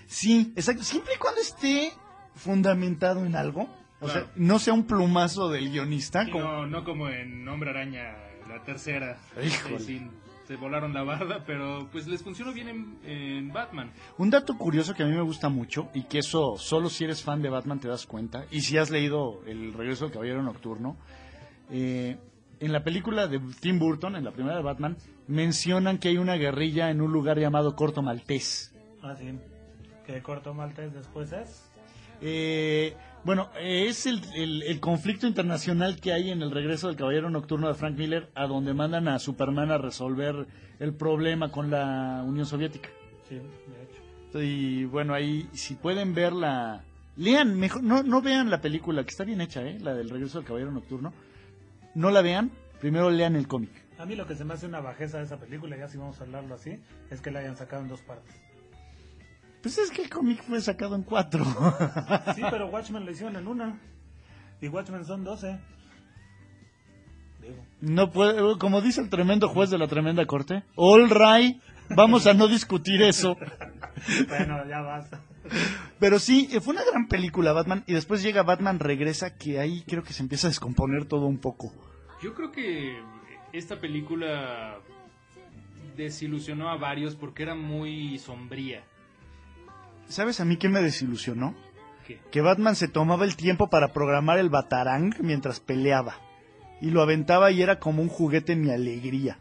Sí, 0.08 0.52
exacto, 0.56 0.84
siempre 0.84 1.14
y 1.16 1.18
cuando 1.18 1.42
esté 1.42 1.92
fundamentado 2.36 3.26
en 3.26 3.36
algo. 3.36 3.70
O 4.00 4.08
sea, 4.10 4.28
no 4.36 4.60
sea 4.60 4.74
un 4.74 4.86
plumazo 4.86 5.50
del 5.50 5.72
guionista. 5.72 6.24
Sí, 6.26 6.32
No, 6.32 6.68
no 6.68 6.84
como 6.84 7.10
en 7.10 7.48
Hombre 7.48 7.72
Araña, 7.72 8.16
la 8.48 8.64
tercera. 8.64 9.18
Híjole. 9.44 9.80
Sí, 9.80 10.08
se 10.48 10.56
volaron 10.56 10.94
la 10.94 11.04
barda, 11.04 11.44
pero 11.46 11.88
pues 11.92 12.08
les 12.08 12.24
funcionó 12.24 12.54
bien 12.54 12.70
en, 12.70 13.00
en, 13.04 13.54
Batman. 13.54 13.92
Un 14.18 14.30
dato 14.30 14.58
curioso 14.58 14.94
que 14.94 15.04
a 15.04 15.06
mí 15.06 15.14
me 15.14 15.22
gusta 15.22 15.50
mucho 15.50 15.90
y 15.94 16.04
que 16.04 16.20
eso 16.20 16.56
solo 16.58 16.90
si 16.90 17.04
eres 17.04 17.22
fan 17.22 17.42
de 17.42 17.50
Batman 17.50 17.80
te 17.80 17.90
das 17.90 18.06
cuenta 18.06 18.46
y 18.50 18.62
si 18.62 18.78
has 18.78 18.90
leído 18.90 19.42
El 19.46 19.74
regreso 19.74 20.06
del 20.06 20.14
caballero 20.14 20.42
nocturno, 20.42 20.96
eh, 21.70 22.18
en 22.60 22.72
la 22.72 22.84
película 22.84 23.28
de 23.28 23.40
Tim 23.60 23.78
Burton, 23.78 24.16
en 24.16 24.24
la 24.24 24.32
primera 24.32 24.56
de 24.56 24.64
Batman, 24.64 24.98
mencionan 25.28 25.98
que 25.98 26.08
hay 26.08 26.18
una 26.18 26.36
guerrilla 26.36 26.90
en 26.90 27.02
un 27.02 27.12
lugar 27.12 27.38
llamado 27.38 27.76
Corto 27.76 28.02
Maltés. 28.02 28.74
Ah, 29.04 29.16
sí. 29.16 29.38
¿Qué 30.06 30.22
Corto 30.22 30.54
Maltés 30.54 30.94
después 30.94 31.32
es? 31.34 31.70
Eh, 32.22 32.96
bueno, 33.24 33.50
es 33.60 34.06
el, 34.06 34.22
el, 34.36 34.64
el, 34.64 34.80
conflicto 34.80 35.28
internacional 35.28 36.00
que 36.00 36.14
hay 36.14 36.32
en 36.32 36.42
el 36.42 36.52
regreso 36.52 36.88
del 36.88 36.96
Caballero 36.96 37.30
Nocturno 37.30 37.68
de 37.68 37.74
Frank 37.74 37.98
Miller, 37.98 38.30
a 38.36 38.48
donde 38.48 38.74
mandan 38.74 39.08
a 39.08 39.20
Superman 39.20 39.72
a 39.72 39.78
resolver 39.78 40.48
el 40.80 40.94
problema 40.94 41.52
con 41.52 41.70
la 41.70 42.24
Unión 42.26 42.46
Soviética. 42.46 42.90
Sí, 43.28 43.36
de 43.36 43.42
hecho. 43.42 44.42
Y 44.42 44.86
bueno, 44.86 45.14
ahí, 45.14 45.50
si 45.54 45.76
pueden 45.76 46.14
verla, 46.14 46.84
lean, 47.16 47.60
mejor, 47.60 47.84
no, 47.84 48.04
no 48.04 48.22
vean 48.22 48.50
la 48.50 48.62
película, 48.62 49.04
que 49.04 49.10
está 49.10 49.24
bien 49.24 49.42
hecha, 49.42 49.62
¿eh? 49.62 49.78
la 49.80 49.94
del 49.94 50.10
regreso 50.10 50.38
del 50.38 50.48
Caballero 50.48 50.72
Nocturno. 50.72 51.14
No 51.96 52.12
la 52.12 52.22
vean, 52.22 52.52
primero 52.80 53.10
lean 53.10 53.36
el 53.36 53.48
cómic. 53.48 53.72
A 53.98 54.06
mí 54.06 54.16
lo 54.16 54.28
que 54.28 54.36
se 54.36 54.46
me 54.46 54.54
hace 54.54 54.68
una 54.68 54.80
bajeza 54.80 55.18
de 55.18 55.24
esa 55.24 55.38
película, 55.38 55.76
ya 55.76 55.88
si 55.88 55.98
vamos 55.98 56.20
a 56.22 56.24
hablarlo 56.24 56.54
así, 56.54 56.80
es 57.10 57.20
que 57.20 57.32
la 57.32 57.40
hayan 57.40 57.58
sacado 57.58 57.82
en 57.82 57.90
dos 57.90 58.02
partes. 58.02 58.36
Pues 59.68 59.80
es 59.80 59.92
que 59.92 60.04
el 60.04 60.10
cómic 60.10 60.42
fue 60.44 60.62
sacado 60.62 60.96
en 60.96 61.04
cuatro. 61.04 61.44
Sí, 62.36 62.42
pero 62.50 62.68
Watchmen 62.68 63.04
lo 63.04 63.12
hicieron 63.12 63.36
en 63.36 63.50
una. 63.50 63.78
Y 64.62 64.70
Watchmen 64.70 65.04
son 65.04 65.26
doce. 65.26 65.60
Digo. 67.42 67.66
No 67.82 68.10
puede, 68.10 68.58
como 68.60 68.80
dice 68.80 69.02
el 69.02 69.10
tremendo 69.10 69.50
juez 69.50 69.70
de 69.70 69.78
la 69.78 69.90
tremenda 69.90 70.26
corte, 70.26 70.64
all 70.78 71.10
right, 71.10 71.62
vamos 71.90 72.28
a 72.28 72.34
no 72.34 72.48
discutir 72.48 73.02
eso. 73.02 73.36
Bueno, 74.30 74.66
ya 74.70 74.80
basta. 74.80 75.20
Pero 76.00 76.18
sí, 76.20 76.48
fue 76.62 76.74
una 76.74 76.86
gran 76.86 77.10
película 77.10 77.52
Batman 77.52 77.84
y 77.88 77.94
después 77.94 78.24
llega 78.24 78.44
Batman 78.44 78.80
Regresa 78.80 79.36
que 79.36 79.60
ahí 79.60 79.84
creo 79.86 80.04
que 80.04 80.14
se 80.14 80.24
empieza 80.24 80.48
a 80.48 80.52
descomponer 80.52 81.06
todo 81.06 81.26
un 81.26 81.40
poco. 81.40 81.74
Yo 82.24 82.34
creo 82.34 82.54
que 82.54 83.02
esta 83.52 83.82
película 83.82 84.78
desilusionó 85.98 86.70
a 86.70 86.78
varios 86.78 87.18
porque 87.18 87.44
era 87.44 87.56
muy 87.56 88.18
sombría. 88.20 88.86
¿Sabes 90.08 90.40
a 90.40 90.46
mí 90.46 90.58
qué 90.58 90.70
me 90.70 90.82
desilusionó? 90.82 91.56
¿Qué? 92.06 92.20
Que 92.32 92.42
Batman 92.42 92.76
se 92.76 92.88
tomaba 92.88 93.26
el 93.26 93.36
tiempo 93.36 93.70
para 93.70 93.94
programar 93.94 94.40
el 94.40 94.50
batarang 94.50 95.14
mientras 95.20 95.60
peleaba. 95.60 96.16
Y 96.80 96.92
lo 96.92 97.02
aventaba 97.02 97.52
y 97.52 97.62
era 97.62 97.80
como 97.80 98.02
un 98.02 98.08
juguete 98.08 98.56
mi 98.56 98.70
alegría. 98.70 99.40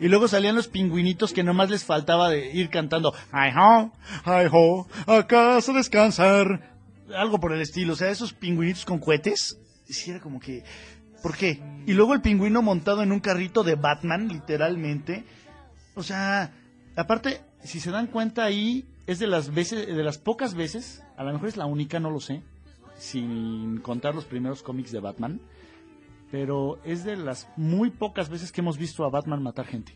Y 0.00 0.08
luego 0.08 0.28
salían 0.28 0.56
los 0.56 0.68
pingüinitos 0.68 1.32
que 1.32 1.42
nomás 1.42 1.68
les 1.70 1.84
faltaba 1.84 2.30
de 2.30 2.50
ir 2.52 2.70
cantando 2.70 3.12
¡Hi 3.32 3.52
ho! 3.56 3.92
¡Hi 4.24 4.48
ho! 4.50 4.88
¡A 5.06 5.26
casa 5.26 5.72
descansar! 5.72 6.72
Algo 7.14 7.38
por 7.38 7.52
el 7.52 7.60
estilo. 7.60 7.92
O 7.92 7.96
sea, 7.96 8.10
esos 8.10 8.32
pingüinitos 8.32 8.86
con 8.86 8.98
cohetes. 8.98 9.58
Sí, 9.84 10.10
era 10.10 10.20
como 10.20 10.40
que... 10.40 10.64
¿Por 11.22 11.36
qué? 11.36 11.62
Y 11.86 11.92
luego 11.92 12.14
el 12.14 12.22
pingüino 12.22 12.62
montado 12.62 13.02
en 13.02 13.12
un 13.12 13.20
carrito 13.20 13.62
de 13.62 13.76
Batman, 13.76 14.28
literalmente. 14.28 15.24
O 15.94 16.02
sea, 16.02 16.50
aparte, 16.96 17.42
si 17.62 17.78
se 17.78 17.90
dan 17.90 18.06
cuenta 18.08 18.44
ahí, 18.44 18.86
es 19.06 19.18
de 19.18 19.26
las 19.26 19.52
veces, 19.52 19.86
de 19.86 20.02
las 20.04 20.18
pocas 20.18 20.54
veces, 20.54 21.04
a 21.16 21.24
lo 21.24 21.32
mejor 21.32 21.48
es 21.48 21.56
la 21.56 21.66
única, 21.66 22.00
no 22.00 22.10
lo 22.10 22.20
sé, 22.20 22.42
sin 22.96 23.78
contar 23.80 24.14
los 24.14 24.24
primeros 24.24 24.62
cómics 24.62 24.92
de 24.92 25.00
Batman, 25.00 25.40
pero 26.30 26.78
es 26.84 27.04
de 27.04 27.16
las 27.16 27.48
muy 27.56 27.90
pocas 27.90 28.28
veces 28.28 28.52
que 28.52 28.60
hemos 28.60 28.78
visto 28.78 29.04
a 29.04 29.10
Batman 29.10 29.42
matar 29.42 29.66
gente. 29.66 29.94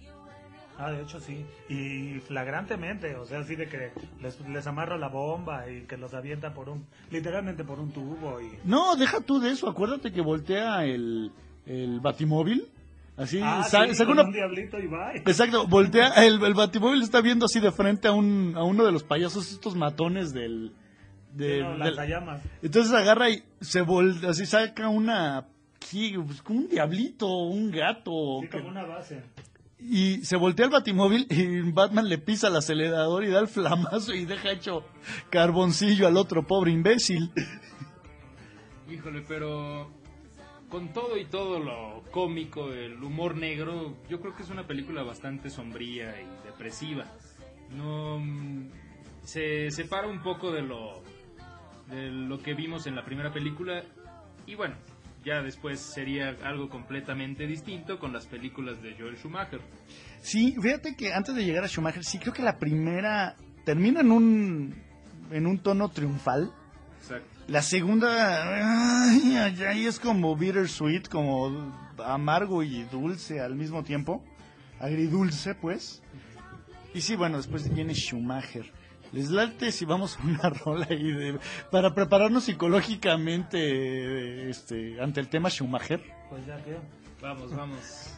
Ah, 0.79 0.91
de 0.91 1.03
hecho 1.03 1.21
sí. 1.21 1.47
Y 1.71 2.21
flagrantemente, 2.21 3.17
o 3.17 3.25
sea, 3.25 3.39
así 3.39 3.57
de 3.57 3.67
que 3.69 3.93
les, 4.21 4.39
les 4.41 4.67
amarra 4.67 4.99
la 4.99 5.09
bomba 5.09 5.71
y 5.71 5.83
que 5.83 5.97
los 5.97 6.13
avienta 6.13 6.53
por 6.53 6.69
un, 6.69 6.87
literalmente 7.11 7.65
por 7.65 7.81
un 7.81 7.91
tubo 7.93 8.41
y... 8.41 8.59
No, 8.65 8.97
deja 8.97 9.21
tú 9.21 9.41
de 9.41 9.53
eso, 9.53 9.71
acuérdate 9.71 10.13
que 10.13 10.21
voltea 10.21 10.85
el, 10.85 11.33
el 11.65 12.01
batimóvil. 12.01 12.69
Así, 13.17 13.41
Ah, 13.43 13.63
sa- 13.63 13.87
sí, 13.87 13.95
saca 13.95 14.09
con 14.11 14.19
una- 14.19 14.25
un 14.29 14.33
diablito 14.33 14.79
y 14.79 14.87
va. 14.89 15.15
Exacto, 15.15 15.67
voltea, 15.67 16.09
el, 16.27 16.43
el 16.43 16.55
batimóvil 16.55 17.03
está 17.03 17.21
viendo 17.23 17.47
así 17.47 17.61
de 17.61 17.73
frente 17.73 18.09
a, 18.09 18.13
un, 18.13 18.53
a 18.57 18.63
uno 18.63 18.85
de 18.85 18.93
los 18.93 19.05
payasos, 19.05 19.51
estos 19.53 19.75
matones 19.75 20.33
del... 20.35 20.73
de- 21.33 21.63
No, 21.63 21.71
del- 21.71 21.79
lanzallamas. 21.97 22.43
entonces 22.63 22.93
agarra 22.93 23.31
y 23.31 23.43
se 23.61 23.81
voltea, 23.83 24.31
así 24.31 24.45
saca 24.47 24.89
una... 24.91 25.47
¿qué? 25.91 26.19
Pues 26.27 26.43
como 26.43 26.61
un 26.61 26.69
diablito, 26.69 27.27
un 27.27 27.71
gato. 27.71 28.41
Sí, 28.43 28.49
que- 28.49 28.59
como 28.59 28.69
una 28.71 28.85
base. 28.85 29.23
y 29.79 30.17
se 30.25 30.37
voltea 30.37 30.67
el 30.67 30.73
batimóvil 30.73 31.27
y 31.31 31.61
Batman 31.71 32.09
le 32.09 32.19
pisa 32.19 32.49
el 32.49 32.57
acelerador 32.57 33.25
y 33.25 33.29
da 33.29 33.41
el 33.41 33.49
flamazo 33.49 34.13
y 34.15 34.25
deja 34.27 34.51
hecho 34.51 34.85
carboncillo 35.31 36.07
al 36.07 36.17
otro 36.19 36.47
pobre 36.47 36.71
imbécil. 36.73 37.31
Híjole, 38.91 39.23
pero 39.27 39.91
con 40.69 40.93
todo 40.93 41.17
y 41.17 41.25
todo 41.27 41.59
lo 41.59 42.03
cómico, 42.11 42.73
el 42.73 43.03
humor 43.03 43.37
negro, 43.37 43.97
yo 44.09 44.21
creo 44.21 44.35
que 44.35 44.43
es 44.43 44.51
una 44.51 44.67
película 44.67 45.03
bastante 45.03 45.51
sombría 45.51 46.21
y 46.21 46.47
depresiva. 46.47 47.05
No 47.77 48.19
mm, 48.19 48.69
se 49.23 49.71
separa 49.71 50.09
un 50.09 50.23
poco 50.23 50.53
de 50.53 50.63
lo 50.63 51.03
de 51.89 52.11
lo 52.11 52.43
que 52.43 52.55
vimos 52.55 52.87
en 52.87 52.97
la 52.97 53.05
primera 53.05 53.33
película 53.33 53.83
y 54.45 54.57
bueno, 54.57 54.75
ya 55.25 55.43
después 55.43 55.81
sería 55.81 56.37
algo 56.43 56.69
completamente 56.69 57.47
distinto 57.47 57.99
con 57.99 58.13
las 58.13 58.27
películas 58.27 58.83
de 58.83 58.95
Joel 58.99 59.17
Schumacher. 59.17 59.61
Sí, 60.21 60.55
fíjate 60.61 60.97
que 60.97 61.13
antes 61.13 61.35
de 61.35 61.45
llegar 61.45 61.65
a 61.65 61.69
Schumacher, 61.69 62.05
sí 62.05 62.19
creo 62.19 62.33
que 62.33 62.43
la 62.43 62.59
primera 62.59 63.37
termina 63.65 64.01
en 64.01 64.13
un, 64.13 64.75
en 65.31 65.47
un 65.47 65.59
tono 65.59 65.89
triunfal. 65.89 66.53
Exacto. 67.01 67.36
La 67.49 67.63
segunda, 67.63 69.05
ay, 69.05 69.37
ay, 69.37 69.87
es 69.87 70.01
como 70.01 70.35
bittersweet, 70.35 71.07
como 71.09 71.73
amargo 72.05 72.65
y 72.65 72.83
dulce 72.85 73.41
al 73.41 73.55
mismo 73.55 73.85
tiempo. 73.85 74.25
Agridulce, 74.81 75.55
pues. 75.55 76.03
Y 76.93 77.03
sí, 77.03 77.15
bueno, 77.15 77.37
después 77.37 77.73
viene 77.73 77.95
Schumacher. 77.95 78.73
Les 79.13 79.31
late 79.31 79.71
si 79.71 79.85
vamos 79.85 80.19
a 80.19 80.25
una 80.25 80.51
rola 80.65 80.89
ahí 80.91 81.13
de, 81.13 81.39
para 81.71 81.95
prepararnos 81.95 82.43
psicológicamente 82.45 84.51
este, 84.51 85.01
ante 85.01 85.21
el 85.21 85.29
tema 85.29 85.49
Schumacher. 85.49 86.03
Pues 86.29 86.45
ya 86.47 86.61
que... 86.65 86.77
Vamos, 87.23 87.55
vamos. 87.55 88.16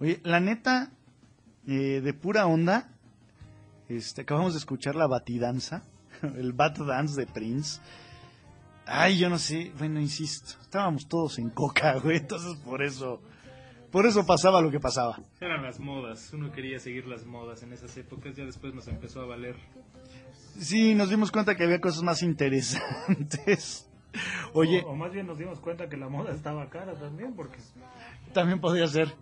Oye, 0.00 0.20
la 0.22 0.40
neta, 0.40 0.90
eh, 1.66 2.00
de 2.00 2.14
pura 2.14 2.46
onda, 2.46 2.88
este, 3.88 4.22
acabamos 4.22 4.52
de 4.52 4.58
escuchar 4.58 4.94
la 4.94 5.06
batidanza, 5.06 5.82
el 6.22 6.52
bat 6.52 6.78
dance 6.78 7.20
de 7.20 7.26
Prince. 7.26 7.80
Ay, 8.86 9.18
yo 9.18 9.28
no 9.28 9.38
sé, 9.38 9.72
bueno, 9.78 10.00
insisto, 10.00 10.54
estábamos 10.62 11.08
todos 11.08 11.38
en 11.38 11.50
coca, 11.50 11.98
güey, 11.98 12.18
entonces 12.18 12.56
por 12.64 12.82
eso, 12.82 13.20
por 13.90 14.06
eso 14.06 14.24
pasaba 14.24 14.62
lo 14.62 14.70
que 14.70 14.80
pasaba. 14.80 15.20
Eran 15.40 15.62
las 15.62 15.78
modas, 15.78 16.32
uno 16.32 16.52
quería 16.52 16.78
seguir 16.78 17.06
las 17.06 17.26
modas 17.26 17.62
en 17.62 17.72
esas 17.72 17.96
épocas, 17.96 18.36
ya 18.36 18.44
después 18.44 18.74
nos 18.74 18.88
empezó 18.88 19.20
a 19.20 19.26
valer. 19.26 19.56
Sí, 20.58 20.94
nos 20.94 21.10
dimos 21.10 21.30
cuenta 21.30 21.56
que 21.56 21.64
había 21.64 21.80
cosas 21.80 22.02
más 22.02 22.22
interesantes. 22.22 23.86
Oye, 24.54 24.82
O, 24.86 24.92
o 24.92 24.96
más 24.96 25.12
bien 25.12 25.26
nos 25.26 25.38
dimos 25.38 25.60
cuenta 25.60 25.88
que 25.88 25.96
la 25.96 26.08
moda 26.08 26.32
estaba 26.32 26.70
cara 26.70 26.94
también, 26.94 27.34
porque 27.34 27.58
también 28.32 28.60
podría 28.60 28.86
ser. 28.86 29.14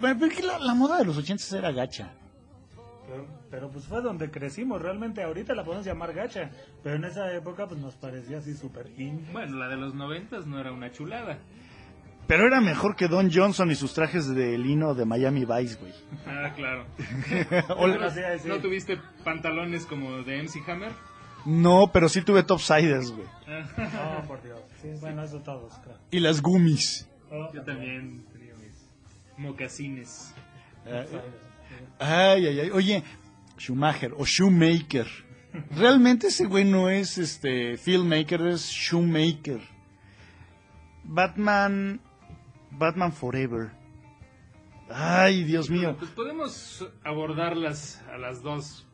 Bueno, 0.00 0.16
pero 0.20 0.34
que 0.34 0.42
la, 0.42 0.58
la 0.58 0.74
moda 0.74 0.98
de 0.98 1.04
los 1.04 1.16
ochentas 1.16 1.50
era 1.52 1.70
gacha. 1.72 2.10
pero, 3.06 3.26
pero, 3.50 3.70
pues 3.70 3.84
fue 3.86 4.02
donde 4.02 4.30
crecimos. 4.30 4.80
Realmente 4.82 5.22
ahorita 5.22 5.54
la 5.54 5.64
podemos 5.64 5.86
llamar 5.86 6.12
gacha, 6.12 6.50
pero 6.82 6.96
en 6.96 7.04
esa 7.04 7.32
época 7.34 7.66
pues 7.66 7.80
nos 7.80 7.94
parecía 7.94 8.38
así 8.38 8.54
súper 8.54 8.90
in. 8.98 9.26
Bueno, 9.32 9.56
la 9.56 9.68
de 9.68 9.76
los 9.76 9.94
noventas 9.94 10.46
no 10.46 10.58
era 10.60 10.72
una 10.72 10.90
chulada. 10.92 11.38
Pero 12.26 12.44
era 12.48 12.60
mejor 12.60 12.96
que 12.96 13.06
Don 13.06 13.30
Johnson 13.32 13.70
y 13.70 13.76
sus 13.76 13.94
trajes 13.94 14.26
de 14.34 14.58
lino 14.58 14.94
de 14.94 15.04
Miami 15.04 15.44
Vice, 15.44 15.76
güey. 15.80 15.92
Ah, 16.26 16.52
claro. 16.56 16.84
¿No 18.44 18.58
tuviste 18.58 18.98
pantalones 19.24 19.86
como 19.86 20.22
de 20.22 20.42
MC 20.42 20.68
Hammer? 20.68 20.90
No, 21.44 21.90
pero 21.92 22.08
sí 22.08 22.22
tuve 22.22 22.42
topsiders, 22.42 23.12
güey. 23.12 23.28
Oh, 23.46 24.26
por 24.26 24.42
Dios. 24.42 24.58
Sí, 24.82 24.88
bueno, 25.00 25.22
eso 25.22 25.38
todos, 25.40 25.72
claro. 25.84 26.00
Y 26.10 26.18
las 26.18 26.42
gummies. 26.42 27.08
Oh, 27.30 27.52
Yo 27.52 27.62
también 27.62 28.24
mocasines. 29.36 30.34
Ay, 31.98 32.46
ay, 32.46 32.60
ay. 32.60 32.70
Oye, 32.70 33.02
Schumacher 33.58 34.12
o 34.16 34.24
Shoemaker. 34.24 35.06
Realmente 35.70 36.28
ese 36.28 36.46
güey 36.46 36.64
no 36.64 36.90
es 36.90 37.18
este 37.18 37.76
filmmaker, 37.76 38.42
es 38.42 38.68
Shoemaker. 38.68 39.60
Batman. 41.04 42.00
Batman 42.70 43.12
Forever. 43.12 43.70
Ay, 44.90 45.44
Dios 45.44 45.70
mío. 45.70 45.96
Pues 45.98 46.10
podemos 46.10 46.86
abordarlas 47.02 48.02
a 48.12 48.18
las 48.18 48.42
dos 48.42 48.86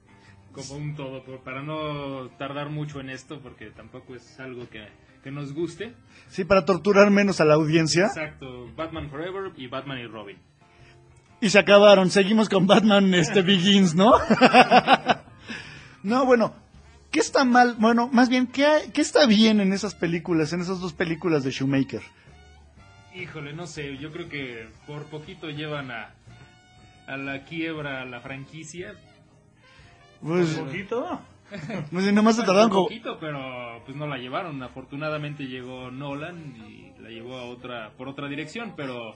como 0.53 0.74
un 0.74 0.95
todo, 0.95 1.24
para 1.43 1.62
no 1.62 2.28
tardar 2.38 2.68
mucho 2.68 3.01
en 3.01 3.11
esto, 3.11 3.40
porque 3.40 3.70
tampoco 3.70 4.14
es 4.14 4.38
algo 4.38 4.68
que, 4.68 4.86
que 5.23 5.31
nos 5.31 5.53
guste. 5.53 5.95
Sí, 6.29 6.45
para 6.45 6.64
torturar 6.64 7.11
menos 7.11 7.41
a 7.41 7.45
la 7.45 7.55
audiencia. 7.55 8.07
Exacto, 8.07 8.70
Batman 8.77 9.11
Forever 9.11 9.53
y 9.57 9.66
Batman 9.66 9.99
y 9.99 10.07
Robin. 10.07 10.39
Y 11.41 11.51
se 11.51 11.59
acabaron. 11.59 12.11
Seguimos 12.11 12.49
con 12.49 12.66
Batman 12.66 13.12
este 13.14 13.43
Begins, 13.43 13.95
¿no? 13.95 14.12
no, 16.03 16.25
bueno. 16.27 16.55
¿Qué 17.11 17.20
está 17.20 17.45
mal? 17.45 17.77
Bueno, 17.79 18.09
más 18.11 18.31
bien, 18.31 18.47
¿qué, 18.47 18.64
hay- 18.64 18.89
¿qué 18.91 19.03
está 19.03 19.27
bien 19.27 19.61
en 19.61 19.75
esas 19.75 19.95
películas, 19.95 20.55
en 20.55 20.62
esas 20.62 20.81
dos 20.81 20.95
películas 20.95 21.45
de 21.45 21.51
Shoemaker? 21.51 22.01
Híjole, 23.14 23.53
no 23.53 23.66
sé, 23.66 23.99
yo 23.99 24.11
creo 24.12 24.31
que 24.31 24.66
por 24.87 25.05
poquito 25.05 25.51
llevan 25.51 25.91
a, 25.91 26.14
a 27.07 27.18
la 27.18 27.45
quiebra 27.45 28.01
a 28.01 28.05
la 28.07 28.20
franquicia. 28.23 28.95
Pues, 30.23 30.57
Un 30.57 30.64
poquito. 30.66 31.20
pues 31.90 32.12
nomás 32.12 32.36
se 32.36 32.42
tardaron 32.42 32.70
como... 32.70 32.84
poquito, 32.84 33.18
pero 33.20 33.82
pues 33.84 33.96
no 33.96 34.07
la 34.07 34.18
llevaron. 34.18 34.62
Afortunadamente 34.62 35.44
llegó 35.44 35.90
Nolan 35.90 36.57
y 36.57 36.92
la 37.00 37.11
llevó 37.11 37.36
a 37.36 37.44
otra 37.44 37.92
por 37.96 38.09
otra 38.09 38.28
dirección, 38.28 38.74
pero 38.76 39.14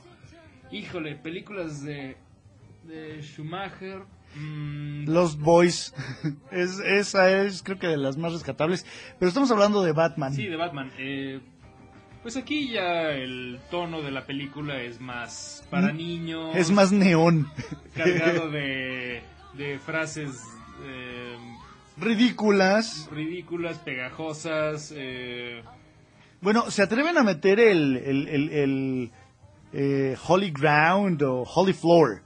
híjole, 0.71 1.17
películas 1.17 1.83
de 1.83 2.17
de 2.87 3.21
Schumacher 3.23 4.03
mm, 4.35 5.09
Los 5.09 5.39
Boys. 5.39 5.95
Es, 6.51 6.79
esa 6.81 7.31
es, 7.43 7.63
creo 7.63 7.79
que, 7.79 7.89
de 7.89 7.97
las 7.97 8.17
más 8.17 8.33
rescatables. 8.33 8.87
Pero 9.19 9.29
estamos 9.29 9.51
hablando 9.51 9.83
de 9.83 9.93
Batman. 9.93 10.35
Sí, 10.35 10.47
de 10.47 10.57
Batman. 10.57 10.91
Eh, 10.99 11.41
pues 12.23 12.37
aquí 12.37 12.71
ya 12.71 13.11
el 13.11 13.61
tono 13.71 14.03
de 14.03 14.11
la 14.11 14.27
película 14.27 14.81
es 14.83 15.01
más 15.01 15.67
para 15.71 15.93
niños. 15.93 16.55
Mm. 16.55 16.59
Es 16.59 16.71
más 16.71 16.93
neón. 16.93 17.49
cargado 17.95 18.51
de, 18.51 19.23
de 19.55 19.79
frases 19.79 20.43
eh, 20.85 21.26
Ridículas. 21.99 23.09
ridículas, 23.11 23.79
pegajosas. 23.79 24.93
eh, 24.95 25.63
Bueno, 26.41 26.71
¿se 26.71 26.83
atreven 26.83 27.17
a 27.19 27.23
meter 27.23 27.59
el, 27.59 27.97
el, 27.97 28.29
el, 28.29 28.51
el, 28.51 29.11
eh, 29.73 30.17
Holy 30.29 30.51
Ground 30.51 31.23
o 31.23 31.43
Holy 31.43 31.73
Floor? 31.73 32.23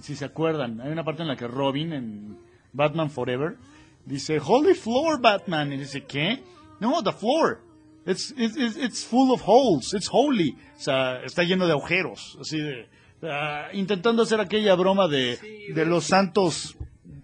Si 0.00 0.16
se 0.16 0.24
acuerdan. 0.24 0.80
Hay 0.80 0.90
una 0.90 1.04
parte 1.04 1.22
en 1.22 1.28
la 1.28 1.36
que 1.36 1.46
Robin, 1.46 1.92
en 1.92 2.36
Batman 2.72 3.10
Forever, 3.10 3.56
dice, 4.04 4.40
Holy 4.44 4.74
Floor, 4.74 5.20
Batman. 5.20 5.72
Y 5.72 5.76
dice, 5.78 6.02
¿qué? 6.04 6.42
No, 6.80 7.02
the 7.02 7.12
floor. 7.12 7.60
It's, 8.06 8.34
it's, 8.36 8.56
it's, 8.76 9.04
full 9.06 9.30
of 9.32 9.40
holes. 9.46 9.94
It's 9.94 10.08
holy. 10.10 10.56
O 10.76 10.80
sea, 10.80 11.22
está 11.22 11.44
lleno 11.44 11.66
de 11.66 11.72
agujeros. 11.72 12.36
Así 12.40 12.58
de... 12.58 12.88
ah, 13.22 13.68
intentando 13.72 14.24
hacer 14.24 14.40
aquella 14.40 14.74
broma 14.74 15.06
de, 15.08 15.36
Sí, 15.36 15.68
de 15.68 15.74
de- 15.74 15.86
los 15.86 16.04
santos 16.04 16.76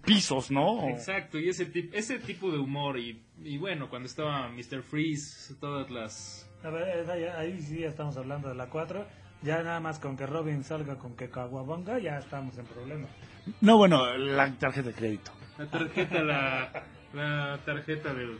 pisos, 0.05 0.51
¿no? 0.51 0.87
Exacto, 0.89 1.39
y 1.39 1.49
ese, 1.49 1.65
tip- 1.71 1.91
ese 1.93 2.19
tipo 2.19 2.51
de 2.51 2.57
humor. 2.59 2.97
Y, 2.99 3.21
y 3.43 3.57
bueno, 3.57 3.89
cuando 3.89 4.07
estaba 4.07 4.49
Mr. 4.49 4.81
Freeze, 4.83 5.55
todas 5.59 5.89
las. 5.91 6.49
A 6.63 6.69
ver, 6.69 7.09
ahí, 7.09 7.23
ahí 7.23 7.59
sí 7.61 7.83
estamos 7.83 8.17
hablando 8.17 8.49
de 8.49 8.55
la 8.55 8.67
4. 8.69 9.05
Ya 9.43 9.63
nada 9.63 9.79
más 9.79 9.97
con 9.97 10.15
que 10.17 10.27
Robin 10.27 10.63
salga 10.63 10.97
con 10.99 11.15
que 11.15 11.29
Caguabonga, 11.29 11.97
ya 11.97 12.19
estamos 12.19 12.55
en 12.59 12.65
problema. 12.65 13.07
No, 13.61 13.77
bueno, 13.77 14.15
la 14.17 14.51
tarjeta 14.53 14.89
de 14.89 14.93
crédito. 14.93 15.31
La 15.57 15.65
tarjeta, 15.65 16.21
la, 16.23 16.83
la 17.13 17.59
tarjeta 17.65 18.13
del. 18.13 18.37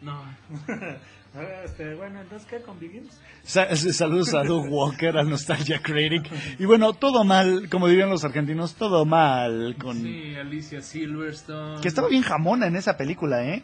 No, 0.00 0.20
Este, 1.64 1.94
bueno, 1.94 2.20
entonces, 2.20 2.46
¿qué 2.46 2.60
con 2.60 2.78
Begins? 2.78 3.18
Sa- 3.42 3.74
Saludos 3.74 4.34
a 4.34 4.42
Doug 4.44 4.66
Walker, 4.70 5.16
al 5.16 5.30
Nostalgia 5.30 5.80
Critic. 5.80 6.30
Y 6.58 6.66
bueno, 6.66 6.92
todo 6.92 7.24
mal, 7.24 7.68
como 7.70 7.88
dirían 7.88 8.10
los 8.10 8.22
argentinos, 8.24 8.74
todo 8.74 9.06
mal 9.06 9.74
con... 9.80 9.96
sí, 9.96 10.34
Alicia 10.34 10.82
Silverstone. 10.82 11.80
Que 11.80 11.88
estaba 11.88 12.08
bien 12.08 12.22
jamona 12.22 12.66
en 12.66 12.76
esa 12.76 12.98
película, 12.98 13.44
¿eh? 13.46 13.62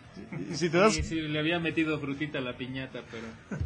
Si 0.54 0.70
te 0.70 0.78
das... 0.78 0.94
Sí, 0.94 1.02
sí, 1.02 1.14
le 1.20 1.38
había 1.38 1.58
metido 1.58 2.00
frutita 2.00 2.38
a 2.38 2.40
la 2.40 2.56
piñata, 2.56 3.00
pero. 3.10 3.60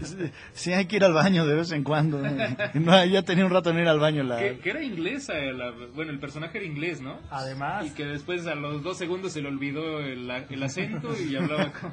Sí, 0.52 0.72
hay 0.72 0.86
que 0.86 0.96
ir 0.96 1.04
al 1.04 1.12
baño 1.12 1.46
de 1.46 1.54
vez 1.54 1.70
en 1.70 1.84
cuando. 1.84 2.24
¿eh? 2.26 2.56
No, 2.74 3.04
ya 3.04 3.22
tenía 3.22 3.44
un 3.46 3.52
rato 3.52 3.70
en 3.70 3.78
ir 3.78 3.86
al 3.88 4.00
baño 4.00 4.24
la... 4.24 4.38
Que, 4.38 4.58
que 4.58 4.70
era 4.70 4.82
inglesa, 4.82 5.38
eh, 5.38 5.52
la- 5.52 5.70
bueno, 5.94 6.10
el 6.10 6.18
personaje 6.18 6.58
era 6.58 6.66
inglés, 6.66 7.00
¿no? 7.00 7.20
Además, 7.30 7.86
Y 7.86 7.90
que 7.90 8.04
después 8.04 8.46
a 8.48 8.56
los 8.56 8.82
dos 8.82 8.98
segundos 8.98 9.32
se 9.32 9.42
le 9.42 9.48
olvidó 9.48 10.00
el, 10.00 10.28
el 10.28 10.62
acento 10.62 11.14
y 11.18 11.36
hablaba 11.36 11.72
con, 11.72 11.92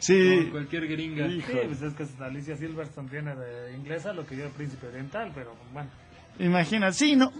Sí, 0.00 0.38
con 0.42 0.50
cualquier 0.52 0.86
gringa. 0.88 1.26
Hijo. 1.26 1.41
Sí, 1.42 1.52
pues 1.66 1.82
es 1.82 1.94
que 1.94 2.24
Alicia 2.24 2.56
Silverstone 2.56 3.08
tiene 3.08 3.34
de 3.34 3.74
inglesa 3.76 4.12
lo 4.12 4.26
que 4.26 4.36
yo 4.36 4.44
el 4.44 4.50
príncipe 4.50 4.86
oriental, 4.86 5.32
pero 5.34 5.54
bueno. 5.72 5.90
imagina, 6.38 6.92
sí, 6.92 7.16
no. 7.16 7.32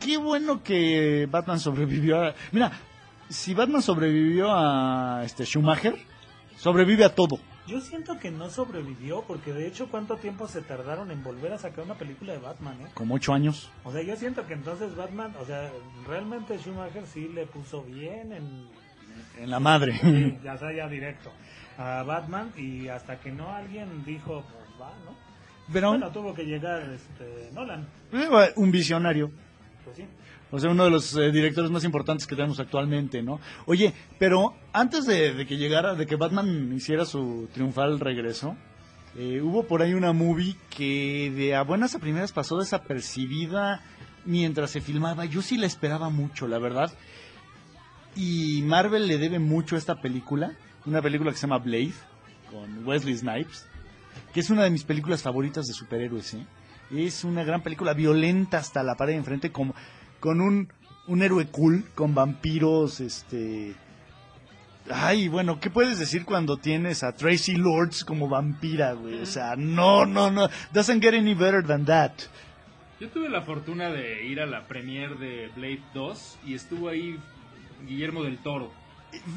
Qué 0.00 0.16
bueno 0.16 0.62
que 0.62 1.26
Batman 1.30 1.60
sobrevivió 1.60 2.22
a... 2.22 2.34
Mira, 2.52 2.72
si 3.28 3.54
Batman 3.54 3.82
sobrevivió 3.82 4.48
a 4.50 5.22
este 5.24 5.44
Schumacher, 5.44 5.96
sobrevive 6.56 7.04
a 7.04 7.14
todo. 7.14 7.38
Yo 7.66 7.80
siento 7.80 8.18
que 8.18 8.30
no 8.30 8.50
sobrevivió, 8.50 9.22
porque 9.22 9.52
de 9.52 9.68
hecho, 9.68 9.88
¿cuánto 9.88 10.16
tiempo 10.16 10.48
se 10.48 10.62
tardaron 10.62 11.10
en 11.12 11.22
volver 11.22 11.52
a 11.52 11.58
sacar 11.58 11.84
una 11.84 11.94
película 11.94 12.32
de 12.32 12.40
Batman, 12.40 12.80
eh? 12.80 12.90
Como 12.94 13.14
ocho 13.14 13.32
años. 13.32 13.70
O 13.84 13.92
sea, 13.92 14.02
yo 14.02 14.16
siento 14.16 14.46
que 14.46 14.54
entonces 14.54 14.96
Batman, 14.96 15.34
o 15.40 15.44
sea, 15.44 15.70
realmente 16.06 16.58
Schumacher 16.58 17.06
sí 17.06 17.28
le 17.28 17.46
puso 17.46 17.82
bien 17.82 18.32
en, 18.32 18.68
En 19.38 19.50
la 19.50 19.60
madre. 19.60 19.98
sí, 20.00 20.38
ya 20.44 20.56
sea 20.56 20.72
ya 20.72 20.88
directo, 20.88 21.32
a 21.78 22.02
Batman 22.02 22.52
y 22.56 22.88
hasta 22.88 23.18
que 23.18 23.30
no 23.32 23.52
alguien 23.54 24.04
dijo, 24.04 24.44
pues 24.52 24.80
va, 24.80 24.92
¿no? 25.04 25.16
Pero 25.72 25.90
Bueno, 25.90 26.10
tuvo 26.10 26.34
que 26.34 26.44
llegar 26.44 26.82
este, 26.90 27.50
Nolan, 27.54 27.86
eh, 28.12 28.28
un 28.56 28.70
visionario. 28.70 29.30
pues 29.84 29.96
sí. 29.96 30.04
O 30.50 30.58
sea, 30.58 30.70
uno 30.70 30.84
de 30.84 30.90
los 30.90 31.16
eh, 31.16 31.30
directores 31.30 31.70
más 31.70 31.82
importantes 31.84 32.26
que 32.26 32.36
tenemos 32.36 32.60
actualmente, 32.60 33.22
¿no? 33.22 33.40
Oye, 33.64 33.94
pero 34.18 34.54
antes 34.74 35.06
de, 35.06 35.32
de 35.32 35.46
que 35.46 35.56
llegara, 35.56 35.94
de 35.94 36.04
que 36.06 36.16
Batman 36.16 36.72
hiciera 36.74 37.06
su 37.06 37.48
triunfal 37.54 37.98
regreso, 38.00 38.54
eh, 39.16 39.40
hubo 39.40 39.64
por 39.66 39.80
ahí 39.80 39.94
una 39.94 40.12
movie 40.12 40.56
que 40.68 41.30
de 41.34 41.54
a 41.54 41.62
buenas 41.62 41.94
a 41.94 41.98
primeras 42.00 42.32
pasó 42.32 42.58
desapercibida 42.58 43.80
mientras 44.24 44.70
se 44.70 44.80
filmaba. 44.80 45.24
Yo 45.24 45.42
sí 45.42 45.56
la 45.56 45.66
esperaba 45.66 46.10
mucho, 46.10 46.46
la 46.46 46.58
verdad. 46.58 46.92
Y 48.14 48.62
Marvel 48.62 49.06
le 49.06 49.18
debe 49.18 49.38
mucho 49.38 49.74
a 49.74 49.78
esta 49.78 50.00
película, 50.00 50.52
una 50.84 51.00
película 51.00 51.30
que 51.30 51.36
se 51.36 51.46
llama 51.46 51.58
Blade, 51.58 51.94
con 52.50 52.86
Wesley 52.86 53.16
Snipes. 53.16 53.66
que 54.34 54.40
es 54.40 54.50
una 54.50 54.64
de 54.64 54.70
mis 54.70 54.84
películas 54.84 55.22
favoritas 55.22 55.66
de 55.66 55.72
superhéroes. 55.72 56.34
¿eh? 56.34 56.46
Es 56.90 57.24
una 57.24 57.44
gran 57.44 57.62
película 57.62 57.94
violenta 57.94 58.58
hasta 58.58 58.82
la 58.82 58.94
pared 58.96 59.12
de 59.14 59.18
enfrente, 59.18 59.50
con, 59.50 59.72
con 60.20 60.40
un, 60.40 60.70
un 61.06 61.22
héroe 61.22 61.46
cool, 61.46 61.84
con 61.94 62.14
vampiros, 62.14 63.00
este... 63.00 63.74
Ay, 64.90 65.28
bueno, 65.28 65.60
¿qué 65.60 65.70
puedes 65.70 66.00
decir 66.00 66.24
cuando 66.24 66.56
tienes 66.56 67.04
a 67.04 67.12
Tracy 67.12 67.54
Lords 67.54 68.04
como 68.04 68.28
vampira, 68.28 68.94
güey? 68.94 69.22
O 69.22 69.26
sea, 69.26 69.54
no, 69.56 70.04
no, 70.06 70.30
no. 70.32 70.48
Doesn't 70.72 71.00
get 71.00 71.14
any 71.14 71.34
better 71.34 71.64
than 71.64 71.84
that. 71.84 72.10
Yo 72.98 73.08
tuve 73.08 73.28
la 73.28 73.42
fortuna 73.42 73.90
de 73.90 74.26
ir 74.26 74.40
a 74.40 74.46
la 74.46 74.66
premiere 74.66 75.14
de 75.14 75.50
Blade 75.54 75.82
2 75.94 76.38
y 76.46 76.54
estuvo 76.54 76.88
ahí 76.88 77.16
Guillermo 77.86 78.22
del 78.22 78.38
Toro. 78.38 78.72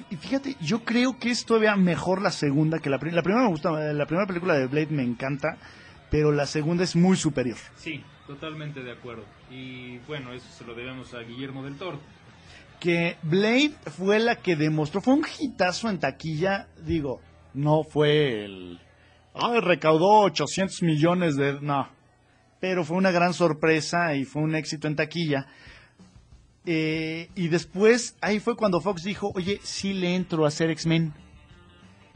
Y 0.09 0.15
fíjate, 0.15 0.55
yo 0.61 0.83
creo 0.83 1.19
que 1.19 1.31
es 1.31 1.45
todavía 1.45 1.75
mejor 1.75 2.21
la 2.21 2.31
segunda 2.31 2.79
que 2.79 2.89
la 2.89 2.97
primera. 2.97 3.17
La 3.17 3.23
primera 3.23 3.43
me 3.43 3.49
gusta, 3.49 3.71
la 3.71 4.05
primera 4.05 4.25
película 4.25 4.55
de 4.55 4.67
Blade 4.67 4.87
me 4.91 5.03
encanta, 5.03 5.57
pero 6.09 6.31
la 6.31 6.45
segunda 6.45 6.83
es 6.83 6.95
muy 6.95 7.17
superior. 7.17 7.57
Sí, 7.75 8.01
totalmente 8.25 8.81
de 8.81 8.91
acuerdo. 8.91 9.25
Y 9.51 9.97
bueno, 10.07 10.33
eso 10.33 10.47
se 10.49 10.63
lo 10.63 10.75
debemos 10.75 11.13
a 11.13 11.19
Guillermo 11.19 11.63
del 11.63 11.75
Toro. 11.75 11.99
Que 12.79 13.17
Blade 13.23 13.73
fue 13.97 14.19
la 14.19 14.37
que 14.37 14.55
demostró, 14.55 15.01
fue 15.01 15.13
un 15.13 15.25
hitazo 15.39 15.89
en 15.89 15.99
taquilla, 15.99 16.67
digo, 16.85 17.21
no 17.53 17.83
fue 17.83 18.45
el... 18.45 18.79
Ay, 19.33 19.59
recaudó 19.59 20.21
800 20.21 20.83
millones 20.83 21.35
de... 21.35 21.59
No, 21.61 21.89
pero 22.59 22.83
fue 22.83 22.97
una 22.97 23.11
gran 23.11 23.33
sorpresa 23.33 24.15
y 24.15 24.25
fue 24.25 24.41
un 24.41 24.55
éxito 24.55 24.87
en 24.87 24.95
taquilla. 24.95 25.45
Eh, 26.65 27.29
y 27.35 27.47
después, 27.49 28.15
ahí 28.21 28.39
fue 28.39 28.55
cuando 28.55 28.81
Fox 28.81 29.03
dijo, 29.03 29.31
oye, 29.35 29.59
sí 29.63 29.93
le 29.93 30.15
entro 30.15 30.45
a 30.45 30.47
hacer 30.47 30.69
X-Men. 30.71 31.13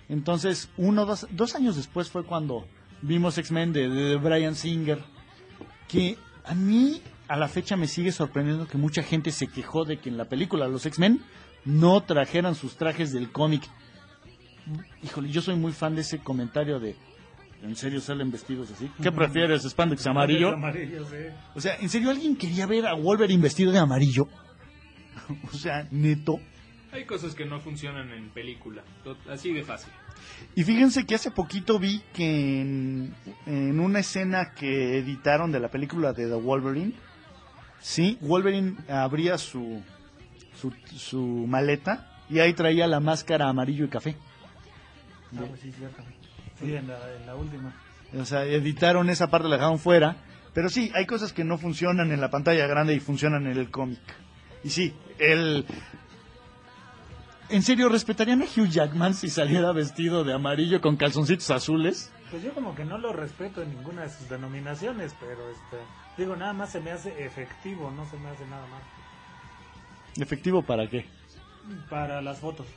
Entonces, 0.07 0.69
uno, 0.77 1.05
dos, 1.05 1.27
dos 1.31 1.55
años 1.55 1.75
después 1.75 2.09
fue 2.09 2.25
cuando 2.25 2.65
vimos 3.01 3.37
X-Men 3.37 3.73
de, 3.73 3.89
de 3.89 4.15
Brian 4.15 4.55
Singer, 4.55 5.03
que 5.87 6.17
a 6.45 6.55
mí 6.55 7.01
a 7.27 7.37
la 7.37 7.47
fecha 7.47 7.77
me 7.77 7.87
sigue 7.87 8.11
sorprendiendo 8.11 8.67
que 8.67 8.79
mucha 8.79 9.03
gente 9.03 9.31
se 9.31 9.47
quejó 9.47 9.85
de 9.85 9.97
que 9.97 10.09
en 10.09 10.17
la 10.17 10.25
película 10.25 10.67
Los 10.67 10.85
X-Men 10.87 11.21
no 11.63 12.01
trajeran 12.01 12.55
sus 12.55 12.75
trajes 12.75 13.13
del 13.13 13.31
cómic. 13.31 13.61
Híjole, 15.03 15.29
yo 15.29 15.41
soy 15.41 15.55
muy 15.55 15.71
fan 15.71 15.93
de 15.93 16.01
ese 16.01 16.19
comentario 16.19 16.79
de 16.79 16.95
¿En 17.61 17.75
serio 17.75 17.99
salen 17.99 18.31
vestidos 18.31 18.71
así? 18.71 18.89
¿Qué 19.01 19.11
prefieres, 19.11 19.63
spandex 19.63 20.07
amarillo? 20.07 20.53
amarillo 20.53 21.05
sí. 21.05 21.15
O 21.55 21.61
sea, 21.61 21.75
¿en 21.75 21.89
serio 21.89 22.09
alguien 22.09 22.35
quería 22.37 22.65
ver 22.65 22.87
a 22.87 22.93
Wolverine 22.93 23.41
vestido 23.41 23.71
de 23.71 23.79
amarillo? 23.79 24.27
o 25.53 25.57
sea, 25.57 25.87
neto. 25.91 26.39
Hay 26.91 27.05
cosas 27.05 27.35
que 27.35 27.45
no 27.45 27.59
funcionan 27.59 28.11
en 28.11 28.29
película, 28.29 28.83
así 29.29 29.53
de 29.53 29.63
fácil. 29.63 29.91
Y 30.55 30.63
fíjense 30.63 31.05
que 31.05 31.15
hace 31.15 31.29
poquito 31.29 31.77
vi 31.77 32.01
que 32.13 32.61
en, 32.61 33.13
en 33.45 33.79
una 33.79 33.99
escena 33.99 34.53
que 34.53 34.97
editaron 34.97 35.51
de 35.51 35.59
la 35.59 35.69
película 35.69 36.13
de 36.13 36.27
The 36.27 36.35
Wolverine, 36.35 36.93
sí, 37.79 38.17
Wolverine 38.21 38.75
abría 38.89 39.37
su, 39.37 39.83
su, 40.59 40.73
su 40.95 41.45
maleta 41.47 42.23
y 42.29 42.39
ahí 42.39 42.53
traía 42.53 42.87
la 42.87 42.99
máscara 42.99 43.49
amarillo 43.49 43.85
y 43.85 43.89
café. 43.89 44.15
Ah, 45.37 45.43
pues 45.47 45.59
sí, 45.59 45.71
cierto. 45.71 46.03
Sí, 46.59 46.75
en 46.75 46.87
la, 46.87 46.97
en 47.15 47.25
la 47.25 47.35
última. 47.35 47.73
O 48.17 48.25
sea, 48.25 48.43
editaron 48.43 49.09
esa 49.09 49.27
parte, 49.27 49.47
la 49.47 49.55
dejaron 49.55 49.79
fuera. 49.79 50.17
Pero 50.53 50.69
sí, 50.69 50.91
hay 50.95 51.05
cosas 51.05 51.31
que 51.31 51.43
no 51.43 51.57
funcionan 51.57 52.11
en 52.11 52.21
la 52.21 52.29
pantalla 52.29 52.65
grande 52.67 52.93
y 52.95 52.99
funcionan 52.99 53.45
en 53.47 53.57
el 53.57 53.69
cómic. 53.69 53.99
Y 54.63 54.69
sí, 54.69 54.93
el... 55.19 55.65
¿En 57.49 57.63
serio 57.63 57.89
respetarían 57.89 58.41
a 58.41 58.45
Hugh 58.45 58.69
Jackman 58.69 59.13
si 59.13 59.29
saliera 59.29 59.71
vestido 59.71 60.23
de 60.23 60.33
amarillo 60.33 60.81
con 60.81 60.97
calzoncitos 60.97 61.49
azules? 61.49 62.11
Pues 62.29 62.43
yo 62.43 62.53
como 62.53 62.75
que 62.75 62.85
no 62.85 62.99
lo 62.99 63.11
respeto 63.11 63.63
en 63.63 63.69
ninguna 63.75 64.03
de 64.03 64.09
sus 64.09 64.29
denominaciones, 64.29 65.15
pero 65.19 65.49
este, 65.49 65.77
digo, 66.17 66.35
nada 66.35 66.53
más 66.53 66.71
se 66.71 66.79
me 66.79 66.91
hace 66.91 67.25
efectivo, 67.25 67.89
no 67.89 68.05
se 68.07 68.17
me 68.17 68.29
hace 68.29 68.45
nada 68.45 68.67
más. 68.67 68.83
¿Efectivo 70.15 70.61
para 70.61 70.87
qué? 70.87 71.07
Para 71.89 72.21
las 72.21 72.39
fotos. 72.39 72.67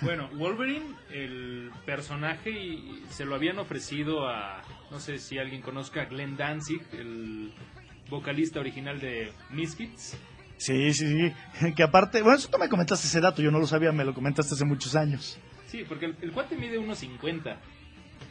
Bueno, 0.00 0.28
Wolverine, 0.34 0.86
el 1.12 1.70
personaje, 1.84 2.50
y 2.50 3.02
se 3.10 3.24
lo 3.24 3.34
habían 3.34 3.58
ofrecido 3.58 4.28
a, 4.28 4.62
no 4.90 5.00
sé 5.00 5.18
si 5.18 5.38
alguien 5.38 5.62
conozca 5.62 6.02
a 6.02 6.04
Glenn 6.06 6.36
Danzig, 6.36 6.80
el 6.92 7.52
vocalista 8.08 8.60
original 8.60 9.00
de 9.00 9.32
Misfits. 9.50 10.16
Sí, 10.56 10.92
sí, 10.92 11.06
sí. 11.06 11.72
Que 11.76 11.82
aparte, 11.82 12.22
bueno, 12.22 12.38
eso 12.38 12.48
tú 12.48 12.58
me 12.58 12.68
comentaste 12.68 13.06
ese 13.06 13.20
dato, 13.20 13.42
yo 13.42 13.50
no 13.50 13.58
lo 13.58 13.66
sabía, 13.66 13.92
me 13.92 14.04
lo 14.04 14.14
comentaste 14.14 14.54
hace 14.54 14.64
muchos 14.64 14.96
años. 14.96 15.38
Sí, 15.66 15.84
porque 15.86 16.06
el, 16.06 16.16
el 16.22 16.32
cuate 16.32 16.56
mide 16.56 16.78
unos 16.78 16.98
50. 16.98 17.58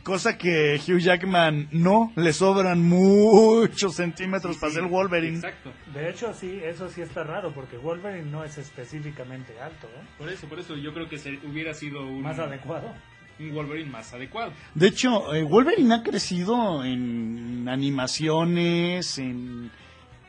Cosa 0.08 0.38
que 0.38 0.80
Hugh 0.88 1.00
Jackman 1.00 1.68
no, 1.74 2.14
le 2.16 2.32
sobran 2.32 2.82
muchos 2.82 3.94
centímetros 3.96 4.56
Sí, 4.56 4.62
para 4.62 4.72
sí, 4.72 4.80
ser 4.80 4.88
Wolverine. 4.88 5.36
Exacto. 5.36 5.74
De 5.94 6.10
hecho, 6.10 6.34
sí, 6.34 6.62
eso 6.64 6.88
sí 6.88 7.02
está 7.02 7.26
raro, 7.26 7.52
porque 7.54 7.76
Wolverine 7.78 8.32
no 8.32 8.46
es 8.46 8.58
específicamente 8.58 9.60
alto, 9.60 9.88
¿eh? 9.88 10.06
Por 10.18 10.30
eso, 10.30 10.48
por 10.48 10.60
eso 10.60 10.78
yo 10.78 10.94
creo 10.94 11.10
que 11.10 11.18
se- 11.18 11.40
hubiera 11.46 11.74
sido 11.74 12.08
un, 12.08 12.22
Más 12.22 12.40
adecuado. 12.40 12.94
un 13.38 13.54
Wolverine 13.54 13.90
más 13.92 14.14
adecuado. 14.14 14.54
De 14.76 14.88
hecho, 14.88 15.34
eh, 15.36 15.44
Wolverine 15.44 15.94
ha 15.94 16.04
crecido 16.04 16.86
en 16.86 17.68
animaciones, 17.68 19.18
en, 19.20 19.70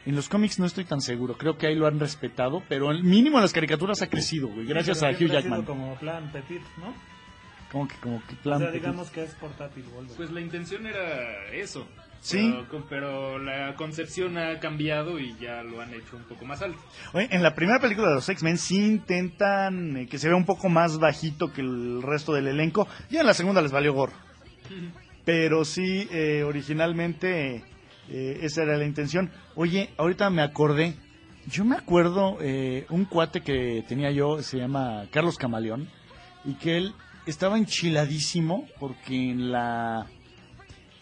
en 0.04 0.14
los 0.16 0.28
cómics 0.28 0.58
no 0.58 0.66
estoy 0.66 0.86
tan 0.86 1.00
seguro. 1.00 1.36
Creo 1.38 1.56
que 1.56 1.68
ahí 1.68 1.76
lo 1.76 1.86
han 1.86 2.00
respetado, 2.00 2.62
pero 2.68 2.90
el 2.90 3.04
mínimo 3.04 3.38
en 3.38 3.42
las 3.42 3.52
caricaturas 3.52 4.02
ha 4.02 4.08
crecido, 4.08 4.48
güey. 4.48 4.66
Gracias 4.66 4.98
Pero 5.00 5.12
a 5.12 5.14
Hugh 5.16 5.30
Jackman. 5.32 5.62
como 5.64 5.94
plan 5.96 6.32
petit, 6.32 6.62
¿no? 6.78 6.92
Como 7.70 7.86
que, 7.86 7.96
como 7.96 8.22
que 8.26 8.34
O 8.34 8.38
plan 8.38 8.58
sea, 8.58 8.68
petit. 8.68 8.80
digamos 8.80 9.10
que 9.10 9.24
es 9.24 9.34
portátil 9.34 9.84
Wolverine. 9.84 10.16
Pues 10.16 10.30
la 10.30 10.40
intención 10.40 10.86
era 10.86 11.46
eso. 11.52 11.86
Sí. 12.20 12.52
Pero, 12.88 13.38
la 13.38 13.74
concepción 13.76 14.38
ha 14.38 14.58
cambiado 14.58 15.20
y 15.20 15.36
ya 15.38 15.62
lo 15.62 15.80
han 15.80 15.94
hecho 15.94 16.16
un 16.16 16.24
poco 16.24 16.44
más 16.44 16.62
alto. 16.62 16.78
Oye, 17.12 17.28
en 17.30 17.42
la 17.42 17.54
primera 17.54 17.78
película 17.78 18.08
de 18.08 18.14
los 18.16 18.28
X-Men 18.28 18.58
sí 18.58 18.76
intentan 18.84 19.96
eh, 19.96 20.06
que 20.08 20.18
se 20.18 20.26
vea 20.28 20.36
un 20.36 20.44
poco 20.44 20.68
más 20.68 20.98
bajito 20.98 21.52
que 21.52 21.60
el 21.60 22.02
resto 22.02 22.32
del 22.32 22.48
elenco. 22.48 22.88
Ya 23.08 23.20
en 23.20 23.26
la 23.26 23.34
segunda 23.34 23.62
les 23.62 23.70
valió 23.70 23.92
gorro. 23.92 24.14
Pero 25.24 25.64
sí, 25.64 26.08
eh, 26.10 26.42
originalmente 26.42 27.62
eh, 28.08 28.38
esa 28.42 28.62
era 28.62 28.76
la 28.76 28.84
intención. 28.86 29.30
Oye, 29.54 29.90
ahorita 29.98 30.30
me 30.30 30.42
acordé. 30.42 30.94
Yo 31.46 31.64
me 31.64 31.76
acuerdo 31.76 32.38
eh, 32.40 32.86
un 32.90 33.04
cuate 33.04 33.42
que 33.42 33.84
tenía 33.86 34.10
yo, 34.10 34.42
se 34.42 34.58
llama 34.58 35.04
Carlos 35.10 35.36
Camaleón, 35.36 35.88
y 36.44 36.54
que 36.54 36.76
él 36.76 36.94
estaba 37.30 37.58
enchiladísimo 37.58 38.66
porque 38.78 39.30
en 39.30 39.52
la 39.52 40.06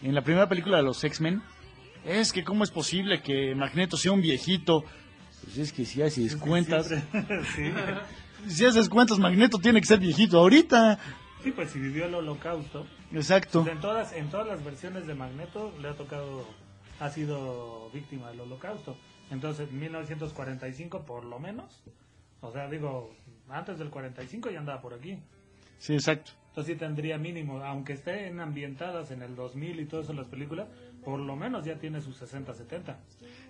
en 0.01 0.13
la 0.13 0.21
primera 0.21 0.47
película 0.47 0.77
de 0.77 0.83
los 0.83 1.03
X-Men 1.03 1.41
es 2.05 2.31
que 2.31 2.43
cómo 2.43 2.63
es 2.63 2.71
posible 2.71 3.21
que 3.21 3.55
Magneto 3.55 3.97
sea 3.97 4.11
un 4.11 4.21
viejito. 4.21 4.83
Pues 5.43 5.57
es 5.57 5.73
que 5.73 5.85
si 5.85 6.01
haces 6.01 6.35
cuentas, 6.35 6.87
sí. 7.55 7.71
si 8.47 8.65
haces 8.65 8.89
cuentas, 8.89 9.19
Magneto 9.19 9.57
tiene 9.57 9.79
que 9.79 9.87
ser 9.87 9.99
viejito 9.99 10.39
ahorita. 10.39 10.99
sí, 11.43 11.51
pues 11.51 11.71
si 11.71 11.79
vivió 11.79 12.05
el 12.05 12.15
holocausto. 12.15 12.85
Exacto. 13.11 13.63
Pues 13.63 13.75
en 13.75 13.81
todas, 13.81 14.13
en 14.13 14.29
todas 14.29 14.47
las 14.47 14.63
versiones 14.63 15.07
de 15.07 15.15
Magneto 15.15 15.73
le 15.81 15.89
ha 15.89 15.95
tocado, 15.95 16.47
ha 16.99 17.09
sido 17.09 17.89
víctima 17.93 18.29
del 18.29 18.41
holocausto. 18.41 18.97
Entonces, 19.29 19.71
1945 19.71 21.05
por 21.05 21.25
lo 21.25 21.39
menos. 21.39 21.83
O 22.41 22.51
sea, 22.51 22.69
digo, 22.69 23.11
antes 23.49 23.77
del 23.79 23.89
45 23.89 24.51
ya 24.51 24.59
andaba 24.59 24.81
por 24.81 24.93
aquí. 24.93 25.17
Sí, 25.79 25.93
exacto. 25.93 26.31
Entonces 26.49 26.73
sí 26.73 26.79
tendría 26.79 27.17
mínimo, 27.19 27.61
aunque 27.63 27.93
estén 27.93 28.39
ambientadas 28.39 29.11
en 29.11 29.21
el 29.21 29.35
2000 29.35 29.79
y 29.79 29.85
todo 29.85 30.01
eso 30.01 30.13
las 30.13 30.27
películas, 30.27 30.67
por 31.05 31.19
lo 31.19 31.35
menos 31.35 31.63
ya 31.65 31.75
tiene 31.77 32.01
sus 32.01 32.17
60, 32.17 32.53
70. 32.53 32.97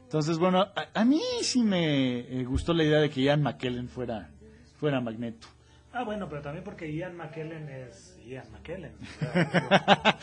Entonces, 0.04 0.38
bueno, 0.38 0.62
a, 0.62 0.74
a 0.94 1.06
mí 1.06 1.22
sí 1.42 1.64
me 1.64 2.20
eh, 2.20 2.44
gustó 2.44 2.74
la 2.74 2.84
idea 2.84 3.00
de 3.00 3.10
que 3.10 3.22
Ian 3.22 3.42
McKellen 3.44 3.88
fuera, 3.88 4.30
fuera 4.78 5.00
Magneto. 5.00 5.48
Ah, 5.94 6.04
bueno, 6.04 6.28
pero 6.30 6.42
también 6.42 6.64
porque 6.66 6.92
Ian 6.94 7.16
McKellen 7.16 7.70
es 7.70 8.20
Ian 8.26 8.52
McKellen. 8.52 8.92
O 9.02 9.06
sea, 9.20 10.18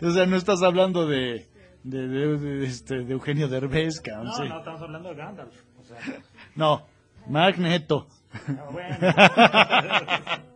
digo, 0.00 0.08
o 0.08 0.10
sea, 0.12 0.26
no 0.26 0.36
estás 0.36 0.62
hablando 0.62 1.06
de, 1.06 1.46
de, 1.84 2.08
de- 2.08 2.38
de, 2.38 2.66
este, 2.66 3.04
de 3.04 3.12
Eugenio 3.12 3.46
Derbez, 3.48 4.00
cabrón. 4.00 4.26
no, 4.28 4.32
sí. 4.34 4.48
no, 4.48 4.58
estamos 4.58 4.80
hablando 4.80 5.10
de 5.10 5.14
Gandalf. 5.16 5.54
O 5.80 5.84
sea, 5.84 5.98
No, 6.56 6.82
Magneto. 7.28 8.06
ah, 8.32 8.68
bueno. 8.72 8.96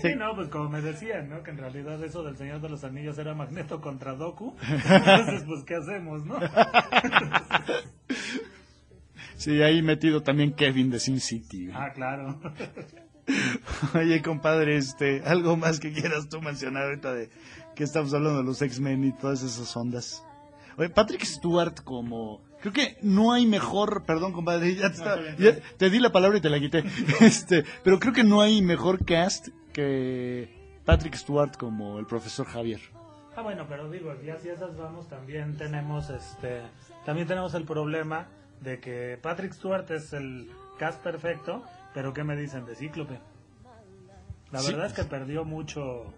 Sí, 0.00 0.14
no, 0.16 0.34
pues 0.34 0.48
como 0.48 0.68
me 0.68 0.80
decían, 0.80 1.28
¿no? 1.28 1.42
Que 1.42 1.50
en 1.50 1.58
realidad 1.58 2.02
eso 2.04 2.22
del 2.22 2.36
Señor 2.36 2.60
de 2.60 2.68
los 2.68 2.84
Anillos 2.84 3.18
era 3.18 3.34
Magneto 3.34 3.80
contra 3.80 4.14
Doku. 4.14 4.54
Entonces, 4.62 5.44
pues, 5.46 5.64
¿qué 5.64 5.74
hacemos, 5.76 6.24
no? 6.24 6.38
Sí, 9.36 9.60
ahí 9.62 9.82
metido 9.82 10.22
también 10.22 10.52
Kevin 10.54 10.90
de 10.90 11.00
Sin 11.00 11.18
City. 11.20 11.66
güey. 11.66 11.76
Ah, 11.76 11.92
claro. 11.92 12.40
Oye, 13.94 14.22
compadre, 14.22 14.76
este, 14.76 15.22
algo 15.24 15.56
más 15.56 15.80
que 15.80 15.92
quieras 15.92 16.28
tú 16.28 16.40
mencionar 16.40 16.84
ahorita 16.84 17.12
de 17.12 17.30
que 17.74 17.84
estamos 17.84 18.14
hablando 18.14 18.38
de 18.38 18.44
los 18.44 18.62
X-Men 18.62 19.04
y 19.04 19.12
todas 19.12 19.42
esas 19.42 19.76
ondas. 19.76 20.24
Oye, 20.76 20.90
Patrick 20.90 21.24
Stewart 21.24 21.80
como... 21.82 22.40
Creo 22.62 22.72
que 22.72 22.96
no 23.02 23.32
hay 23.32 23.44
mejor, 23.46 24.04
perdón 24.04 24.32
compadre, 24.32 24.74
ya 24.74 24.88
te, 24.88 24.94
estaba- 24.96 25.20
ya 25.38 25.58
te 25.76 25.90
di 25.90 25.98
la 25.98 26.10
palabra 26.12 26.38
y 26.38 26.40
te 26.40 26.48
la 26.48 26.58
quité. 26.58 26.82
Este, 27.20 27.64
pero 27.84 27.98
creo 27.98 28.12
que 28.14 28.24
no 28.24 28.40
hay 28.40 28.62
mejor 28.62 29.04
cast 29.04 29.48
que 29.72 30.48
Patrick 30.84 31.14
Stewart 31.16 31.56
como 31.56 31.98
el 31.98 32.06
profesor 32.06 32.46
Javier. 32.46 32.80
Ah, 33.36 33.42
bueno, 33.42 33.66
pero 33.68 33.90
digo, 33.90 34.14
ya 34.24 34.38
si 34.38 34.48
esas 34.48 34.76
vamos, 34.76 35.08
también 35.08 35.56
tenemos 35.56 36.08
este, 36.10 36.62
también 37.04 37.26
tenemos 37.26 37.54
el 37.54 37.64
problema 37.64 38.26
de 38.60 38.78
que 38.78 39.18
Patrick 39.20 39.52
Stewart 39.54 39.90
es 39.90 40.12
el 40.12 40.50
cast 40.78 41.02
perfecto, 41.02 41.62
pero 41.94 42.12
¿qué 42.14 42.22
me 42.24 42.36
dicen 42.36 42.64
de 42.66 42.74
Cíclope? 42.76 43.18
La 44.52 44.60
Sí. 44.60 44.70
verdad 44.70 44.86
es 44.86 44.92
que 44.92 45.04
perdió 45.04 45.44
mucho. 45.44 46.12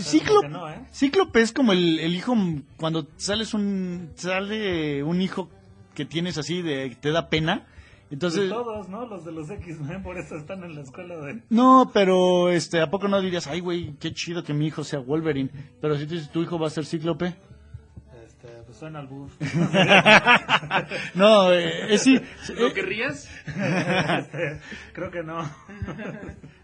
Cíclope, 0.00 0.48
no, 0.48 0.68
¿eh? 0.68 0.86
Cíclope 0.92 1.40
es 1.40 1.52
como 1.52 1.72
el, 1.72 1.98
el 2.00 2.14
hijo 2.14 2.34
cuando 2.76 3.06
sales 3.16 3.54
un 3.54 4.10
sale 4.14 5.02
un 5.02 5.22
hijo 5.22 5.48
que 5.94 6.04
tienes 6.04 6.38
así 6.38 6.62
de 6.62 6.96
te 7.00 7.10
da 7.10 7.28
pena. 7.28 7.66
Entonces, 8.10 8.50
todos, 8.50 8.88
¿no? 8.88 9.06
Los 9.06 9.24
de 9.24 9.30
los 9.30 9.48
X-Men, 9.48 10.02
por 10.02 10.18
eso 10.18 10.34
están 10.34 10.64
en 10.64 10.74
la 10.74 10.80
escuela 10.80 11.16
de... 11.16 11.42
no, 11.48 11.92
pero 11.94 12.50
este, 12.50 12.80
¿a 12.80 12.90
poco 12.90 13.06
no 13.06 13.20
dirías, 13.20 13.46
ay, 13.46 13.60
güey, 13.60 13.94
qué 14.00 14.12
chido 14.12 14.42
que 14.42 14.52
mi 14.52 14.66
hijo 14.66 14.82
sea 14.82 14.98
Wolverine? 14.98 15.50
Pero 15.80 15.96
si 15.96 16.06
dices, 16.06 16.30
tu 16.30 16.42
hijo 16.42 16.58
va 16.58 16.66
a 16.66 16.70
ser 16.70 16.84
Cíclope. 16.86 17.36
Suena 18.80 19.00
al 19.00 19.08
buff. 19.08 19.30
No, 21.14 21.52
eh, 21.52 21.92
es 21.92 22.02
sí. 22.02 22.18
¿Lo 22.56 22.68
eh, 22.68 22.72
querrías? 22.72 23.28
Este, 23.46 24.58
creo 24.94 25.10
que 25.10 25.22
no. 25.22 25.42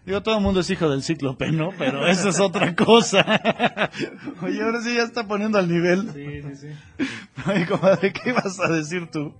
digo, 0.03 0.23
todo 0.23 0.37
el 0.37 0.41
mundo 0.43 0.61
es 0.61 0.69
hijo 0.71 0.89
del 0.89 1.03
Cíclope, 1.03 1.51
¿no? 1.51 1.69
Pero 1.77 2.07
eso 2.07 2.29
es 2.29 2.39
otra 2.39 2.75
cosa. 2.75 3.23
Oye, 4.41 4.63
ahora 4.63 4.81
sí 4.81 4.95
ya 4.95 5.03
está 5.03 5.27
poniendo 5.27 5.59
al 5.59 5.69
nivel. 5.69 6.09
Sí, 6.11 6.41
sí, 6.41 6.55
sí. 6.55 7.05
Oye, 7.47 7.67
comadre, 7.67 8.11
¿qué 8.11 8.31
ibas 8.31 8.59
a 8.61 8.67
decir 8.69 9.11
tú? 9.11 9.35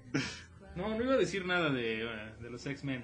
No, 0.76 0.90
no 0.90 1.04
iba 1.04 1.16
a 1.16 1.18
decir 1.18 1.48
nada 1.48 1.72
de, 1.72 2.04
eh, 2.04 2.34
de 2.40 2.50
los 2.52 2.64
X-Men. 2.64 3.04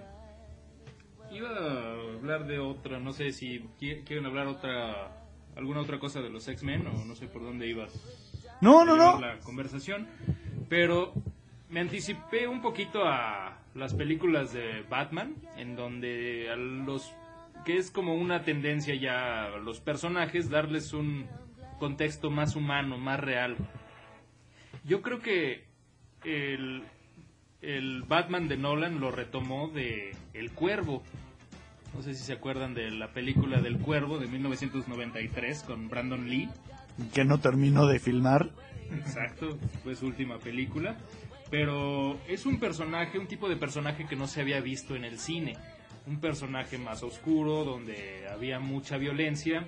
Iba 1.31 1.49
a 1.49 1.93
hablar 2.19 2.45
de 2.45 2.59
otra, 2.59 2.99
no 2.99 3.11
sé 3.11 3.31
si 3.31 3.59
qui- 3.81 4.03
quieren 4.03 4.27
hablar 4.27 4.45
otra, 4.45 5.25
alguna 5.55 5.81
otra 5.81 5.97
cosa 5.97 6.21
de 6.21 6.29
los 6.29 6.47
X-Men 6.47 6.85
o 6.85 7.05
no 7.05 7.15
sé 7.15 7.25
por 7.25 7.41
dónde 7.41 7.67
ibas 7.67 7.91
No, 8.63 8.85
no, 8.85 8.95
no. 8.95 9.19
la 9.19 9.39
conversación, 9.39 10.07
pero 10.69 11.13
me 11.69 11.81
anticipé 11.81 12.47
un 12.47 12.61
poquito 12.61 13.03
a 13.05 13.57
las 13.75 13.93
películas 13.93 14.53
de 14.53 14.83
Batman, 14.89 15.35
en 15.57 15.75
donde 15.75 16.49
a 16.49 16.55
los 16.55 17.13
que 17.65 17.77
es 17.77 17.91
como 17.91 18.15
una 18.15 18.43
tendencia 18.43 18.95
ya 18.95 19.45
a 19.45 19.57
los 19.57 19.81
personajes 19.81 20.49
darles 20.49 20.93
un 20.93 21.27
contexto 21.77 22.29
más 22.29 22.55
humano, 22.55 22.97
más 22.97 23.19
real. 23.19 23.57
Yo 24.85 25.01
creo 25.01 25.19
que 25.19 25.65
el, 26.23 26.83
el 27.61 28.03
Batman 28.03 28.47
de 28.47 28.55
Nolan 28.55 29.01
lo 29.01 29.11
retomó 29.11 29.67
de 29.67 30.15
El 30.33 30.51
Cuervo. 30.51 31.03
No 31.93 32.01
sé 32.01 32.15
si 32.15 32.23
se 32.23 32.33
acuerdan 32.33 32.73
de 32.73 32.91
la 32.91 33.09
película 33.09 33.61
del 33.61 33.77
Cuervo 33.77 34.19
de 34.19 34.27
1993 34.27 35.63
con 35.63 35.89
Brandon 35.89 36.29
Lee. 36.29 36.49
Que 37.13 37.25
no 37.25 37.39
terminó 37.39 37.87
de 37.87 37.99
filmar. 37.99 38.51
Exacto, 38.91 39.57
fue 39.83 39.95
su 39.95 40.07
última 40.07 40.37
película. 40.37 40.97
Pero 41.49 42.19
es 42.27 42.45
un 42.45 42.59
personaje, 42.59 43.19
un 43.19 43.27
tipo 43.27 43.47
de 43.47 43.55
personaje 43.55 44.05
que 44.05 44.15
no 44.15 44.27
se 44.27 44.41
había 44.41 44.59
visto 44.59 44.95
en 44.95 45.05
el 45.05 45.19
cine. 45.19 45.55
Un 46.07 46.19
personaje 46.19 46.77
más 46.77 47.03
oscuro, 47.03 47.63
donde 47.63 48.27
había 48.27 48.59
mucha 48.59 48.97
violencia 48.97 49.65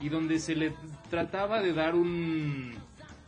y 0.00 0.08
donde 0.08 0.38
se 0.38 0.54
le 0.54 0.72
trataba 1.10 1.60
de 1.60 1.72
dar 1.72 1.94
un... 1.94 2.72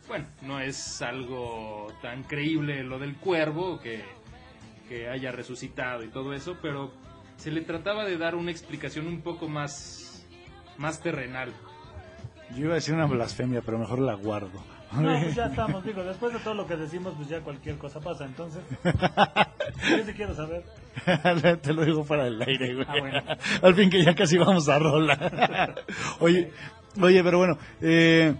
Bueno, 0.07 0.25
no 0.41 0.59
es 0.59 1.01
algo 1.01 1.87
tan 2.01 2.23
creíble 2.23 2.83
lo 2.83 2.99
del 2.99 3.15
cuervo 3.15 3.79
que, 3.79 4.03
que 4.89 5.07
haya 5.07 5.31
resucitado 5.31 6.03
y 6.03 6.09
todo 6.09 6.33
eso, 6.33 6.57
pero 6.61 6.91
se 7.37 7.51
le 7.51 7.61
trataba 7.61 8.05
de 8.05 8.17
dar 8.17 8.35
una 8.35 8.51
explicación 8.51 9.07
un 9.07 9.21
poco 9.21 9.47
más, 9.47 10.25
más 10.77 11.01
terrenal. 11.01 11.53
Yo 12.55 12.65
iba 12.65 12.71
a 12.71 12.75
decir 12.75 12.93
una 12.93 13.05
blasfemia, 13.05 13.61
pero 13.61 13.77
mejor 13.77 13.99
la 13.99 14.13
guardo. 14.13 14.63
No, 14.93 15.19
pues 15.19 15.35
ya 15.35 15.45
estamos, 15.47 15.83
digo, 15.83 16.03
después 16.03 16.33
de 16.33 16.39
todo 16.39 16.53
lo 16.53 16.67
que 16.67 16.75
decimos, 16.75 17.13
pues 17.15 17.29
ya 17.29 17.41
cualquier 17.41 17.77
cosa 17.77 17.99
pasa, 17.99 18.25
entonces. 18.25 18.61
Yo 18.83 20.05
sí 20.05 20.13
quiero 20.13 20.35
saber. 20.35 20.63
Te 21.61 21.73
lo 21.73 21.85
digo 21.85 22.03
fuera 22.03 22.25
del 22.25 22.41
aire, 22.41 22.75
güey. 22.75 22.87
Ah, 22.87 22.95
bueno. 22.99 23.21
Al 23.61 23.75
fin 23.75 23.89
que 23.89 24.03
ya 24.03 24.13
casi 24.13 24.37
vamos 24.37 24.67
a 24.67 24.79
rola. 24.79 25.75
oye, 26.19 26.51
oye, 26.99 27.23
pero 27.23 27.37
bueno, 27.37 27.57
eh, 27.79 28.35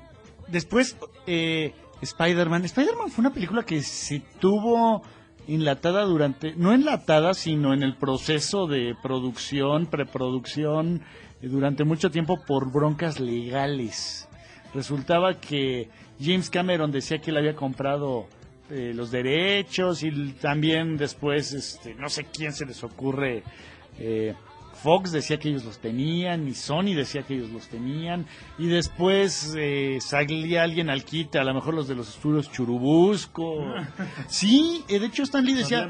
después 0.48 0.98
eh, 1.26 1.74
Spider-Man. 2.02 2.66
Spider-Man 2.66 3.12
fue 3.12 3.22
una 3.22 3.34
película 3.34 3.64
que 3.64 3.82
se 3.82 4.22
tuvo 4.40 5.02
enlatada 5.48 6.04
durante, 6.04 6.56
no 6.56 6.74
enlatada, 6.74 7.34
sino 7.34 7.74
en 7.74 7.84
el 7.84 7.96
proceso 7.96 8.68
de 8.68 8.96
producción, 9.02 9.88
preproducción, 9.88 11.02
eh, 11.42 11.48
durante 11.48 11.84
mucho 11.84 12.12
tiempo 12.12 12.40
por 12.46 12.72
broncas 12.72 13.20
legales. 13.20 14.28
Resultaba 14.74 15.40
que 15.40 15.90
James 16.20 16.50
Cameron 16.50 16.92
decía 16.92 17.20
que 17.20 17.32
él 17.32 17.38
había 17.38 17.56
comprado 17.56 18.28
eh, 18.70 18.94
los 18.96 19.12
derechos 19.12 20.04
y 20.04 20.34
también 20.34 20.96
después, 20.96 21.52
este, 21.54 21.94
no 21.96 22.08
sé 22.08 22.26
quién 22.26 22.54
se 22.54 22.66
les 22.66 22.84
ocurre, 22.84 23.44
eh, 24.00 24.34
Fox 24.82 25.12
decía 25.12 25.38
que 25.38 25.50
ellos 25.50 25.64
los 25.64 25.80
tenían 25.80 26.48
y 26.48 26.54
Sony 26.54 26.94
decía 26.96 27.24
que 27.24 27.36
ellos 27.36 27.50
los 27.50 27.68
tenían 27.68 28.26
y 28.58 28.68
después 28.68 29.54
eh, 29.58 30.00
salía 30.02 30.64
alguien 30.64 30.90
al 30.90 31.04
quite, 31.04 31.38
a 31.38 31.44
lo 31.44 31.54
mejor 31.54 31.74
los 31.74 31.88
de 31.88 31.96
los 31.96 32.10
estudios 32.10 32.52
Churubusco. 32.52 33.66
Sí, 34.28 34.84
eh, 34.88 35.00
de 35.00 35.08
hecho 35.08 35.24
Stan 35.24 35.44
Lee 35.46 35.54
Los 35.54 35.70
decía... 35.70 35.90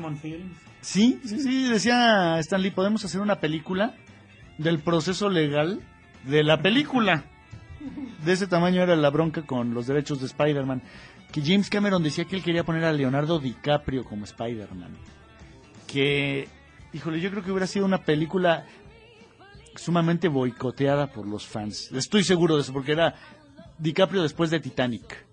Sí, 0.82 1.20
sí, 1.24 1.40
sí, 1.40 1.70
decía 1.70 2.40
Stan 2.40 2.62
Lee, 2.62 2.72
podemos 2.72 3.06
hacer 3.06 3.22
una 3.22 3.40
película 3.40 3.96
del 4.58 4.80
proceso 4.80 5.30
legal 5.30 5.82
de 6.26 6.44
la 6.44 6.62
película. 6.62 7.26
De 8.26 8.34
ese 8.34 8.48
tamaño 8.48 8.82
era 8.82 8.96
la 8.96 9.10
bronca 9.10 9.44
con 9.44 9.74
los 9.74 9.88
derechos 9.88 10.20
de 10.20 10.28
Spider-Man. 10.28 10.82
Que 11.32 11.42
James 11.42 11.70
Cameron 11.70 12.04
decía 12.04 12.26
que 12.26 12.36
él 12.36 12.44
quería 12.44 12.64
poner 12.64 12.84
a 12.84 12.92
Leonardo 12.92 13.40
DiCaprio 13.40 14.04
como 14.04 14.26
Spider-Man. 14.26 14.98
Que, 15.88 16.48
híjole, 16.94 17.20
yo 17.22 17.32
creo 17.32 17.44
que 17.44 17.52
hubiera 17.52 17.68
sido 17.68 17.86
una 17.86 18.00
película 18.00 18.66
sumamente 19.76 20.28
boicoteada 20.28 21.12
por 21.12 21.28
los 21.28 21.48
fans. 21.48 21.92
Estoy 21.92 22.24
seguro 22.24 22.56
de 22.56 22.62
eso, 22.62 22.74
porque 22.74 22.92
era 22.92 23.16
DiCaprio 23.78 24.22
después 24.22 24.50
de 24.50 24.60
Titanic. 24.60 25.26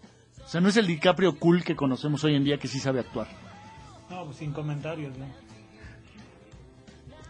O 0.45 0.49
sea, 0.49 0.61
no 0.61 0.69
es 0.69 0.77
el 0.77 0.87
DiCaprio 0.87 1.39
cool 1.39 1.63
que 1.63 1.77
conocemos 1.77 2.25
hoy 2.25 2.35
en 2.35 2.45
día 2.45 2.59
que 2.59 2.69
sí 2.69 2.79
sabe 2.79 3.01
actuar. 3.01 3.29
No, 4.09 4.25
pues 4.25 4.39
sin 4.39 4.53
comentarios, 4.53 5.17
¿no? 5.19 5.27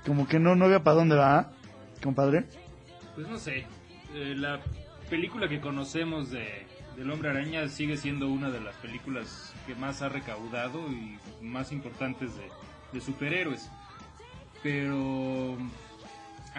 Como 0.06 0.28
que 0.28 0.38
no, 0.38 0.54
no 0.54 0.68
veo 0.68 0.82
para 0.82 0.96
dónde 0.96 1.16
va, 1.16 1.50
compadre. 2.02 2.46
Pues 3.14 3.28
no 3.28 3.36
sé, 3.38 3.66
eh, 4.14 4.34
la 4.36 4.60
película 5.10 5.48
que 5.48 5.60
conocemos 5.60 6.30
de 6.30 6.66
del 6.98 7.12
Hombre 7.12 7.30
Araña 7.30 7.68
sigue 7.68 7.96
siendo 7.96 8.28
una 8.28 8.50
de 8.50 8.60
las 8.60 8.74
películas 8.76 9.54
que 9.68 9.76
más 9.76 10.02
ha 10.02 10.08
recaudado 10.08 10.80
y 10.90 11.16
más 11.40 11.70
importantes 11.70 12.34
de, 12.36 12.48
de 12.92 13.00
superhéroes. 13.00 13.70
Pero 14.64 15.56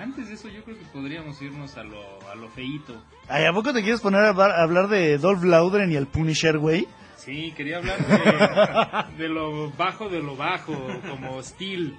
antes 0.01 0.29
de 0.29 0.35
eso 0.35 0.47
yo 0.47 0.63
creo 0.63 0.77
que 0.77 0.85
podríamos 0.85 1.41
irnos 1.41 1.77
a 1.77 1.83
lo, 1.83 2.01
a 2.29 2.35
lo 2.35 2.49
feíto. 2.49 3.01
Ay, 3.27 3.45
¿a 3.45 3.53
poco 3.53 3.73
te 3.73 3.81
quieres 3.81 4.01
poner 4.01 4.21
a 4.21 4.29
hablar, 4.29 4.51
a 4.51 4.63
hablar 4.63 4.87
de 4.87 5.17
Dolph 5.17 5.43
Lundgren 5.43 5.91
y 5.91 5.95
el 5.95 6.07
Punisher, 6.07 6.57
güey? 6.57 6.87
Sí, 7.17 7.53
quería 7.55 7.77
hablar 7.77 7.99
de, 9.17 9.17
de 9.23 9.29
lo 9.29 9.71
bajo 9.71 10.09
de 10.09 10.21
lo 10.21 10.35
bajo, 10.35 10.73
como 11.09 11.41
Steel. 11.43 11.97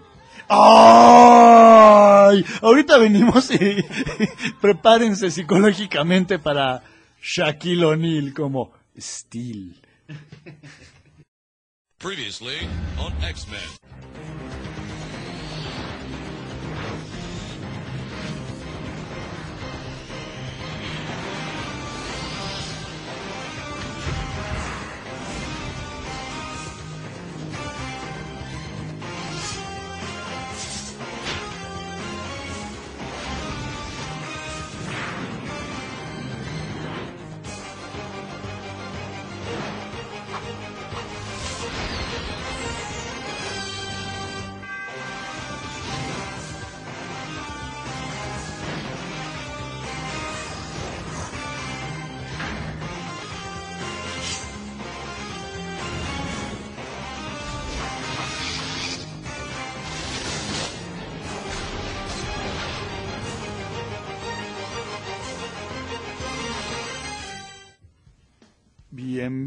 ¡Ay! 0.48 2.44
Ahorita 2.62 2.98
venimos 2.98 3.50
y 3.50 3.84
prepárense 4.60 5.30
psicológicamente 5.30 6.38
para 6.38 6.82
Shaquille 7.22 7.84
O'Neal 7.84 8.32
como 8.34 8.72
Steel. 8.98 9.76
Previously 11.98 12.66
on 12.98 13.12
X-Men. 13.22 13.60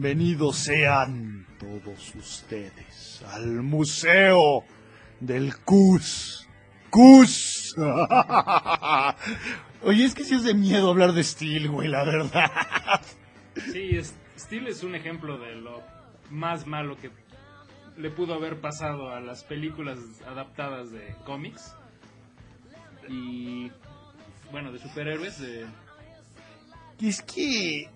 Bienvenidos 0.04 0.58
sean 0.58 1.48
todos 1.58 2.14
ustedes 2.16 3.24
al 3.32 3.62
Museo 3.64 4.66
del 5.22 5.56
Cus. 5.60 6.46
Cus. 6.90 7.74
Oye, 9.82 10.04
es 10.04 10.14
que 10.14 10.26
sí 10.26 10.36
es 10.36 10.44
de 10.44 10.56
miedo 10.56 10.90
hablar 10.90 11.14
de 11.14 11.24
Steel, 11.24 11.70
güey, 11.70 11.88
la 11.88 12.04
verdad. 12.04 12.52
Sí, 13.72 13.92
es- 13.96 14.14
Steel 14.38 14.68
es 14.68 14.84
un 14.84 14.94
ejemplo 14.96 15.38
de 15.38 15.56
lo 15.56 15.82
más 16.30 16.68
malo 16.68 16.98
que 16.98 17.10
le 17.96 18.10
pudo 18.10 18.34
haber 18.34 18.60
pasado 18.60 19.10
a 19.10 19.22
las 19.22 19.46
películas 19.46 20.00
adaptadas 20.28 20.92
de 20.92 21.16
cómics. 21.26 21.74
Y 23.08 23.72
bueno, 24.52 24.74
de 24.74 24.80
superhéroes. 24.80 25.40
de- 25.40 25.66
es 27.00 27.22
que 27.22 27.90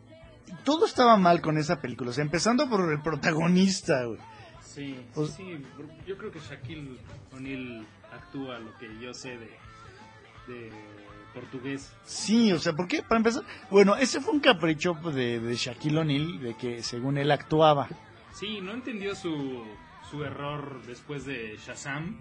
todo 0.64 0.86
estaba 0.86 1.18
mal 1.18 1.41
con 1.41 1.58
esa 1.58 1.82
película. 1.82 2.12
O 2.12 2.14
sea, 2.14 2.24
empezando 2.24 2.70
por 2.70 2.91
el 2.91 3.02
protagonista, 3.02 4.04
güey. 4.06 4.20
Sí, 4.62 4.95
O- 5.16 5.26
sí, 5.26 5.34
sí, 5.38 5.66
yo 6.06 6.18
creo 6.18 6.32
que 6.32 6.39
Shaquille 6.39 6.98
O'Neal 7.34 7.86
actúa 8.14 8.60
lo 8.60 8.76
que 8.78 8.88
yo 9.02 9.14
sé 9.14 9.38
de, 9.38 9.50
de 10.48 10.72
portugués. 11.34 11.91
Sí, 12.06 12.52
o 12.52 12.60
sea, 12.60 12.74
¿por 12.74 12.88
qué? 12.88 13.02
Para 13.02 13.18
empezar, 13.18 13.43
bueno, 13.72 13.95
ese 13.95 14.22
fue 14.22 14.34
un 14.34 14.39
capricho 14.39 14.95
pues, 15.02 15.16
de, 15.16 15.39
de 15.39 15.56
Shaquille 15.56 15.98
O'Neal, 16.00 16.39
de 16.41 16.56
que 16.56 16.84
según 16.84 17.18
él 17.18 17.32
actuaba. 17.32 17.88
Sí, 18.34 18.62
no 18.62 18.72
entendió 18.74 19.16
su, 19.16 19.64
su 20.12 20.24
error 20.24 20.82
después 20.86 21.26
de 21.26 21.58
Shazam. 21.66 22.18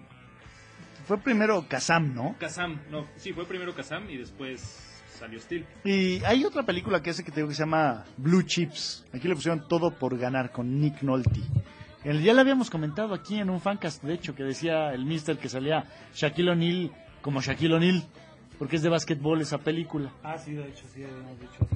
Fue 1.07 1.17
primero 1.19 1.65
Kazam, 1.69 2.13
¿no? 2.15 2.35
Kazam, 2.39 2.81
no, 2.89 3.07
sí, 3.17 3.31
fue 3.33 3.45
primero 3.45 3.73
Kazam 3.75 4.09
y 4.09 4.17
después 4.17 4.83
salió 5.17 5.39
Steel. 5.39 5.65
Y 5.83 6.23
hay 6.23 6.45
otra 6.45 6.63
película 6.63 7.01
que 7.01 7.09
hace 7.09 7.23
que 7.23 7.31
te 7.31 7.37
digo 7.37 7.49
que 7.49 7.55
se 7.55 7.63
llama 7.63 8.05
Blue 8.17 8.43
Chips. 8.43 9.05
Aquí 9.13 9.27
le 9.27 9.35
pusieron 9.35 9.67
todo 9.67 9.91
por 9.91 10.17
ganar 10.17 10.51
con 10.51 10.79
Nick 10.79 11.01
Nolte. 11.01 11.41
El, 12.03 12.21
ya 12.21 12.33
lo 12.33 12.41
habíamos 12.41 12.69
comentado 12.69 13.13
aquí 13.13 13.39
en 13.39 13.49
un 13.49 13.59
fancast, 13.59 14.03
de 14.03 14.13
hecho, 14.13 14.33
que 14.33 14.43
decía 14.43 14.93
el 14.93 15.05
mister 15.05 15.37
que 15.37 15.49
salía 15.49 15.85
Shaquille 16.13 16.51
O'Neal 16.51 16.91
como 17.21 17.41
Shaquille 17.41 17.73
O'Neal, 17.73 18.03
porque 18.57 18.77
es 18.77 18.81
de 18.81 18.89
básquetbol 18.89 19.41
esa 19.41 19.57
película. 19.57 20.13
Ah, 20.23 20.37
sí, 20.37 20.53
de 20.53 20.69
hecho, 20.69 20.85
sí, 20.93 21.03
habíamos 21.03 21.39
dicho. 21.39 21.67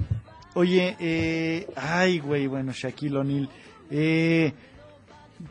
Oye, 0.54 0.96
eh, 1.00 1.66
ay, 1.76 2.18
güey, 2.20 2.46
bueno, 2.46 2.72
Shaquille 2.72 3.18
O'Neal. 3.18 3.48
Eh, 3.90 4.52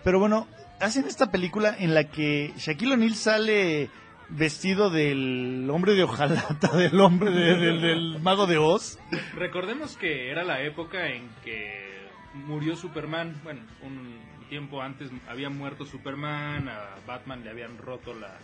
pero 0.03 0.19
bueno, 0.19 0.47
hacen 0.79 1.05
esta 1.05 1.29
película 1.29 1.75
en 1.77 1.93
la 1.93 2.05
que 2.05 2.53
Shaquille 2.57 2.93
O'Neal 2.93 3.15
sale 3.15 3.89
vestido 4.31 4.89
del 4.89 5.67
hombre 5.69 5.93
de 5.93 6.03
hojalata, 6.03 6.67
del 6.77 6.99
hombre 6.99 7.31
de- 7.31 7.55
del, 7.57 7.81
del 7.81 8.19
mago 8.21 8.47
de 8.47 8.57
Oz. 8.57 8.99
Recordemos 9.35 9.97
que 9.97 10.29
era 10.29 10.43
la 10.43 10.61
época 10.63 11.07
en 11.09 11.29
que 11.43 12.07
murió 12.33 12.75
Superman. 12.75 13.35
Bueno, 13.43 13.61
un 13.83 14.19
tiempo 14.49 14.81
antes 14.81 15.09
había 15.29 15.49
muerto 15.49 15.85
Superman, 15.85 16.67
a 16.69 16.95
Batman 17.07 17.43
le 17.43 17.49
habían 17.51 17.77
roto 17.77 18.13
la, 18.13 18.37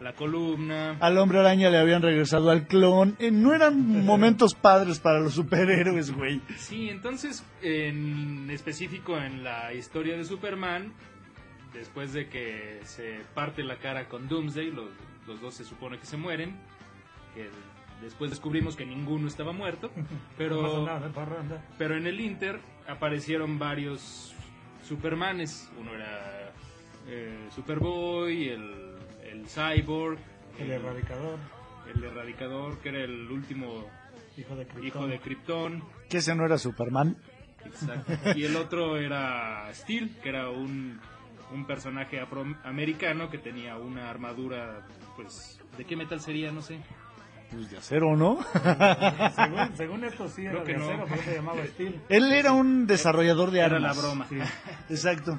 la 0.00 0.12
columna. 0.14 0.96
Al 1.00 1.16
hombre 1.18 1.38
araña 1.38 1.70
le 1.70 1.78
habían 1.78 2.02
regresado 2.02 2.50
al 2.50 2.66
clon. 2.66 3.16
Eh, 3.18 3.30
no 3.30 3.54
eran 3.54 4.04
momentos 4.04 4.54
padres 4.60 5.00
para 5.00 5.20
los 5.20 5.34
superhéroes, 5.34 6.10
güey. 6.12 6.40
Sí, 6.56 6.88
entonces, 6.90 7.44
en 7.62 8.50
específico 8.50 9.16
en 9.18 9.44
la 9.44 9.72
historia 9.74 10.16
de 10.16 10.24
Superman, 10.24 10.92
después 11.74 12.12
de 12.14 12.28
que 12.28 12.80
se 12.84 13.20
parte 13.34 13.62
la 13.62 13.76
cara 13.76 14.08
con 14.08 14.28
Doomsday, 14.28 14.70
los, 14.70 14.90
los 15.26 15.40
dos 15.40 15.54
se 15.54 15.64
supone 15.64 15.98
que 15.98 16.06
se 16.06 16.16
mueren, 16.16 16.56
que 17.34 17.48
después 18.00 18.30
descubrimos 18.30 18.76
que 18.76 18.86
ninguno 18.86 19.28
estaba 19.28 19.52
muerto, 19.52 19.90
pero, 20.38 20.84
nada, 20.84 21.10
pero 21.78 21.96
en 21.96 22.06
el 22.06 22.20
Inter 22.20 22.60
aparecieron 22.86 23.58
varios 23.58 24.34
Supermanes, 24.82 25.70
uno 25.80 25.94
era 25.94 26.52
eh, 27.08 27.48
Superboy, 27.54 28.48
el, 28.48 28.94
el 29.24 29.46
Cyborg, 29.48 30.18
El 30.58 30.70
erradicador, 30.70 31.38
el 31.92 32.04
Erradicador, 32.04 32.78
que 32.78 32.88
era 32.90 33.00
el 33.00 33.30
último 33.30 33.84
hijo 34.36 34.54
de 34.54 34.66
Krypton. 34.66 34.86
hijo 34.86 35.06
de 35.06 35.18
Krypton. 35.18 35.84
Que 36.08 36.18
ese 36.18 36.34
no 36.34 36.44
era 36.44 36.58
Superman. 36.58 37.16
Exacto. 37.64 38.12
Y 38.36 38.44
el 38.44 38.56
otro 38.56 38.96
era 38.96 39.68
Steel, 39.74 40.16
que 40.22 40.28
era 40.28 40.50
un, 40.50 41.00
un 41.52 41.66
personaje 41.66 42.20
afroamericano 42.20 43.30
que 43.30 43.38
tenía 43.38 43.76
una 43.76 44.10
armadura, 44.10 44.86
pues, 45.16 45.60
¿de 45.78 45.84
qué 45.84 45.96
metal 45.96 46.20
sería? 46.20 46.50
No 46.52 46.60
sé. 46.62 46.80
Pues 47.50 47.70
de 47.70 47.78
acero, 47.78 48.16
¿no? 48.16 48.38
según, 49.36 49.76
según 49.76 50.04
esto 50.04 50.28
sí 50.28 50.42
era 50.42 50.62
Creo 50.62 50.64
que 50.64 50.72
de 50.72 50.78
no. 50.78 50.84
acero, 50.86 51.04
pero 51.08 51.22
se 51.22 51.34
llamaba 51.36 51.64
Steel. 51.66 52.00
Él 52.08 52.32
era 52.32 52.52
un 52.52 52.86
desarrollador 52.88 53.52
de 53.52 53.60
Era 53.60 53.76
armas. 53.76 53.96
la 53.96 54.02
broma. 54.02 54.26
Exacto. 54.90 55.38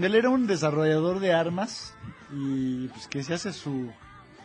Él 0.00 0.14
era 0.14 0.28
un 0.28 0.46
desarrollador 0.48 1.20
de 1.20 1.32
armas 1.32 1.96
y 2.32 2.88
pues 2.88 3.06
que 3.08 3.22
se 3.22 3.34
hace 3.34 3.52
su 3.52 3.90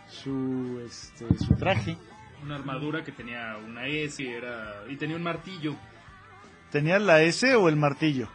su 0.07 0.81
este 0.85 1.25
su 1.39 1.55
traje. 1.55 1.97
Una 2.43 2.55
armadura 2.55 3.03
que 3.03 3.11
tenía 3.11 3.57
una 3.57 3.87
S 3.87 4.21
y, 4.21 4.27
era, 4.27 4.83
y 4.87 4.97
tenía 4.97 5.15
un 5.15 5.23
martillo. 5.23 5.75
¿Tenía 6.71 6.99
la 6.99 7.21
S 7.23 7.55
o 7.55 7.69
el 7.69 7.75
martillo? 7.75 8.27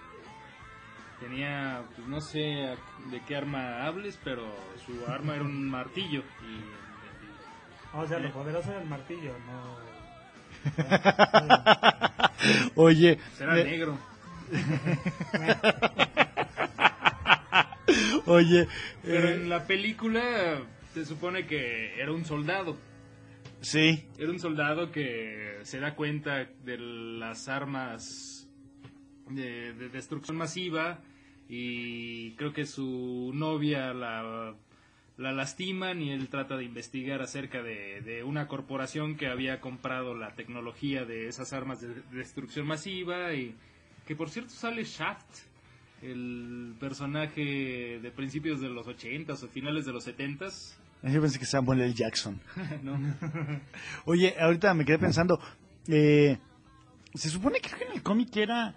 Tenía, 1.21 1.83
pues 1.95 2.09
no 2.09 2.21
sé 2.21 2.39
de 3.11 3.21
qué 3.29 3.37
arma 3.37 3.85
hables, 3.87 4.19
pero 4.25 4.43
su 4.85 5.07
arma 5.07 5.35
era 5.35 5.45
un 5.45 5.69
martillo. 5.71 6.23
Y, 6.43 7.97
O 7.97 8.07
sea, 8.07 8.19
lo 8.19 8.31
poderoso 8.33 8.71
era 8.71 8.81
el 8.83 8.89
martillo, 8.89 9.35
no... 9.47 9.91
Oye, 12.75 13.19
eh, 13.39 13.65
negro. 13.65 13.99
oye, 18.27 18.67
Pero 19.03 19.29
eh, 19.29 19.35
en 19.35 19.49
la 19.49 19.67
película 19.67 20.61
se 20.95 21.05
supone 21.05 21.47
que 21.47 22.01
era 22.01 22.13
un 22.13 22.25
soldado. 22.25 22.77
sí, 23.61 24.09
Era 24.19 24.31
un 24.31 24.39
soldado 24.41 24.91
que 24.91 25.59
se 25.63 25.81
da 25.81 25.95
cuenta 25.95 26.47
de 26.65 26.79
las 26.79 27.49
armas 27.49 28.49
de, 29.29 29.73
de 29.75 29.89
destrucción 29.89 30.37
masiva 30.37 30.99
y 31.53 32.31
creo 32.37 32.53
que 32.53 32.65
su 32.65 33.33
novia 33.35 33.93
la, 33.93 34.55
la 35.19 35.33
lastiman 35.33 36.01
y 36.01 36.13
él 36.13 36.29
trata 36.29 36.57
de 36.57 36.63
investigar 36.63 37.23
acerca 37.23 37.61
de, 37.61 38.01
de 38.03 38.23
una 38.23 38.47
corporación 38.47 39.17
que 39.17 39.27
había 39.27 39.61
comprado 39.61 40.15
la 40.15 40.37
tecnología 40.37 41.05
de 41.05 41.27
esas 41.27 41.53
armas 41.53 41.81
de 41.81 42.03
destrucción 42.13 42.69
masiva 42.69 43.35
y 43.35 43.57
que 44.07 44.15
por 44.15 44.31
cierto 44.31 44.51
sale 44.51 44.85
Shaft, 44.85 45.27
el 46.03 46.77
personaje 46.79 47.99
de 48.01 48.11
principios 48.13 48.61
de 48.61 48.69
los 48.69 48.87
80s 48.87 49.43
o 49.43 49.49
finales 49.49 49.85
de 49.85 49.93
los 49.93 50.07
70s. 50.07 50.77
yo 51.03 51.21
pensé 51.21 51.41
que 51.41 51.47
Samuel 51.47 51.81
L. 51.81 51.95
Jackson. 51.95 52.41
Oye, 54.05 54.37
ahorita 54.39 54.73
me 54.75 54.85
quedé 54.85 54.99
pensando, 55.01 55.41
eh, 55.89 56.39
se 57.13 57.29
supone 57.29 57.59
que 57.59 57.85
en 57.85 57.93
el 57.93 58.03
cómic 58.05 58.37
era 58.37 58.77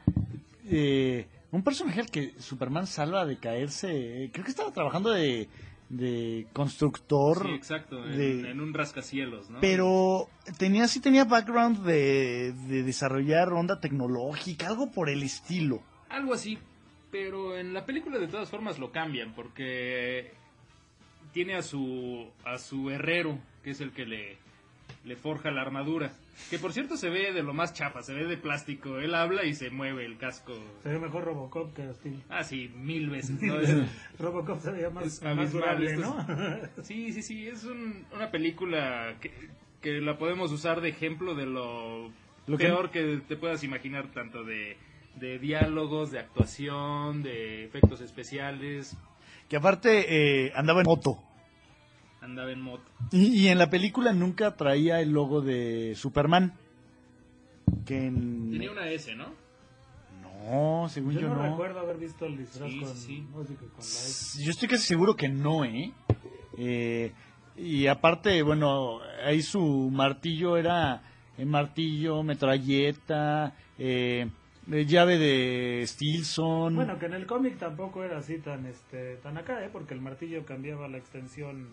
eh, 0.66 1.28
un 1.54 1.64
personaje 1.64 2.02
al 2.02 2.10
que 2.12 2.34
Superman 2.40 2.88
salva 2.88 3.26
de 3.26 3.38
caerse, 3.38 4.24
eh, 4.26 4.30
creo 4.34 4.44
que 4.44 4.52
estaba 4.52 4.72
trabajando 4.72 5.12
de, 5.12 5.48
de 5.90 6.48
constructor. 6.54 7.46
Sí, 7.46 7.54
exacto, 7.54 8.04
en, 8.06 8.18
de- 8.18 8.50
en 8.52 8.60
un 8.60 8.74
rascacielos, 8.74 9.50
¿no? 9.50 9.60
Pero 9.62 10.28
tenía 10.58 10.88
sí 10.88 11.00
tenía 11.00 11.26
background 11.26 11.86
de, 11.86 12.54
de 12.68 12.84
desarrollar 12.84 13.54
onda 13.54 13.80
tecnológica, 13.80 14.68
algo 14.68 14.92
por 14.92 15.10
el 15.10 15.24
estilo. 15.24 15.82
Algo 16.10 16.34
así, 16.34 16.58
pero 17.12 17.58
en 17.58 17.74
la 17.74 17.86
película 17.86 18.18
de 18.20 18.28
todas 18.28 18.50
formas 18.50 18.80
lo 18.80 18.92
cambian 18.92 19.34
porque 19.34 20.34
tiene 21.32 21.56
a 21.56 21.62
su 21.62 22.28
a 22.46 22.58
su 22.58 22.90
herrero, 22.90 23.40
que 23.64 23.72
es 23.72 23.82
el 23.82 23.92
que 23.92 24.06
le 24.06 24.38
le 25.06 25.16
forja 25.18 25.52
la 25.52 25.62
armadura, 25.62 26.12
que 26.50 26.58
por 26.60 26.72
cierto 26.72 26.96
se 26.96 27.10
ve 27.10 27.34
de 27.34 27.44
lo 27.44 27.54
más 27.54 27.74
chafa, 27.74 28.02
se 28.04 28.14
ve 28.14 28.26
de 28.26 28.38
plástico, 28.38 29.00
él 29.00 29.16
habla 29.16 29.44
y 29.44 29.54
se 29.54 29.70
mueve 29.70 30.06
el 30.06 30.18
casco. 30.18 30.54
Se 30.84 30.90
ve 30.90 31.00
mejor 31.00 31.26
Robocop 31.26 31.74
que 31.76 31.94
Steel. 31.94 32.22
Ah, 32.30 32.44
sí, 32.44 32.72
mil 32.76 33.10
veces. 33.10 33.38
Robocop 34.20 34.60
se 34.62 34.72
veía 34.72 34.90
más, 34.90 35.22
más 35.22 35.52
durable, 35.52 35.98
¿no? 35.98 36.16
Sí, 36.84 37.12
sí, 37.12 37.22
sí, 37.22 37.48
es 37.48 37.64
un- 37.66 38.06
una 38.16 38.32
película 38.32 39.16
que, 39.20 39.32
que 39.82 40.00
la 40.00 40.18
podemos 40.18 40.52
usar 40.54 40.80
de 40.82 40.90
ejemplo 40.90 41.36
de 41.36 41.46
lo, 41.48 42.10
Lo 42.48 42.58
que- 42.58 42.66
peor 42.66 42.90
que 42.92 43.20
te 43.28 43.36
puedas 43.36 43.64
imaginar, 43.66 44.08
tanto 44.14 44.44
de, 44.46 44.78
de 45.16 45.38
diálogos, 45.40 46.12
de 46.12 46.20
actuación, 46.20 47.24
de 47.24 47.66
efectos 47.66 48.00
especiales. 48.00 48.96
Que 49.50 49.58
aparte 49.58 50.46
eh, 50.48 50.54
andaba 50.56 50.80
en 50.80 50.86
moto. 50.86 51.20
Andaba 52.24 52.52
en 52.52 52.62
moto. 52.62 52.84
Y, 53.12 53.28
y 53.44 53.48
en 53.50 53.58
la 53.58 53.70
película 53.70 54.14
nunca 54.14 54.56
traía 54.56 55.02
el 55.02 55.12
logo 55.12 55.42
de 55.42 55.94
Superman. 55.96 56.54
Que 57.86 58.08
en... 58.08 58.52
Tenía 58.52 58.72
una 58.72 58.88
S, 58.90 59.14
¿no? 59.16 59.28
No, 60.22 60.88
según 60.90 61.14
Yo, 61.14 61.22
yo, 61.22 61.30
no, 61.30 61.36
no. 61.36 61.50
recuerdo 61.52 61.80
haber 61.80 61.98
visto 61.98 62.26
el 62.26 62.38
disfraz 62.38 62.70
Sí, 62.72 62.80
con 62.80 62.90
sí, 62.96 62.98
sí. 62.98 63.22
música 63.32 63.60
con 63.62 63.78
la 63.78 63.84
S. 63.84 64.44
Yo 64.44 64.52
estoy 64.52 64.68
casi 64.68 64.84
seguro 64.86 65.16
que 65.16 65.28
no, 65.30 65.64
¿eh? 65.66 65.92
Eh, 66.58 67.12
y 67.58 67.88
aparte, 67.88 68.42
bueno, 68.42 69.00
ahí 69.26 69.42
su 69.42 69.90
martillo 69.92 70.58
era 70.58 71.02
eh, 71.38 71.46
martillo, 71.46 72.24
metralleta, 72.24 73.54
eh, 73.78 74.30
de 74.66 74.86
llave 74.86 75.18
de 75.18 75.84
Stilson. 75.88 76.76
Bueno, 76.76 76.98
que 77.00 77.06
en 77.08 77.14
el 77.14 77.26
cómic 77.26 77.58
tampoco 77.58 78.04
era 78.04 78.18
así 78.18 78.38
tan 78.38 78.66
este 78.66 79.18
tan 79.18 79.38
acá, 79.38 79.64
¿eh? 79.66 79.70
porque 79.72 79.94
el 79.94 80.02
martillo 80.02 80.46
cambiaba 80.46 80.88
la 80.88 80.98
extensión, 80.98 81.68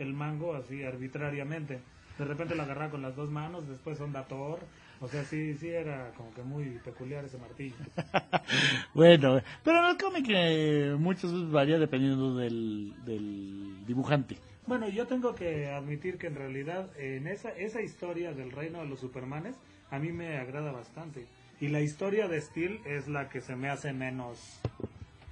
el 0.00 0.14
mango 0.14 0.54
así 0.54 0.82
arbitrariamente. 0.82 1.80
De 2.18 2.24
repente 2.24 2.54
lo 2.54 2.62
agarraba 2.62 2.90
con 2.90 3.02
las 3.02 3.16
dos 3.16 3.30
manos, 3.30 3.68
después 3.68 4.00
onda 4.00 4.24
Thor. 4.24 4.60
O 5.00 5.08
sea, 5.08 5.24
sí, 5.24 5.54
sí 5.54 5.70
era 5.70 6.12
como 6.16 6.32
que 6.34 6.42
muy 6.42 6.78
peculiar 6.84 7.24
ese 7.24 7.38
martillo. 7.38 7.76
bueno, 8.94 9.40
pero 9.64 9.78
en 9.78 9.90
el 9.90 9.96
cómic 9.96 10.26
eh, 10.28 10.94
muchas 10.98 11.32
veces 11.32 11.50
varía 11.50 11.78
dependiendo 11.78 12.36
del, 12.36 12.94
del 13.06 13.86
dibujante. 13.86 14.36
Bueno, 14.66 14.88
yo 14.90 15.06
tengo 15.06 15.34
que 15.34 15.70
admitir 15.70 16.18
que 16.18 16.26
en 16.26 16.34
realidad 16.34 16.90
en 16.98 17.26
esa, 17.26 17.48
esa 17.50 17.80
historia 17.80 18.32
del 18.32 18.52
reino 18.52 18.80
de 18.80 18.86
los 18.86 19.00
supermanes 19.00 19.56
a 19.90 19.98
mí 19.98 20.12
me 20.12 20.36
agrada 20.36 20.70
bastante. 20.70 21.26
Y 21.60 21.68
la 21.68 21.80
historia 21.80 22.28
de 22.28 22.40
Steel 22.40 22.80
es 22.84 23.08
la 23.08 23.28
que 23.28 23.40
se 23.40 23.56
me 23.56 23.68
hace 23.68 23.92
menos, 23.92 24.60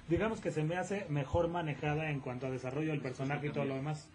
digamos 0.09 0.41
que 0.41 0.51
se 0.51 0.65
me 0.65 0.77
hace 0.77 1.07
mejor 1.09 1.49
manejada 1.49 2.11
en 2.11 2.21
cuanto 2.21 2.47
a 2.47 2.51
desarrollo 2.51 2.93
del 2.93 3.01
personaje 3.01 3.49
y 3.49 3.51
todo 3.53 3.65
lo 3.65 3.75
demás. 3.75 4.11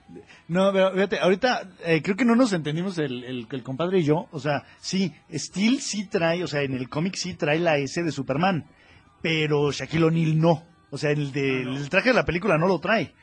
No, 0.48 0.72
pero 0.74 0.92
fíjate, 0.92 1.20
ahorita 1.20 1.70
eh, 1.86 2.02
creo 2.02 2.16
que 2.16 2.26
no 2.26 2.36
nos 2.36 2.54
entendimos 2.54 2.98
el, 2.98 3.24
el, 3.24 3.48
el 3.50 3.64
compadre 3.64 4.00
y 4.00 4.04
yo. 4.04 4.28
O 4.32 4.40
sea, 4.40 4.64
sí, 4.80 5.14
Steel 5.32 5.80
sí 5.80 6.08
trae, 6.08 6.44
o 6.44 6.48
sea, 6.48 6.62
en 6.62 6.74
el 6.74 6.90
cómic 6.90 7.16
sí 7.16 7.36
trae 7.36 7.60
la 7.60 7.78
S 7.78 8.02
de 8.02 8.12
Superman, 8.12 8.66
pero 9.22 9.72
Shaquille 9.72 10.06
O'Neal 10.06 10.40
no. 10.40 10.64
O 10.90 10.98
sea, 10.98 11.12
el, 11.12 11.32
de, 11.32 11.62
el 11.62 11.90
traje 11.90 12.10
de 12.10 12.16
la 12.16 12.26
película 12.26 12.58
no 12.58 12.68
lo 12.68 12.80
trae. 12.80 13.14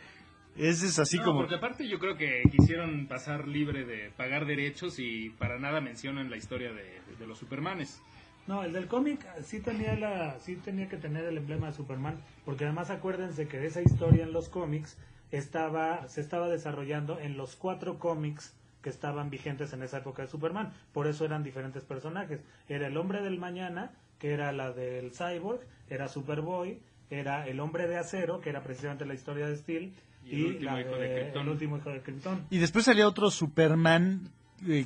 Ese 0.56 0.86
es 0.86 0.98
así 0.98 1.16
No, 1.16 1.24
como... 1.24 1.40
porque 1.40 1.54
aparte 1.54 1.88
yo 1.88 1.98
creo 1.98 2.16
que 2.16 2.42
quisieron 2.50 3.06
pasar 3.06 3.46
libre 3.46 3.84
de 3.84 4.10
pagar 4.16 4.46
derechos 4.46 4.98
y 4.98 5.30
para 5.30 5.58
nada 5.58 5.80
mencionan 5.80 6.28
la 6.28 6.36
historia 6.36 6.72
de, 6.72 7.00
de 7.18 7.26
los 7.26 7.38
Supermanes. 7.38 8.02
No, 8.50 8.64
el 8.64 8.72
del 8.72 8.88
cómic 8.88 9.24
sí 9.44 9.60
tenía 9.60 9.94
la, 9.96 10.38
sí 10.40 10.56
tenía 10.56 10.88
que 10.88 10.96
tener 10.96 11.24
el 11.24 11.36
emblema 11.38 11.68
de 11.68 11.72
Superman, 11.72 12.20
porque 12.44 12.64
además 12.64 12.90
acuérdense 12.90 13.46
que 13.46 13.64
esa 13.64 13.80
historia 13.80 14.24
en 14.24 14.32
los 14.32 14.48
cómics 14.48 14.96
estaba, 15.30 16.08
se 16.08 16.20
estaba 16.20 16.48
desarrollando 16.48 17.20
en 17.20 17.36
los 17.36 17.54
cuatro 17.54 17.98
cómics 18.00 18.52
que 18.82 18.90
estaban 18.90 19.30
vigentes 19.30 19.72
en 19.72 19.84
esa 19.84 19.98
época 19.98 20.22
de 20.22 20.28
Superman. 20.28 20.72
Por 20.92 21.06
eso 21.06 21.24
eran 21.24 21.44
diferentes 21.44 21.84
personajes. 21.84 22.40
Era 22.68 22.88
el 22.88 22.96
hombre 22.96 23.22
del 23.22 23.38
mañana, 23.38 23.92
que 24.18 24.32
era 24.32 24.50
la 24.50 24.72
del 24.72 25.12
cyborg, 25.12 25.60
era 25.88 26.08
Superboy, 26.08 26.80
era 27.08 27.46
el 27.46 27.60
hombre 27.60 27.86
de 27.86 27.98
acero, 27.98 28.40
que 28.40 28.50
era 28.50 28.62
precisamente 28.64 29.04
la 29.06 29.14
historia 29.14 29.46
de 29.46 29.56
Steel, 29.58 29.92
Y 30.24 30.32
el 30.32 30.38
y, 30.38 30.44
último 30.46 30.70
la 30.72 30.80
hijo 30.80 30.90
de 30.96 31.08
de- 31.08 31.14
Krypton. 31.20 31.42
el 31.42 31.48
último 31.50 31.76
hijo 31.78 31.90
de 31.90 32.00
Krypton. 32.02 32.46
Y 32.50 32.58
después 32.58 32.84
salía 32.84 33.06
otro 33.06 33.30
Superman 33.30 34.28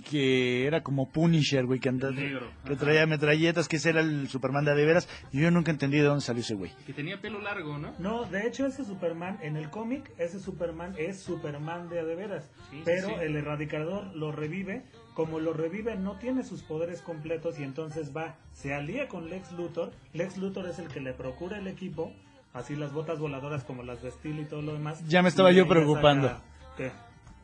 que 0.03 0.67
era 0.67 0.83
como 0.83 1.09
Punisher, 1.09 1.67
güey, 1.67 1.81
que, 1.81 1.89
andaba- 1.89 2.15
que 2.15 2.77
traía 2.77 3.07
metralletas, 3.07 3.67
que 3.69 3.77
ese 3.77 3.91
era 3.91 4.01
el 4.01 4.29
Superman 4.29 4.65
de 4.65 4.71
a 4.71 4.75
de 4.75 4.85
veras. 4.87 5.09
Y 5.33 5.41
yo 5.41 5.51
nunca 5.51 5.71
entendí 5.71 5.97
de 5.99 6.05
dónde 6.05 6.21
salió 6.25 6.43
ese 6.43 6.55
güey. 6.55 6.73
Que 6.87 6.93
tenía 6.93 7.21
pelo 7.21 7.41
largo, 7.41 7.79
¿no? 7.79 7.93
No, 7.99 8.25
de 8.25 8.47
hecho 8.47 8.67
ese 8.67 8.85
Superman, 8.85 9.39
en 9.43 9.57
el 9.57 9.71
cómic, 9.71 10.11
ese 10.19 10.39
Superman 10.39 10.95
es 10.97 11.21
Superman 11.21 11.89
de 11.89 12.01
a 12.01 12.05
de 12.05 12.15
veras. 12.15 12.51
Sí, 12.71 12.83
pero 12.85 13.09
sí. 13.09 13.15
el 13.21 13.37
erradicador 13.37 14.15
lo 14.15 14.33
revive. 14.33 14.85
Como 15.15 15.39
lo 15.39 15.53
revive, 15.53 15.97
no 15.97 16.17
tiene 16.19 16.43
sus 16.43 16.63
poderes 16.63 17.01
completos 17.01 17.59
y 17.61 17.63
entonces 17.63 18.17
va, 18.17 18.37
se 18.53 18.75
alía 18.75 19.07
con 19.09 19.29
Lex 19.31 19.53
Luthor. 19.53 19.93
Lex 20.13 20.39
Luthor 20.39 20.67
es 20.69 20.79
el 20.81 20.89
que 20.89 21.01
le 21.01 21.13
procura 21.13 21.59
el 21.59 21.69
equipo, 21.69 22.13
así 22.53 22.75
las 22.75 22.93
botas 22.93 23.21
voladoras 23.21 23.63
como 23.63 23.85
las 23.85 24.03
de 24.03 24.11
Steel 24.11 24.41
y 24.41 24.45
todo 24.45 24.63
lo 24.63 24.73
demás. 24.73 25.07
Ya 25.09 25.23
me 25.23 25.29
estaba 25.29 25.53
yo 25.53 25.69
preocupando. 25.69 26.29
saca- 26.29 26.43
¿Qué? 26.77 26.91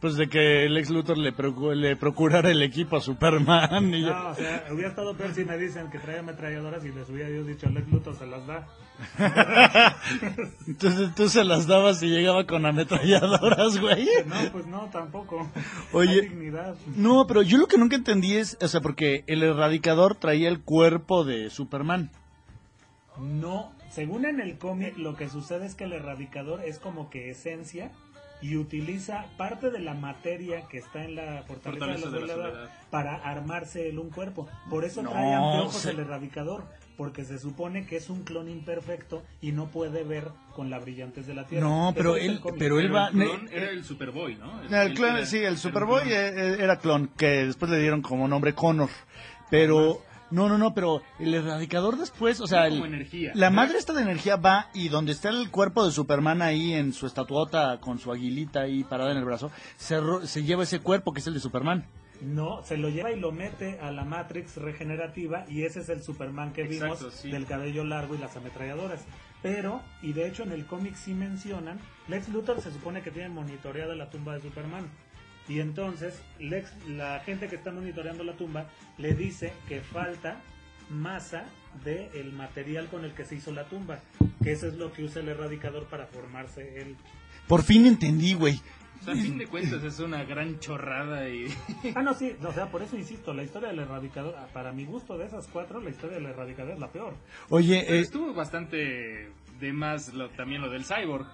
Pues 0.00 0.14
de 0.16 0.28
que 0.30 0.64
el 0.64 0.78
ex 0.78 0.88
Luthor 0.88 1.18
le, 1.18 1.34
procu- 1.34 1.74
le 1.74 1.94
procurara 1.94 2.50
el 2.50 2.62
equipo 2.62 2.96
a 2.96 3.00
Superman. 3.02 3.92
Y 3.94 4.00
yo- 4.00 4.14
No, 4.14 4.30
o 4.30 4.34
sea, 4.34 4.64
hubiera 4.72 4.88
estado 4.88 5.14
peor 5.14 5.34
si 5.34 5.44
me 5.44 5.58
dicen 5.58 5.90
que 5.90 5.98
trae 5.98 6.20
ametralladoras 6.20 6.82
y 6.86 6.90
les 6.92 7.08
hubiera 7.10 7.28
yo 7.28 7.44
dicho 7.44 7.68
Lex 7.68 7.86
Luthor 7.90 8.16
se 8.16 8.26
las 8.26 8.46
da. 8.46 8.66
Entonces 10.66 11.14
tú 11.14 11.28
se 11.28 11.44
las 11.44 11.66
dabas 11.66 12.02
y 12.02 12.08
llegaba 12.08 12.46
con 12.46 12.64
ametralladoras, 12.66 13.78
güey. 13.78 14.08
No, 14.26 14.52
pues 14.52 14.66
no, 14.66 14.88
tampoco. 14.90 15.50
Oye. 15.92 16.12
Hay 16.12 16.20
dignidad. 16.28 16.74
No, 16.96 17.26
pero 17.26 17.42
yo 17.42 17.58
lo 17.58 17.66
que 17.66 17.78
nunca 17.78 17.96
entendí 17.96 18.34
es, 18.36 18.56
o 18.60 18.68
sea, 18.68 18.80
porque 18.80 19.24
el 19.26 19.42
erradicador 19.42 20.14
traía 20.16 20.48
el 20.48 20.60
cuerpo 20.60 21.24
de 21.24 21.50
Superman. 21.50 22.10
No, 23.18 23.72
según 23.90 24.24
en 24.24 24.40
el 24.40 24.56
cómic, 24.56 24.96
lo 24.96 25.14
que 25.16 25.28
sucede 25.28 25.66
es 25.66 25.74
que 25.74 25.84
el 25.84 25.92
erradicador 25.92 26.62
es 26.64 26.78
como 26.78 27.10
que 27.10 27.30
esencia 27.30 27.90
y 28.42 28.56
utiliza 28.56 29.26
parte 29.36 29.70
de 29.70 29.80
la 29.80 29.94
materia 29.94 30.62
que 30.68 30.78
está 30.78 31.04
en 31.04 31.14
la 31.16 31.42
fortaleza, 31.46 31.86
Fortaleza 31.86 32.10
de 32.10 32.20
de 32.20 32.26
la 32.26 32.36
la 32.36 32.44
soledad 32.50 32.70
para 32.90 33.14
armarse 33.16 33.88
él 33.88 33.98
un 33.98 34.10
cuerpo. 34.10 34.48
Por 34.68 34.84
eso 34.84 35.02
No, 35.02 35.10
trae 35.10 35.34
anteojos 35.34 35.74
se- 35.74 35.90
el 35.90 36.00
erradicador, 36.00 36.64
porque 36.96 37.24
se 37.24 37.38
supone 37.38 37.86
que 37.86 37.96
es 37.96 38.10
un 38.10 38.24
clon 38.24 38.48
imperfecto 38.48 39.22
y 39.40 39.52
no 39.52 39.66
puede 39.70 40.02
ver 40.04 40.28
con 40.54 40.68
la 40.70 40.78
brillantez 40.78 41.26
de 41.26 41.34
la 41.34 41.46
Tierra. 41.46 41.66
No, 41.66 41.92
pero 41.96 42.16
el 42.16 42.32
él- 42.32 42.40
pero 42.58 42.78
él 42.80 42.94
va- 42.94 43.08
el 43.08 43.12
clon 43.14 43.48
era 43.52 43.70
el 43.70 43.84
Superboy, 43.84 44.36
¿no? 44.36 44.60
El 44.62 44.94
clon, 44.94 45.16
era- 45.16 45.26
sí, 45.26 45.38
era 45.38 45.48
el 45.48 45.58
Superboy 45.58 46.02
clon. 46.02 46.12
eh, 46.14 46.56
era 46.60 46.78
clon, 46.78 47.08
que 47.16 47.46
después 47.46 47.70
le 47.70 47.78
dieron 47.78 48.02
como 48.02 48.26
nombre 48.28 48.54
Connor. 48.54 48.90
Pero, 49.50 50.02
no, 50.30 50.48
no, 50.48 50.58
no, 50.58 50.74
pero 50.74 51.02
el 51.18 51.34
erradicador 51.34 51.96
después, 51.96 52.40
o 52.40 52.46
sea, 52.46 52.68
Como 52.68 52.84
el- 52.86 52.94
energía. 52.94 53.32
la 53.34 53.50
madre 53.50 53.78
esta 53.78 53.92
de 53.92 54.02
energía 54.02 54.36
va 54.36 54.68
y 54.74 54.88
donde 54.88 55.12
está 55.12 55.28
el 55.28 55.50
cuerpo 55.50 55.84
de 55.84 55.92
Superman 55.92 56.42
ahí 56.42 56.72
en 56.72 56.92
su 56.92 57.06
estatuota 57.06 57.78
con 57.80 57.98
su 57.98 58.12
aguilita 58.12 58.60
ahí 58.60 58.84
parada 58.84 59.12
en 59.12 59.18
el 59.18 59.24
brazo, 59.24 59.50
se, 59.76 60.00
ro- 60.00 60.26
se 60.26 60.42
lleva 60.44 60.62
ese 60.62 60.80
cuerpo 60.80 61.12
que 61.12 61.20
es 61.20 61.26
el 61.26 61.34
de 61.34 61.40
Superman. 61.40 61.84
No, 62.20 62.62
se 62.62 62.76
lo 62.76 62.90
lleva 62.90 63.10
y 63.12 63.18
lo 63.18 63.32
mete 63.32 63.80
a 63.80 63.90
la 63.90 64.04
Matrix 64.04 64.56
regenerativa 64.56 65.46
y 65.48 65.62
ese 65.64 65.80
es 65.80 65.88
el 65.88 66.02
Superman 66.02 66.52
que 66.52 66.62
Exacto, 66.64 66.96
vimos 66.98 67.14
sí. 67.14 67.30
del 67.30 67.46
cabello 67.46 67.82
largo 67.82 68.14
y 68.14 68.18
las 68.18 68.36
ametralladoras. 68.36 69.00
Pero, 69.42 69.80
y 70.02 70.12
de 70.12 70.28
hecho 70.28 70.42
en 70.42 70.52
el 70.52 70.66
cómic 70.66 70.96
sí 70.96 71.14
mencionan, 71.14 71.78
Lex 72.08 72.28
Luthor 72.28 72.60
se 72.60 72.70
supone 72.72 73.00
que 73.00 73.10
tiene 73.10 73.30
monitoreada 73.30 73.94
la 73.94 74.10
tumba 74.10 74.34
de 74.34 74.42
Superman. 74.42 74.86
Y 75.50 75.58
entonces 75.58 76.22
Lex, 76.38 76.72
la 76.88 77.18
gente 77.20 77.48
que 77.48 77.56
está 77.56 77.72
monitoreando 77.72 78.22
la 78.22 78.34
tumba 78.34 78.66
le 78.98 79.14
dice 79.14 79.52
que 79.68 79.80
falta 79.80 80.40
masa 80.88 81.44
del 81.84 82.32
material 82.32 82.86
con 82.86 83.04
el 83.04 83.12
que 83.14 83.24
se 83.24 83.34
hizo 83.34 83.50
la 83.52 83.64
tumba. 83.64 83.98
Que 84.42 84.52
eso 84.52 84.68
es 84.68 84.74
lo 84.74 84.92
que 84.92 85.02
usa 85.04 85.20
el 85.22 85.28
erradicador 85.28 85.86
para 85.86 86.06
formarse 86.06 86.80
el... 86.80 86.96
Por 87.48 87.62
fin 87.64 87.84
entendí, 87.86 88.34
güey. 88.34 88.60
O 89.00 89.02
sea, 89.02 89.14
a 89.14 89.16
fin 89.16 89.38
de 89.38 89.46
cuentas 89.46 89.82
es 89.82 89.98
una 89.98 90.22
gran 90.24 90.60
chorrada 90.60 91.28
y... 91.28 91.46
Ah, 91.96 92.02
no, 92.02 92.14
sí, 92.14 92.36
o 92.46 92.52
sea, 92.52 92.70
por 92.70 92.82
eso 92.82 92.96
insisto, 92.96 93.32
la 93.34 93.42
historia 93.42 93.68
del 93.70 93.80
erradicador, 93.80 94.36
ah, 94.38 94.46
para 94.52 94.72
mi 94.72 94.84
gusto 94.84 95.18
de 95.18 95.26
esas 95.26 95.48
cuatro, 95.48 95.80
la 95.80 95.90
historia 95.90 96.16
del 96.18 96.26
erradicador 96.26 96.72
es 96.74 96.78
la 96.78 96.92
peor. 96.92 97.14
Oye, 97.48 97.82
Pero 97.86 97.96
eh, 97.96 98.00
estuvo 98.00 98.34
bastante 98.34 99.32
de 99.58 99.72
más 99.72 100.12
lo, 100.14 100.28
también 100.30 100.60
lo 100.62 100.70
del 100.70 100.84
cyborg. 100.84 101.26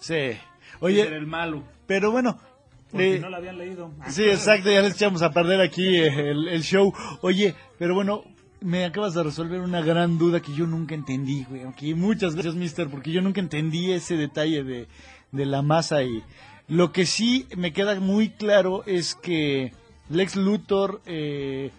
sí. 0.00 0.14
Era 0.14 0.40
Oye, 0.80 1.02
el 1.02 1.26
malo. 1.26 1.62
pero 1.86 2.10
bueno. 2.10 2.38
Por 2.94 3.02
si 3.02 3.18
no 3.18 3.28
la 3.30 3.36
habían 3.38 3.58
leído. 3.58 3.90
Sí, 4.08 4.24
exacto, 4.24 4.70
ya 4.70 4.80
les 4.82 4.94
echamos 4.94 5.22
a 5.22 5.30
perder 5.30 5.60
aquí 5.60 5.96
eh, 5.96 6.30
el, 6.30 6.48
el 6.48 6.62
show. 6.62 6.92
Oye, 7.22 7.54
pero 7.78 7.94
bueno, 7.94 8.22
me 8.60 8.84
acabas 8.84 9.14
de 9.14 9.22
resolver 9.22 9.60
una 9.60 9.82
gran 9.82 10.16
duda 10.16 10.40
que 10.40 10.54
yo 10.54 10.66
nunca 10.66 10.94
entendí, 10.94 11.44
güey. 11.44 11.94
Muchas 11.94 12.34
gracias, 12.34 12.54
mister, 12.54 12.88
porque 12.88 13.12
yo 13.12 13.20
nunca 13.20 13.40
entendí 13.40 13.92
ese 13.92 14.16
detalle 14.16 14.64
de, 14.64 14.88
de 15.32 15.46
la 15.46 15.60
masa 15.62 16.02
y 16.02 16.22
lo 16.68 16.92
que 16.92 17.04
sí 17.04 17.46
me 17.56 17.72
queda 17.72 17.98
muy 18.00 18.30
claro 18.30 18.84
es 18.86 19.14
que 19.14 19.72
Lex 20.08 20.36
Luthor 20.36 21.02
eh, 21.04 21.72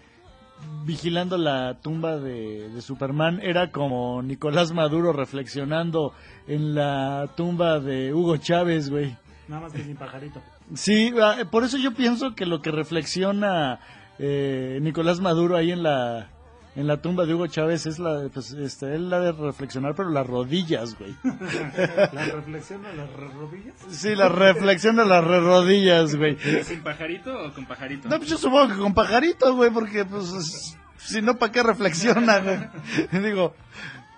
vigilando 0.84 1.38
la 1.38 1.80
tumba 1.80 2.18
de, 2.18 2.68
de 2.68 2.82
Superman 2.82 3.40
era 3.42 3.72
como 3.72 4.22
Nicolás 4.22 4.72
Maduro 4.72 5.12
reflexionando 5.12 6.12
en 6.46 6.74
la 6.74 7.30
tumba 7.36 7.80
de 7.80 8.14
Hugo 8.14 8.36
Chávez, 8.36 8.90
güey. 8.90 9.16
Nada 9.48 9.62
más 9.62 9.72
que 9.72 9.82
sin 9.82 9.96
pajarito. 9.96 10.40
Sí, 10.74 11.12
ah, 11.22 11.36
por 11.50 11.64
eso 11.64 11.76
yo 11.78 11.94
pienso 11.94 12.34
que 12.34 12.46
lo 12.46 12.60
que 12.62 12.70
reflexiona 12.70 13.78
eh, 14.18 14.78
Nicolás 14.82 15.20
Maduro 15.20 15.56
ahí 15.56 15.70
en 15.72 15.82
la 15.82 16.28
en 16.74 16.86
la 16.86 17.00
tumba 17.00 17.24
de 17.24 17.32
Hugo 17.34 17.46
Chávez 17.46 17.86
es 17.86 17.98
la 17.98 18.28
pues 18.34 18.50
este 18.52 18.94
él 18.94 19.08
la 19.08 19.18
de 19.20 19.32
reflexionar 19.32 19.94
pero 19.94 20.10
las 20.10 20.26
rodillas, 20.26 20.98
güey. 20.98 21.14
La 22.12 22.24
reflexión 22.26 22.82
de 22.82 22.94
las 22.94 23.10
re- 23.12 23.28
rodillas. 23.28 23.74
Sí, 23.90 24.14
la 24.14 24.28
reflexión 24.28 24.96
de 24.96 25.06
las 25.06 25.24
re- 25.24 25.40
rodillas, 25.40 26.14
güey. 26.16 26.36
¿Sin 26.64 26.82
pajarito 26.82 27.32
o 27.46 27.52
con 27.54 27.64
pajarito? 27.66 28.08
No, 28.08 28.18
pues 28.18 28.28
yo 28.28 28.36
supongo 28.36 28.68
que 28.74 28.80
con 28.80 28.92
pajarito, 28.92 29.54
güey, 29.54 29.70
porque 29.70 30.04
pues 30.04 30.30
es- 30.32 30.78
si 30.98 31.22
no 31.22 31.36
para 31.38 31.52
qué 31.52 31.62
reflexiona, 31.62 32.38
güey. 33.10 33.22
Digo, 33.22 33.54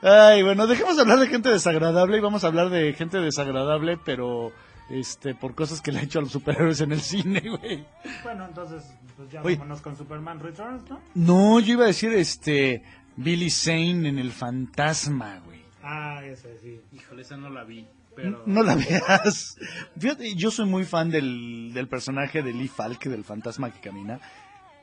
ay, 0.02 0.42
bueno, 0.42 0.66
dejemos 0.66 0.96
de 0.96 1.02
hablar 1.02 1.18
de 1.20 1.26
gente 1.28 1.50
desagradable 1.50 2.18
y 2.18 2.20
vamos 2.20 2.42
a 2.42 2.48
hablar 2.48 2.70
de 2.70 2.92
gente 2.94 3.18
desagradable, 3.20 3.98
pero 4.04 4.50
este 4.90 5.34
por 5.34 5.54
cosas 5.54 5.80
que 5.80 5.92
le 5.92 5.98
ha 5.98 6.02
hecho 6.02 6.18
a 6.18 6.22
los 6.22 6.32
superhéroes 6.32 6.80
en 6.80 6.92
el 6.92 7.00
cine, 7.00 7.40
güey. 7.40 7.84
Bueno, 8.22 8.46
entonces, 8.46 8.84
pues 9.16 9.30
ya 9.30 9.42
Oye. 9.42 9.56
vámonos 9.56 9.80
con 9.80 9.96
Superman 9.96 10.40
Returns, 10.40 10.88
¿no? 10.88 11.00
No, 11.14 11.60
yo 11.60 11.74
iba 11.74 11.84
a 11.84 11.88
decir 11.88 12.12
este 12.12 12.82
Billy 13.16 13.50
Zane 13.50 14.08
en 14.08 14.18
El 14.18 14.32
Fantasma, 14.32 15.40
güey. 15.44 15.62
Ah, 15.82 16.20
ese 16.24 16.58
sí. 16.58 16.80
Híjole, 16.92 17.22
esa 17.22 17.36
no 17.36 17.50
la 17.50 17.64
vi. 17.64 17.86
Pero... 18.14 18.42
No 18.46 18.62
la 18.62 18.74
veas. 18.74 19.56
Fíjate, 19.98 20.34
yo 20.34 20.50
soy 20.50 20.66
muy 20.66 20.84
fan 20.84 21.10
del, 21.10 21.72
del 21.72 21.88
personaje 21.88 22.42
de 22.42 22.52
Lee 22.52 22.68
Falk, 22.68 23.04
del 23.04 23.22
fantasma 23.24 23.70
que 23.70 23.80
camina, 23.80 24.20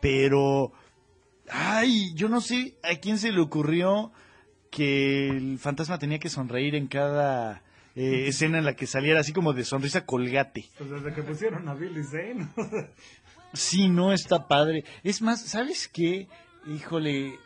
pero 0.01 0.71
ay, 1.49 2.13
yo 2.15 2.29
no 2.29 2.39
sé 2.39 2.77
a 2.83 2.95
quién 2.95 3.17
se 3.17 3.31
le 3.33 3.41
ocurrió 3.41 4.13
que 4.71 5.27
el 5.27 5.59
fantasma 5.59 5.99
tenía 5.99 6.19
que 6.19 6.29
sonreír 6.29 6.75
en 6.75 6.87
cada 6.87 7.61
eh, 7.95 8.27
escena 8.27 8.57
en 8.57 8.65
la 8.65 8.75
que 8.75 8.87
saliera 8.87 9.19
así 9.21 9.33
como 9.33 9.53
de 9.53 9.63
sonrisa 9.63 10.05
colgate. 10.05 10.65
Pues 10.77 10.89
desde 10.89 11.13
que 11.13 11.23
pusieron 11.23 11.67
a 11.67 11.73
Billy 11.73 12.03
Zane. 12.03 12.47
Sí, 13.53 13.87
no 13.87 14.11
está 14.11 14.47
padre. 14.47 14.83
Es 15.03 15.21
más, 15.21 15.41
¿sabes 15.41 15.87
qué? 15.87 16.27
Híjole. 16.67 17.39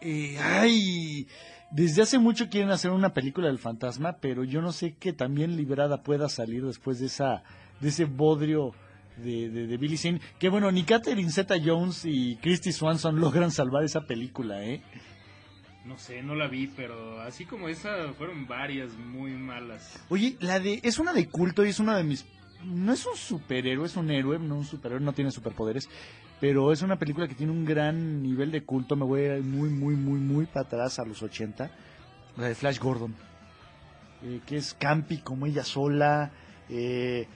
eh, 0.00 0.36
ay. 0.38 1.28
Desde 1.70 2.02
hace 2.02 2.18
mucho 2.18 2.48
quieren 2.48 2.70
hacer 2.70 2.90
una 2.92 3.12
película 3.12 3.48
del 3.48 3.58
fantasma, 3.58 4.16
pero 4.20 4.42
yo 4.42 4.62
no 4.62 4.72
sé 4.72 4.96
qué 4.98 5.12
también 5.12 5.54
librada 5.56 6.02
pueda 6.02 6.28
salir 6.30 6.64
después 6.64 6.98
de 6.98 7.06
esa 7.06 7.42
de 7.80 7.88
ese 7.90 8.06
bodrio 8.06 8.72
de, 9.18 9.50
de, 9.50 9.66
de 9.66 9.76
Billy 9.76 9.98
Zane. 9.98 10.20
Que 10.38 10.48
bueno, 10.48 10.70
ni 10.72 10.84
Catherine 10.84 11.30
Zeta 11.30 11.56
Jones 11.62 12.04
y 12.04 12.36
Christy 12.36 12.72
Swanson 12.72 13.16
logran 13.20 13.50
salvar 13.50 13.84
esa 13.84 14.06
película, 14.06 14.64
¿eh? 14.64 14.82
No 15.88 15.96
sé, 15.96 16.22
no 16.22 16.34
la 16.34 16.48
vi, 16.48 16.66
pero 16.66 17.18
así 17.22 17.46
como 17.46 17.66
esa 17.66 18.12
fueron 18.12 18.46
varias 18.46 18.92
muy 18.92 19.32
malas. 19.32 19.98
Oye, 20.10 20.36
la 20.38 20.60
de 20.60 20.80
es 20.82 20.98
una 20.98 21.14
de 21.14 21.28
culto 21.28 21.64
y 21.64 21.70
es 21.70 21.80
una 21.80 21.96
de 21.96 22.04
mis 22.04 22.26
no 22.62 22.92
es 22.92 23.06
un 23.06 23.16
superhéroe, 23.16 23.86
es 23.86 23.96
un 23.96 24.10
héroe, 24.10 24.38
no 24.38 24.56
un 24.56 24.64
superhéroe, 24.66 25.02
no 25.02 25.14
tiene 25.14 25.30
superpoderes, 25.30 25.88
pero 26.40 26.72
es 26.72 26.82
una 26.82 26.98
película 26.98 27.26
que 27.26 27.34
tiene 27.34 27.52
un 27.52 27.64
gran 27.64 28.22
nivel 28.22 28.50
de 28.50 28.64
culto, 28.64 28.96
me 28.96 29.06
voy 29.06 29.40
muy 29.40 29.70
muy 29.70 29.96
muy 29.96 30.20
muy 30.20 30.44
para 30.44 30.66
atrás 30.66 30.98
a 30.98 31.06
los 31.06 31.22
80, 31.22 31.70
la 32.36 32.48
de 32.48 32.54
Flash 32.54 32.78
Gordon. 32.78 33.14
eh, 34.22 34.40
que 34.44 34.56
es 34.58 34.74
campi 34.74 35.18
como 35.18 35.46
ella 35.46 35.64
sola, 35.64 36.32
eh, 36.68 37.26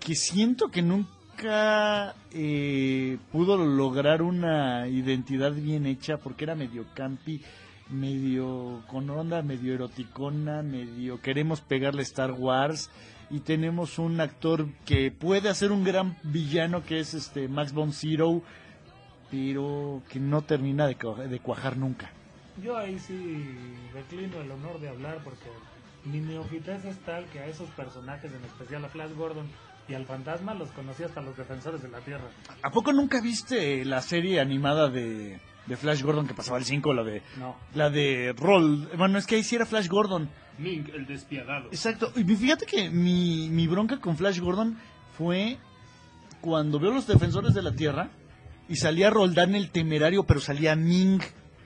que 0.00 0.14
siento 0.14 0.68
que 0.68 0.82
nunca 0.82 1.17
eh, 1.44 3.18
pudo 3.32 3.56
lograr 3.56 4.22
una 4.22 4.88
identidad 4.88 5.52
bien 5.52 5.86
hecha 5.86 6.18
porque 6.18 6.44
era 6.44 6.54
medio 6.54 6.86
campi, 6.94 7.42
medio 7.90 8.82
con 8.86 9.08
onda, 9.10 9.42
medio 9.42 9.74
eroticona, 9.74 10.62
medio 10.62 11.20
queremos 11.20 11.60
pegarle 11.60 12.02
Star 12.02 12.32
Wars 12.32 12.90
y 13.30 13.40
tenemos 13.40 13.98
un 13.98 14.20
actor 14.20 14.66
que 14.84 15.10
puede 15.10 15.48
hacer 15.48 15.72
un 15.72 15.84
gran 15.84 16.16
villano 16.22 16.84
que 16.84 17.00
es 17.00 17.14
este 17.14 17.48
Max 17.48 17.72
von 17.72 17.92
Sydow, 17.92 18.42
pero 19.30 20.02
que 20.08 20.18
no 20.18 20.42
termina 20.42 20.86
de, 20.86 20.96
de 21.28 21.40
cuajar 21.40 21.76
nunca. 21.76 22.10
Yo 22.62 22.76
ahí 22.76 22.98
sí 22.98 23.54
declino 23.94 24.40
el 24.40 24.50
honor 24.50 24.80
de 24.80 24.88
hablar 24.88 25.18
porque 25.22 25.48
mi 26.04 26.20
neofitez 26.20 26.84
es 26.84 26.98
tal 27.00 27.24
que 27.26 27.40
a 27.40 27.46
esos 27.46 27.68
personajes, 27.70 28.32
en 28.32 28.44
especial 28.44 28.84
a 28.84 28.88
Flash 28.88 29.14
Gordon 29.14 29.46
y 29.88 29.94
al 29.94 30.04
fantasma, 30.06 30.54
los 30.54 30.70
conocí 30.72 31.02
hasta 31.02 31.20
los 31.20 31.36
defensores 31.36 31.82
de 31.82 31.88
la 31.88 31.98
Tierra. 32.00 32.24
¿A 32.62 32.70
poco 32.70 32.92
nunca 32.92 33.20
viste 33.20 33.84
la 33.84 34.02
serie 34.02 34.40
animada 34.40 34.88
de, 34.88 35.40
de 35.66 35.76
Flash 35.76 36.02
Gordon 36.02 36.26
que 36.26 36.34
pasaba 36.34 36.58
el 36.58 36.64
5, 36.64 36.92
la 36.94 37.04
de 37.04 37.22
No. 37.38 37.56
la 37.74 37.88
de 37.90 38.34
Roll? 38.36 38.88
Bueno, 38.96 39.18
es 39.18 39.26
que 39.26 39.36
ahí 39.36 39.42
sí 39.42 39.56
era 39.56 39.64
Flash 39.66 39.88
Gordon. 39.88 40.28
Mink, 40.58 40.88
el 40.90 41.06
despiadado. 41.06 41.68
Exacto. 41.68 42.12
Y 42.16 42.24
fíjate 42.24 42.66
que 42.66 42.90
mi, 42.90 43.48
mi 43.50 43.66
bronca 43.68 43.98
con 44.00 44.16
Flash 44.16 44.40
Gordon 44.40 44.76
fue 45.16 45.56
cuando 46.40 46.78
veo 46.78 46.92
los 46.92 47.06
defensores 47.06 47.54
de 47.54 47.62
la 47.62 47.72
Tierra 47.72 48.10
y 48.68 48.76
salía 48.76 49.08
Roldán 49.10 49.54
el 49.54 49.70
temerario, 49.70 50.24
pero 50.24 50.40
salía 50.40 50.76
Ming. 50.76 51.20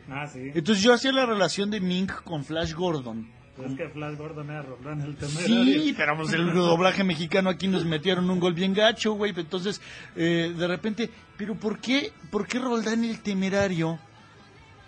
Ah, 0.09 0.27
sí. 0.27 0.51
Entonces 0.55 0.85
yo 0.85 0.93
hacía 0.93 1.11
la 1.13 1.27
relación 1.27 1.71
de 1.71 1.81
Ming 1.81 2.09
con 2.25 2.45
Flash 2.45 2.73
Gordon. 2.75 3.29
Pues 3.57 3.71
es 3.71 3.77
que 3.77 3.89
Flash 3.89 4.17
Gordon 4.17 4.51
era 4.51 4.63
Roldán 4.63 5.03
el 5.03 5.15
temerario. 5.17 5.65
Sí, 5.65 5.95
pero 5.97 6.17
pues 6.17 6.33
el 6.33 6.55
doblaje 6.55 7.05
mexicano 7.05 7.51
aquí 7.51 7.69
nos 7.69 7.85
metieron 7.85 8.31
un 8.31 8.41
gol 8.41 8.55
bien 8.55 8.73
gacho, 8.73 9.13
güey. 9.13 9.35
Entonces, 9.37 9.81
eh, 10.17 10.55
de 10.57 10.67
repente, 10.67 11.11
pero 11.37 11.55
¿por 11.55 11.79
qué, 11.79 12.13
por 12.31 12.47
qué 12.47 12.59
Roldán 12.59 13.05
el 13.05 13.21
temerario 13.21 13.99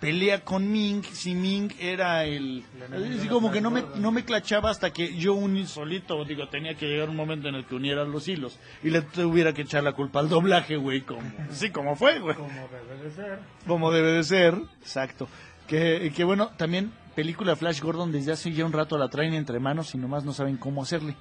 pelea 0.00 0.40
con 0.44 0.70
Ming 0.70 1.02
si 1.02 1.34
Ming 1.34 1.72
era 1.78 2.24
el... 2.24 2.62
Así 2.92 3.26
como 3.26 3.50
que 3.50 3.62
no 3.62 3.70
me, 3.70 3.84
no 3.96 4.12
me 4.12 4.24
clachaba 4.24 4.70
hasta 4.70 4.92
que 4.92 5.16
yo 5.16 5.32
uní 5.32 5.66
solito, 5.66 6.22
digo, 6.24 6.46
tenía 6.48 6.74
que 6.74 6.86
llegar 6.86 7.08
un 7.08 7.16
momento 7.16 7.48
en 7.48 7.54
el 7.54 7.64
que 7.64 7.74
uniera 7.74 8.04
los 8.04 8.28
hilos 8.28 8.58
y 8.82 8.90
le 8.90 9.00
tuviera 9.00 9.54
que 9.54 9.62
echar 9.62 9.82
la 9.82 9.92
culpa 9.92 10.20
al 10.20 10.28
doblaje, 10.28 10.76
güey, 10.76 11.02
como... 11.02 11.22
Sí, 11.50 11.70
como 11.70 11.96
fue, 11.96 12.18
güey. 12.18 12.34
Como 12.34 12.68
debe 12.68 13.02
de 13.02 13.10
ser. 13.12 13.38
Como 13.66 13.90
debe 13.92 14.12
de 14.12 14.22
ser, 14.24 14.54
exacto. 14.82 15.26
Que, 15.66 16.12
que 16.14 16.24
bueno, 16.24 16.50
también 16.58 16.92
película 17.14 17.56
Flash 17.56 17.80
Gordon 17.80 18.12
desde 18.12 18.32
hace 18.32 18.52
ya 18.52 18.64
un 18.64 18.72
rato 18.72 18.98
la 18.98 19.08
traen 19.08 19.34
entre 19.34 19.58
manos 19.60 19.94
y 19.94 19.98
nomás 19.98 20.24
no 20.24 20.32
saben 20.32 20.56
cómo 20.56 20.82
hacerle. 20.82 21.16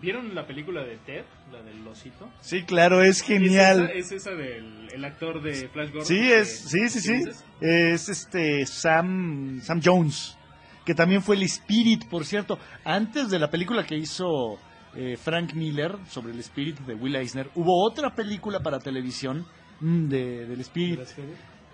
¿Vieron 0.00 0.34
la 0.34 0.46
película 0.46 0.82
de 0.84 0.96
Ted? 0.98 1.24
La 1.50 1.62
del 1.62 1.86
osito. 1.86 2.28
Sí, 2.42 2.64
claro, 2.64 3.02
es 3.02 3.22
genial. 3.22 3.90
Es 3.94 4.06
esa, 4.06 4.14
es 4.16 4.26
esa 4.26 4.30
del 4.32 4.88
el 4.92 5.04
actor 5.04 5.42
de 5.42 5.68
Flash 5.68 5.88
Gordon. 5.88 6.06
Sí, 6.06 6.16
que- 6.16 6.40
es, 6.40 6.58
sí, 6.68 6.88
sí, 6.88 7.00
sí. 7.00 7.12
¿quién 7.12 7.28
es? 7.28 7.44
Es 7.60 8.08
este 8.10 8.66
Sam, 8.66 9.60
Sam 9.62 9.80
Jones, 9.82 10.36
que 10.84 10.94
también 10.94 11.22
fue 11.22 11.36
el 11.36 11.42
Spirit, 11.44 12.06
por 12.08 12.24
cierto. 12.26 12.58
Antes 12.84 13.30
de 13.30 13.38
la 13.38 13.50
película 13.50 13.84
que 13.86 13.96
hizo 13.96 14.58
eh, 14.94 15.16
Frank 15.16 15.54
Miller 15.54 15.96
sobre 16.08 16.32
el 16.32 16.40
Spirit 16.40 16.78
de 16.80 16.94
Will 16.94 17.16
Eisner, 17.16 17.48
hubo 17.54 17.82
otra 17.86 18.14
película 18.14 18.60
para 18.60 18.78
televisión 18.78 19.46
mm, 19.80 20.08
de, 20.08 20.46
del 20.46 20.60
Spirit, 20.60 21.00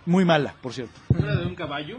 muy 0.06 0.24
mala, 0.24 0.54
por 0.60 0.72
cierto. 0.72 1.00
¿No 1.10 1.24
era 1.24 1.36
de 1.36 1.46
un 1.46 1.54
caballo? 1.56 1.98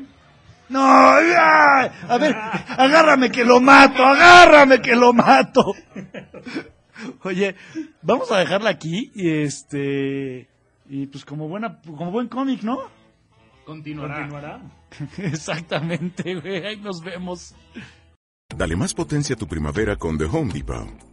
No, 0.69 0.81
¡ay! 0.81 1.91
a 2.07 2.17
ver, 2.17 2.35
agárrame 2.35 3.31
que 3.31 3.43
lo 3.43 3.59
mato, 3.59 4.03
agárrame 4.03 4.81
que 4.81 4.95
lo 4.95 5.13
mato. 5.13 5.73
Oye, 7.23 7.55
vamos 8.01 8.31
a 8.31 8.39
dejarla 8.39 8.69
aquí 8.69 9.11
y 9.15 9.29
este 9.29 10.47
y 10.89 11.07
pues 11.07 11.25
como 11.25 11.47
buena 11.47 11.79
como 11.81 12.11
buen 12.11 12.27
cómic, 12.27 12.63
¿no? 12.63 12.79
Continuará. 13.65 14.15
¿Continuará? 14.15 14.61
Exactamente, 15.17 16.35
güey, 16.35 16.65
ahí 16.65 16.77
nos 16.77 17.03
vemos. 17.03 17.55
Dale 18.55 18.75
más 18.75 18.93
potencia 18.93 19.35
a 19.35 19.39
tu 19.39 19.47
primavera 19.47 19.95
con 19.95 20.17
The 20.17 20.25
Home 20.25 20.53
Depot. 20.53 21.12